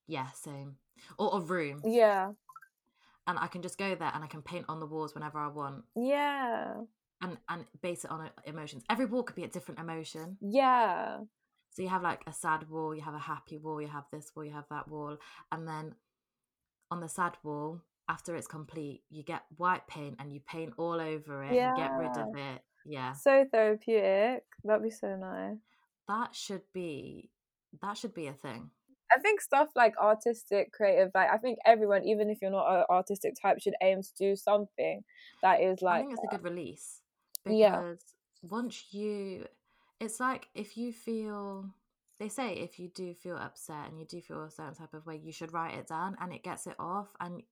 Yeah, 0.08 0.28
same. 0.32 0.76
Or 1.18 1.38
a 1.38 1.42
room. 1.42 1.82
Yeah, 1.84 2.32
And 3.28 3.40
I 3.40 3.48
can 3.48 3.62
just 3.64 3.78
go 3.80 3.96
there 3.96 4.12
and 4.14 4.24
I 4.24 4.28
can 4.28 4.42
paint 4.44 4.66
on 4.70 4.80
the 4.80 4.86
walls 4.86 5.16
whenever 5.16 5.40
I 5.40 5.48
want 5.48 5.84
yeah, 5.96 6.76
and 7.22 7.38
and 7.50 7.66
base 7.82 8.06
it 8.06 8.12
on 8.12 8.30
emotions. 8.46 8.84
Every 8.90 9.06
wall 9.06 9.24
could 9.24 9.36
be 9.36 9.44
a 9.44 9.48
different 9.48 9.80
emotion. 9.80 10.38
yeah, 10.42 11.18
So 11.72 11.82
you 11.82 11.90
have 11.90 12.04
like 12.04 12.22
a 12.28 12.34
sad 12.34 12.70
wall, 12.70 12.94
you 12.96 13.02
have 13.02 13.16
a 13.16 13.20
happy 13.20 13.58
wall, 13.58 13.82
you 13.82 13.88
have 13.88 14.06
this 14.12 14.32
wall, 14.36 14.46
you 14.46 14.52
have 14.54 14.70
that 14.70 14.88
wall, 14.88 15.18
and 15.52 15.68
then 15.68 15.96
on 16.92 17.00
the 17.02 17.10
sad 17.10 17.38
wall, 17.44 17.82
after 18.08 18.36
it's 18.36 18.48
complete, 18.48 19.04
you 19.10 19.24
get 19.24 19.44
white 19.58 19.88
paint 19.88 20.16
and 20.20 20.32
you 20.34 20.40
paint 20.42 20.74
all 20.78 21.00
over 21.02 21.44
it. 21.44 21.52
You 21.54 21.74
get 21.76 21.92
rid 21.98 22.16
of 22.18 22.36
it. 22.36 22.62
Yeah, 22.86 23.14
so 23.14 23.46
therapeutic. 23.52 24.44
That'd 24.64 24.84
be 24.84 24.92
so 24.92 25.16
nice. 25.16 25.58
that 26.08 26.36
should 26.36 26.62
be 26.74 27.30
that 27.82 27.98
should 27.98 28.14
be 28.14 28.28
a 28.28 28.34
thing. 28.34 28.70
I 29.16 29.20
think 29.20 29.40
stuff 29.42 29.70
like 29.76 29.98
artistic, 29.98 30.72
creative, 30.74 31.12
like 31.14 31.30
I 31.32 31.38
think 31.38 31.60
everyone, 31.66 32.04
even 32.06 32.30
if 32.30 32.40
you're 32.42 32.52
not 32.52 32.68
an 32.72 32.86
artistic 32.90 33.34
type, 33.42 33.60
should 33.60 33.76
aim 33.82 34.02
to 34.02 34.10
do 34.18 34.36
something 34.36 35.04
that 35.42 35.62
is 35.62 35.82
like 35.82 36.06
I 36.06 36.08
think 36.08 36.14
it's 36.14 36.24
a 36.24 36.36
good 36.38 36.44
release 36.44 37.02
because 37.44 37.56
Yeah. 37.58 37.94
once 38.42 38.86
you, 38.92 39.46
it's 40.00 40.20
like 40.20 40.48
if 40.56 40.76
you 40.78 40.92
feel, 40.92 41.70
they 42.20 42.30
say 42.30 42.54
if 42.54 42.80
you 42.80 42.90
do 42.90 43.14
feel 43.14 43.38
upset 43.38 43.90
and 43.90 44.00
you 44.00 44.06
do 44.06 44.22
feel 44.22 44.44
a 44.44 44.52
certain 44.52 44.74
type 44.76 44.94
of 44.94 45.06
way, 45.06 45.18
you 45.24 45.32
should 45.32 45.54
write 45.54 45.76
it 45.76 45.88
down 45.88 46.18
and 46.20 46.34
it 46.34 46.44
gets 46.44 46.66
it 46.68 46.76
off. 46.80 47.10
And 47.20 47.44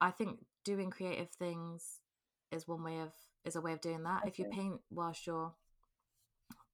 I 0.00 0.10
think 0.10 0.38
doing 0.64 0.90
creative 0.90 1.30
things 1.30 2.00
is 2.52 2.68
one 2.68 2.82
way 2.82 3.00
of 3.00 3.12
is 3.44 3.56
a 3.56 3.60
way 3.60 3.72
of 3.72 3.80
doing 3.80 4.02
that. 4.04 4.26
If 4.26 4.38
you 4.38 4.46
paint 4.46 4.80
whilst 4.90 5.26
you're 5.26 5.52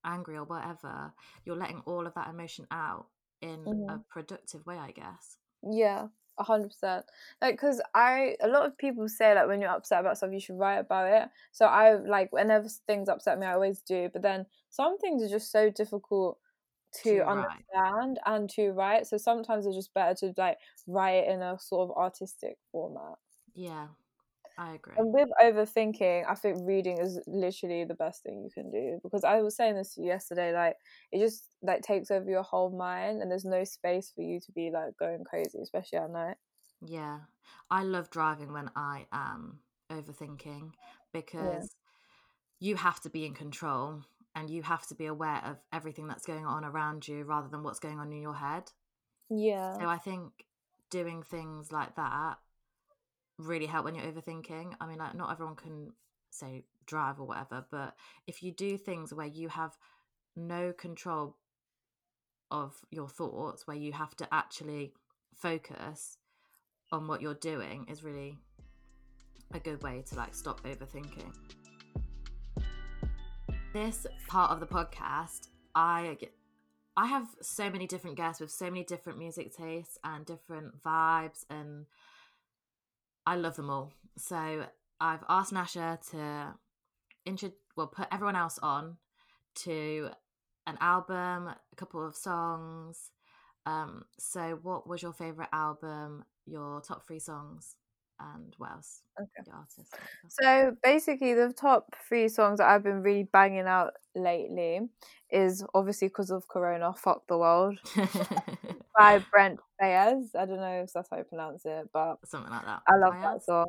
angry 0.05 0.37
or 0.37 0.45
whatever, 0.45 1.12
you're 1.45 1.57
letting 1.57 1.81
all 1.87 2.07
of 2.07 2.14
that 2.14 2.29
emotion 2.29 2.66
out 2.71 3.07
in 3.43 3.85
a 3.89 3.95
Mhm. 3.95 4.05
productive 4.09 4.64
way, 4.66 4.79
I 4.79 4.93
guess. 4.93 5.39
Yeah, 5.62 6.09
a 6.39 6.43
hundred 6.45 6.68
percent. 6.68 7.05
Like, 7.41 7.59
cause 7.59 7.81
I 7.95 8.37
a 8.41 8.49
lot 8.49 8.66
of 8.66 8.79
people 8.79 9.09
say 9.09 9.35
like 9.35 9.47
when 9.47 9.61
you're 9.61 9.71
upset 9.71 10.01
about 10.01 10.16
stuff, 10.16 10.33
you 10.33 10.41
should 10.41 10.59
write 10.59 10.79
about 10.79 11.12
it. 11.12 11.29
So 11.53 11.66
I 11.66 11.95
like 11.97 12.33
whenever 12.33 12.68
things 12.87 13.09
upset 13.09 13.39
me, 13.39 13.47
I 13.47 13.55
always 13.55 13.83
do. 13.83 14.09
But 14.12 14.23
then 14.23 14.47
some 14.71 14.99
things 14.99 15.23
are 15.23 15.29
just 15.29 15.51
so 15.51 15.71
difficult 15.71 16.39
to 17.05 17.11
To 17.11 17.24
write. 17.24 17.66
understand 17.76 18.18
and 18.26 18.49
to 18.51 18.70
write. 18.72 19.07
So 19.07 19.16
sometimes 19.16 19.66
it's 19.66 19.76
just 19.76 19.95
better 19.95 20.14
to 20.20 20.34
like 20.36 20.59
write 20.86 21.26
in 21.28 21.43
a 21.43 21.59
sort 21.59 21.91
of 21.91 21.97
artistic 21.97 22.59
format. 22.72 23.16
Yeah, 23.55 23.88
I 24.59 24.74
agree. 24.74 24.97
And 24.97 25.14
with 25.14 25.28
overthinking, 25.41 26.24
I 26.28 26.34
think 26.34 26.59
reading 26.62 26.99
is 26.99 27.20
literally 27.26 27.84
the 27.84 27.95
best 27.95 28.22
thing 28.22 28.43
you 28.43 28.51
can 28.51 28.70
do 28.70 28.99
because 29.03 29.24
I 29.24 29.41
was 29.41 29.57
saying 29.57 29.76
this 29.76 29.97
yesterday. 29.97 30.53
Like 30.53 30.76
it 31.12 31.20
just 31.20 31.55
like 31.62 31.82
takes 31.82 32.11
over 32.11 32.28
your 32.28 32.43
whole 32.43 32.70
mind, 32.76 33.22
and 33.22 33.30
there's 33.30 33.45
no 33.45 33.64
space 33.64 34.12
for 34.14 34.22
you 34.22 34.41
to 34.41 34.53
be 34.53 34.70
like 34.70 34.97
going 34.99 35.24
crazy, 35.24 35.59
especially 35.62 35.99
at 36.01 36.11
night. 36.11 36.36
Yeah, 36.82 37.20
I 37.70 37.82
love 37.84 38.11
driving 38.11 38.53
when 38.53 38.70
I 38.74 39.07
am 39.12 39.61
overthinking 39.91 40.72
because 41.12 41.76
you 42.61 42.76
have 42.76 43.01
to 43.03 43.11
be 43.11 43.26
in 43.26 43.34
control 43.34 44.05
and 44.35 44.49
you 44.49 44.62
have 44.62 44.87
to 44.87 44.95
be 44.95 45.07
aware 45.07 45.43
of 45.45 45.57
everything 45.72 46.07
that's 46.07 46.24
going 46.24 46.47
on 46.47 46.64
around 46.64 47.09
you 47.09 47.24
rather 47.24 47.49
than 47.49 47.62
what's 47.62 47.81
going 47.81 47.99
on 47.99 48.12
in 48.12 48.22
your 48.22 48.35
head. 48.35 48.70
Yeah, 49.28 49.78
So 49.78 49.87
I 49.87 49.99
think 49.99 50.47
doing 50.91 51.22
things 51.22 51.72
like 51.72 51.95
that 51.97 52.39
really 53.39 53.66
help 53.66 53.85
when 53.85 53.95
you're 53.95 54.05
overthinking. 54.05 54.74
I 54.81 54.87
mean, 54.87 54.99
like, 54.99 55.14
not 55.14 55.31
everyone 55.31 55.57
can 55.57 55.93
say 56.31 56.64
drive 56.87 57.20
or 57.20 57.26
whatever, 57.26 57.64
but 57.70 57.95
if 58.26 58.43
you 58.43 58.53
do 58.53 58.76
things 58.76 59.12
where 59.12 59.26
you 59.26 59.49
have 59.49 59.76
no 60.37 60.72
control 60.72 61.37
of 62.51 62.74
your 62.91 63.09
thoughts, 63.09 63.66
where 63.66 63.76
you 63.76 63.93
have 63.93 64.16
to 64.16 64.28
actually 64.33 64.93
focus 65.35 66.18
on 66.93 67.07
what 67.07 67.22
you're 67.22 67.35
doing, 67.35 67.87
is 67.89 68.03
really 68.03 68.37
a 69.55 69.59
good 69.59 69.83
way 69.83 70.03
to 70.09 70.16
like 70.16 70.35
stop 70.35 70.62
overthinking. 70.64 71.33
This 73.73 74.05
part 74.27 74.51
of 74.51 74.59
the 74.59 74.66
podcast, 74.66 75.47
I 75.77 76.16
get 76.18 76.33
I 76.97 77.07
have 77.07 77.29
so 77.41 77.71
many 77.71 77.87
different 77.87 78.16
guests 78.16 78.41
with 78.41 78.51
so 78.51 78.64
many 78.64 78.83
different 78.83 79.18
music 79.18 79.57
tastes 79.57 79.97
and 80.03 80.27
different 80.27 80.83
vibes, 80.83 81.45
and 81.49 81.87
I 83.25 83.37
love 83.37 83.55
them 83.55 83.71
all. 83.71 83.93
So 84.18 84.64
I've 85.01 85.25
asked 85.29 85.53
Nasha 85.53 86.01
to 86.11 86.55
intro, 87.25 87.53
well, 87.77 87.87
put 87.87 88.09
everyone 88.11 88.35
else 88.35 88.59
on 88.61 88.97
to 89.62 90.11
an 90.66 90.77
album, 90.81 91.47
a 91.49 91.77
couple 91.77 92.05
of 92.05 92.16
songs. 92.16 93.12
Um, 93.66 94.05
so 94.18 94.59
what 94.62 94.89
was 94.89 95.01
your 95.01 95.12
favorite 95.12 95.49
album? 95.53 96.25
Your 96.45 96.81
top 96.81 97.07
three 97.07 97.21
songs, 97.21 97.77
and 98.21 98.55
what 98.59 98.71
else? 98.73 99.03
Okay. 99.21 99.51
Artist. 99.53 99.95
So 100.29 100.77
basically, 100.83 101.35
the 101.35 101.53
top 101.53 101.95
three 102.09 102.29
songs 102.29 102.59
that 102.59 102.68
I've 102.68 102.83
been 102.83 103.03
really 103.03 103.25
banging 103.33 103.66
out 103.66 103.93
lately 104.14 104.81
is 105.31 105.64
obviously 105.75 106.09
because 106.09 106.31
of 106.31 106.47
Corona, 106.49 106.93
"Fuck 106.95 107.27
the 107.29 107.39
World" 107.39 107.79
by 108.97 109.18
Brent 109.31 109.61
Fayez. 109.81 110.35
I 110.35 110.47
don't 110.47 110.57
know 110.61 110.83
if 110.85 110.93
that's 110.93 111.09
how 111.11 111.18
you 111.18 111.25
pronounce 111.25 111.64
it, 111.64 111.89
but 111.93 112.16
Something 112.27 112.53
like 112.53 112.64
that. 112.64 112.83
I 112.89 112.97
love 112.97 113.14
Faiyaz? 113.14 113.23
that 113.23 113.43
song. 113.45 113.66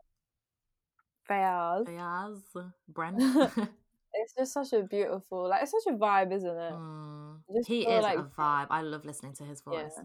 Fayez. 1.30 1.86
Faiyaz, 1.88 2.72
Brent. 2.90 3.18
It's 4.14 4.34
just 4.38 4.52
such 4.54 4.74
a 4.74 4.84
beautiful, 4.84 5.48
like 5.48 5.64
it's 5.64 5.72
such 5.72 5.94
a 5.94 5.98
vibe, 5.98 6.34
isn't 6.36 6.50
it? 6.58 6.74
Mm, 6.74 7.38
He 7.66 7.88
is 7.88 8.04
like- 8.04 8.18
a 8.20 8.24
vibe. 8.24 8.68
I 8.70 8.82
love 8.82 9.06
listening 9.06 9.32
to 9.36 9.46
his 9.46 9.64
Yeah. 9.66 9.84
voice. 9.84 10.00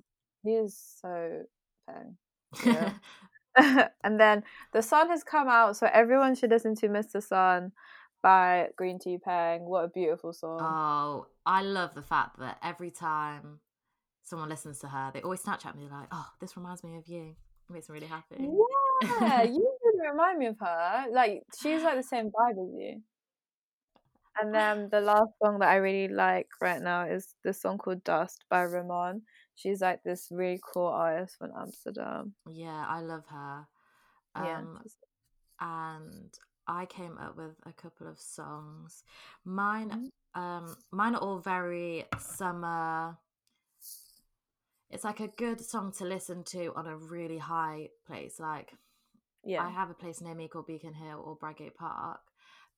He 0.44 0.50
is 0.54 0.78
so 1.00 1.42
peng. 1.88 2.16
Yeah. 2.64 2.92
and 4.04 4.20
then 4.20 4.44
the 4.72 4.82
sun 4.82 5.08
has 5.08 5.24
come 5.24 5.48
out, 5.48 5.76
so 5.76 5.88
everyone 5.92 6.34
should 6.34 6.50
listen 6.50 6.74
to 6.76 6.88
Mr. 6.88 7.22
Sun 7.22 7.72
by 8.22 8.68
GreenteaPeng. 8.80 9.60
What 9.60 9.84
a 9.84 9.88
beautiful 9.88 10.32
song. 10.32 10.58
oh, 10.60 11.26
I 11.44 11.62
love 11.62 11.94
the 11.94 12.02
fact 12.02 12.38
that 12.38 12.58
every 12.62 12.90
time 12.90 13.60
someone 14.22 14.48
listens 14.48 14.80
to 14.80 14.88
her, 14.88 15.10
they 15.14 15.22
always 15.22 15.42
Snapchat 15.42 15.76
me 15.76 15.88
like, 15.90 16.08
"Oh, 16.12 16.26
this 16.40 16.56
reminds 16.56 16.82
me 16.84 16.96
of 16.96 17.06
you." 17.06 17.34
It 17.68 17.72
makes 17.72 17.88
me 17.88 17.94
really 17.94 18.06
happy. 18.06 18.36
yeah, 18.38 19.42
you 19.42 19.76
really 19.84 20.10
remind 20.10 20.38
me 20.38 20.46
of 20.46 20.58
her. 20.60 21.06
Like 21.10 21.42
she's 21.58 21.82
like 21.82 21.96
the 21.96 22.02
same 22.14 22.26
vibe 22.26 22.62
as 22.62 22.74
you. 22.74 23.02
And 24.40 24.54
then 24.54 24.88
the 24.90 25.00
last 25.00 25.30
song 25.42 25.58
that 25.60 25.68
I 25.68 25.76
really 25.76 26.12
like 26.12 26.48
right 26.60 26.80
now 26.80 27.06
is 27.06 27.34
this 27.42 27.60
song 27.60 27.78
called 27.78 28.04
Dust 28.04 28.44
by 28.50 28.62
RIMON. 28.62 29.22
She's 29.56 29.80
like 29.80 30.02
this 30.04 30.28
really 30.30 30.60
cool 30.62 30.86
artist 30.88 31.38
from 31.38 31.50
Amsterdam. 31.58 32.34
Yeah, 32.48 32.84
I 32.86 33.00
love 33.00 33.24
her. 33.30 33.66
Yeah. 34.36 34.58
Um, 34.58 34.82
and 35.60 36.38
I 36.66 36.84
came 36.86 37.16
up 37.18 37.36
with 37.36 37.56
a 37.64 37.72
couple 37.72 38.06
of 38.06 38.18
songs. 38.20 39.02
Mine, 39.44 40.12
Mhm. 40.34 40.40
um, 40.40 40.76
mine 40.92 41.14
are 41.14 41.22
all 41.22 41.38
very 41.38 42.04
summer. 42.18 43.18
It's 44.90 45.04
like 45.04 45.20
a 45.20 45.28
good 45.28 45.60
song 45.60 45.90
to 45.92 46.04
listen 46.04 46.44
to 46.44 46.72
on 46.74 46.86
a 46.86 46.96
really 46.96 47.38
high 47.38 47.90
place. 48.06 48.38
Like 48.38 48.72
Yeah. 49.42 49.64
I 49.64 49.70
have 49.70 49.90
a 49.90 49.94
place 49.94 50.20
near 50.20 50.34
me 50.34 50.48
called 50.48 50.66
Beacon 50.66 50.92
Hill 50.94 51.20
or 51.24 51.36
Bradgate 51.38 51.74
Park, 51.74 52.20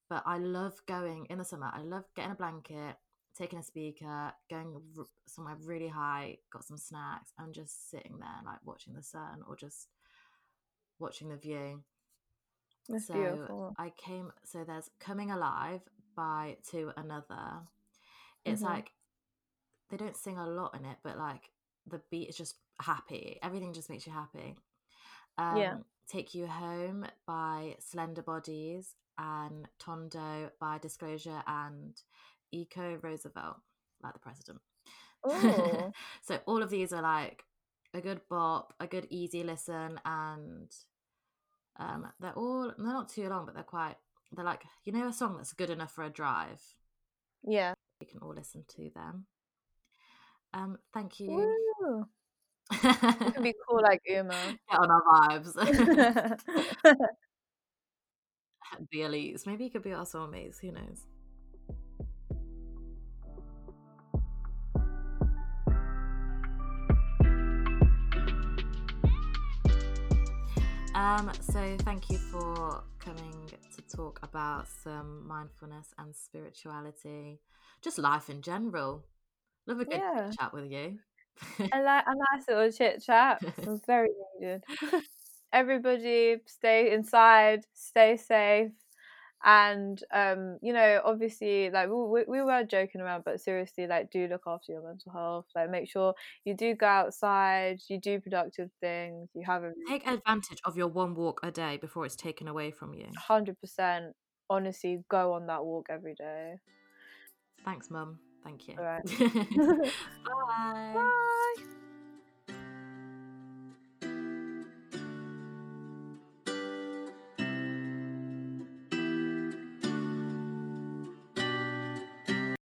but 0.09 0.23
I 0.27 0.39
love 0.39 0.81
going 0.87 1.27
in 1.27 1.39
the 1.39 1.45
summer. 1.45 1.71
I 1.75 1.83
love 1.83 2.05
getting 2.15 2.33
a 2.33 2.37
blanket, 2.37 2.97
taking 3.39 3.59
a 3.61 3.63
speaker, 3.63 4.33
going 4.51 4.75
r- 4.99 5.07
somewhere 5.27 5.57
really 5.65 5.89
high, 5.89 6.39
got 6.53 6.65
some 6.65 6.79
snacks, 6.79 7.33
and 7.39 7.55
just 7.55 7.91
sitting 7.91 8.19
there 8.19 8.41
like 8.45 8.59
watching 8.65 8.95
the 8.95 9.03
sun 9.03 9.43
or 9.49 9.57
just 9.57 9.89
watching 10.99 11.29
the 11.29 11.37
view. 11.37 11.83
That's 12.89 13.07
so 13.07 13.15
beautiful. 13.15 13.75
I 13.79 13.91
came. 13.91 14.33
So 14.45 14.65
there's 14.65 14.91
"Coming 15.01 15.31
Alive" 15.31 15.83
by 16.17 16.57
Two 16.69 16.93
Another. 16.97 17.63
It's 18.45 18.63
Mhm. 18.63 18.67
like 18.67 18.93
they 19.91 19.97
don't 19.97 20.17
sing 20.17 20.39
a 20.39 20.47
lot 20.47 20.75
in 20.75 20.85
it, 20.85 20.99
but 21.03 21.19
like 21.19 21.51
the 21.87 22.01
beat 22.11 22.29
is 22.29 22.37
just 22.37 22.57
happy. 22.81 23.39
Everything 23.43 23.73
just 23.73 23.91
makes 23.91 24.07
you 24.07 24.13
happy. 24.13 24.57
Um, 25.39 25.59
Yeah. 25.59 25.79
Take 26.09 26.35
You 26.35 26.47
Home 26.47 27.07
by 27.27 27.77
slenderbodies 27.81 28.95
and 29.19 29.69
Tondo 29.79 30.51
by 30.59 30.79
Disclosure 30.79 31.43
and 31.47 32.01
Eko 32.55 33.03
Roosevelt, 33.03 33.57
like 34.03 34.13
the 34.13 34.19
president. 34.19 34.61
So 36.23 36.39
all 36.47 36.63
of 36.63 36.71
these 36.71 36.93
are 36.93 37.03
like 37.03 37.45
a 37.95 38.01
good 38.01 38.21
bop, 38.29 38.75
a 38.81 38.87
good 38.87 39.07
easy 39.11 39.43
listen, 39.43 39.99
and 40.05 40.71
um, 41.79 42.07
they're 42.21 42.33
all 42.33 42.73
they're 42.77 42.87
not 42.87 43.09
too 43.09 43.29
long, 43.29 43.47
but 43.47 43.55
they're 43.55 43.65
quite 43.65 43.97
they're 44.33 44.45
like 44.45 44.63
you 44.85 44.93
know 44.93 45.09
a 45.09 45.13
song 45.13 45.37
that's 45.37 45.53
good 45.53 45.71
enough 45.71 45.93
for 45.93 46.05
a 46.05 46.11
drive. 46.11 46.61
yeah. 47.43 47.75
You 48.01 48.07
can 48.07 48.21
all 48.21 48.35
listen 48.35 48.65
to 48.77 48.91
them. 48.95 49.27
Um, 50.55 50.79
thank 50.95 51.19
you. 51.19 51.53
You 51.81 52.07
can 53.33 53.43
be 53.43 53.55
cool 53.69 53.83
like 53.83 54.03
Uma. 54.07 54.35
Get 54.71 54.79
on 54.79 54.91
our 54.91 55.03
vibes. 55.03 55.55
be 58.91 58.99
elites. 58.99 59.47
Maybe 59.47 59.65
you 59.65 59.71
could 59.71 59.83
be 59.83 59.93
our 59.93 60.05
soulmates. 60.05 60.61
Who 60.61 60.73
knows? 60.73 61.07
Um, 70.99 71.31
so 71.41 71.77
thank 71.83 72.11
you 72.11 72.19
for 72.19 72.83
coming 72.99 73.33
to 73.77 73.97
talk 73.97 74.19
about 74.25 74.67
some 74.83 75.29
mindfulness 75.29 75.95
and 75.97 76.13
spirituality, 76.13 77.39
just 77.81 77.99
life 77.99 78.29
in 78.29 78.43
general. 78.43 79.05
Love 79.69 79.79
a 79.79 79.85
good 79.85 80.01
Yeah. 80.01 80.31
chat 80.37 80.53
with 80.53 80.73
you. 80.73 80.99
I 81.73 81.83
like 81.83 82.05
a 82.05 82.15
nice 82.37 82.49
little 82.49 82.73
chit 82.73 83.01
chat. 83.01 83.41
It 83.45 83.65
was 83.65 83.81
very 83.87 84.09
needed. 84.41 84.65
Everybody 85.53 86.39
stay 86.47 86.93
inside, 86.93 87.61
stay 87.75 88.17
safe. 88.17 88.73
And 89.45 90.03
um, 90.13 90.59
you 90.63 90.73
know, 90.73 91.01
obviously, 91.05 91.71
like 91.71 91.89
we, 91.89 92.25
we 92.27 92.43
were 92.43 92.65
joking 92.65 93.01
around, 93.01 93.25
but 93.25 93.41
seriously, 93.41 93.87
like 93.87 94.11
do 94.11 94.27
look 94.27 94.43
after 94.47 94.73
your 94.73 94.83
mental 94.83 95.13
health. 95.13 95.47
Like 95.55 95.71
make 95.71 95.89
sure 95.89 96.15
you 96.45 96.55
do 96.55 96.75
go 96.75 96.87
outside, 96.87 97.79
you 97.89 98.01
do 98.01 98.21
productive 98.21 98.71
things, 98.81 99.29
you 99.35 99.43
have 99.47 99.63
a 99.63 99.73
Take 99.89 100.07
advantage 100.07 100.61
of 100.65 100.77
your 100.77 100.89
one 100.89 101.15
walk 101.15 101.41
a 101.43 101.51
day 101.51 101.77
before 101.77 102.05
it's 102.05 102.17
taken 102.17 102.49
away 102.49 102.71
from 102.71 102.95
you. 102.95 103.07
hundred 103.17 103.61
percent. 103.61 104.15
Honestly, 104.51 105.05
go 105.09 105.35
on 105.35 105.47
that 105.47 105.65
walk 105.65 105.87
every 105.91 106.15
day. 106.15 106.57
Thanks, 107.65 107.91
Mum. 107.91 108.19
Thank 108.45 108.69
you. 108.69 108.75
All 108.79 108.85
right. 108.85 109.03
Bye. 110.25 110.93
Bye. 110.95 111.78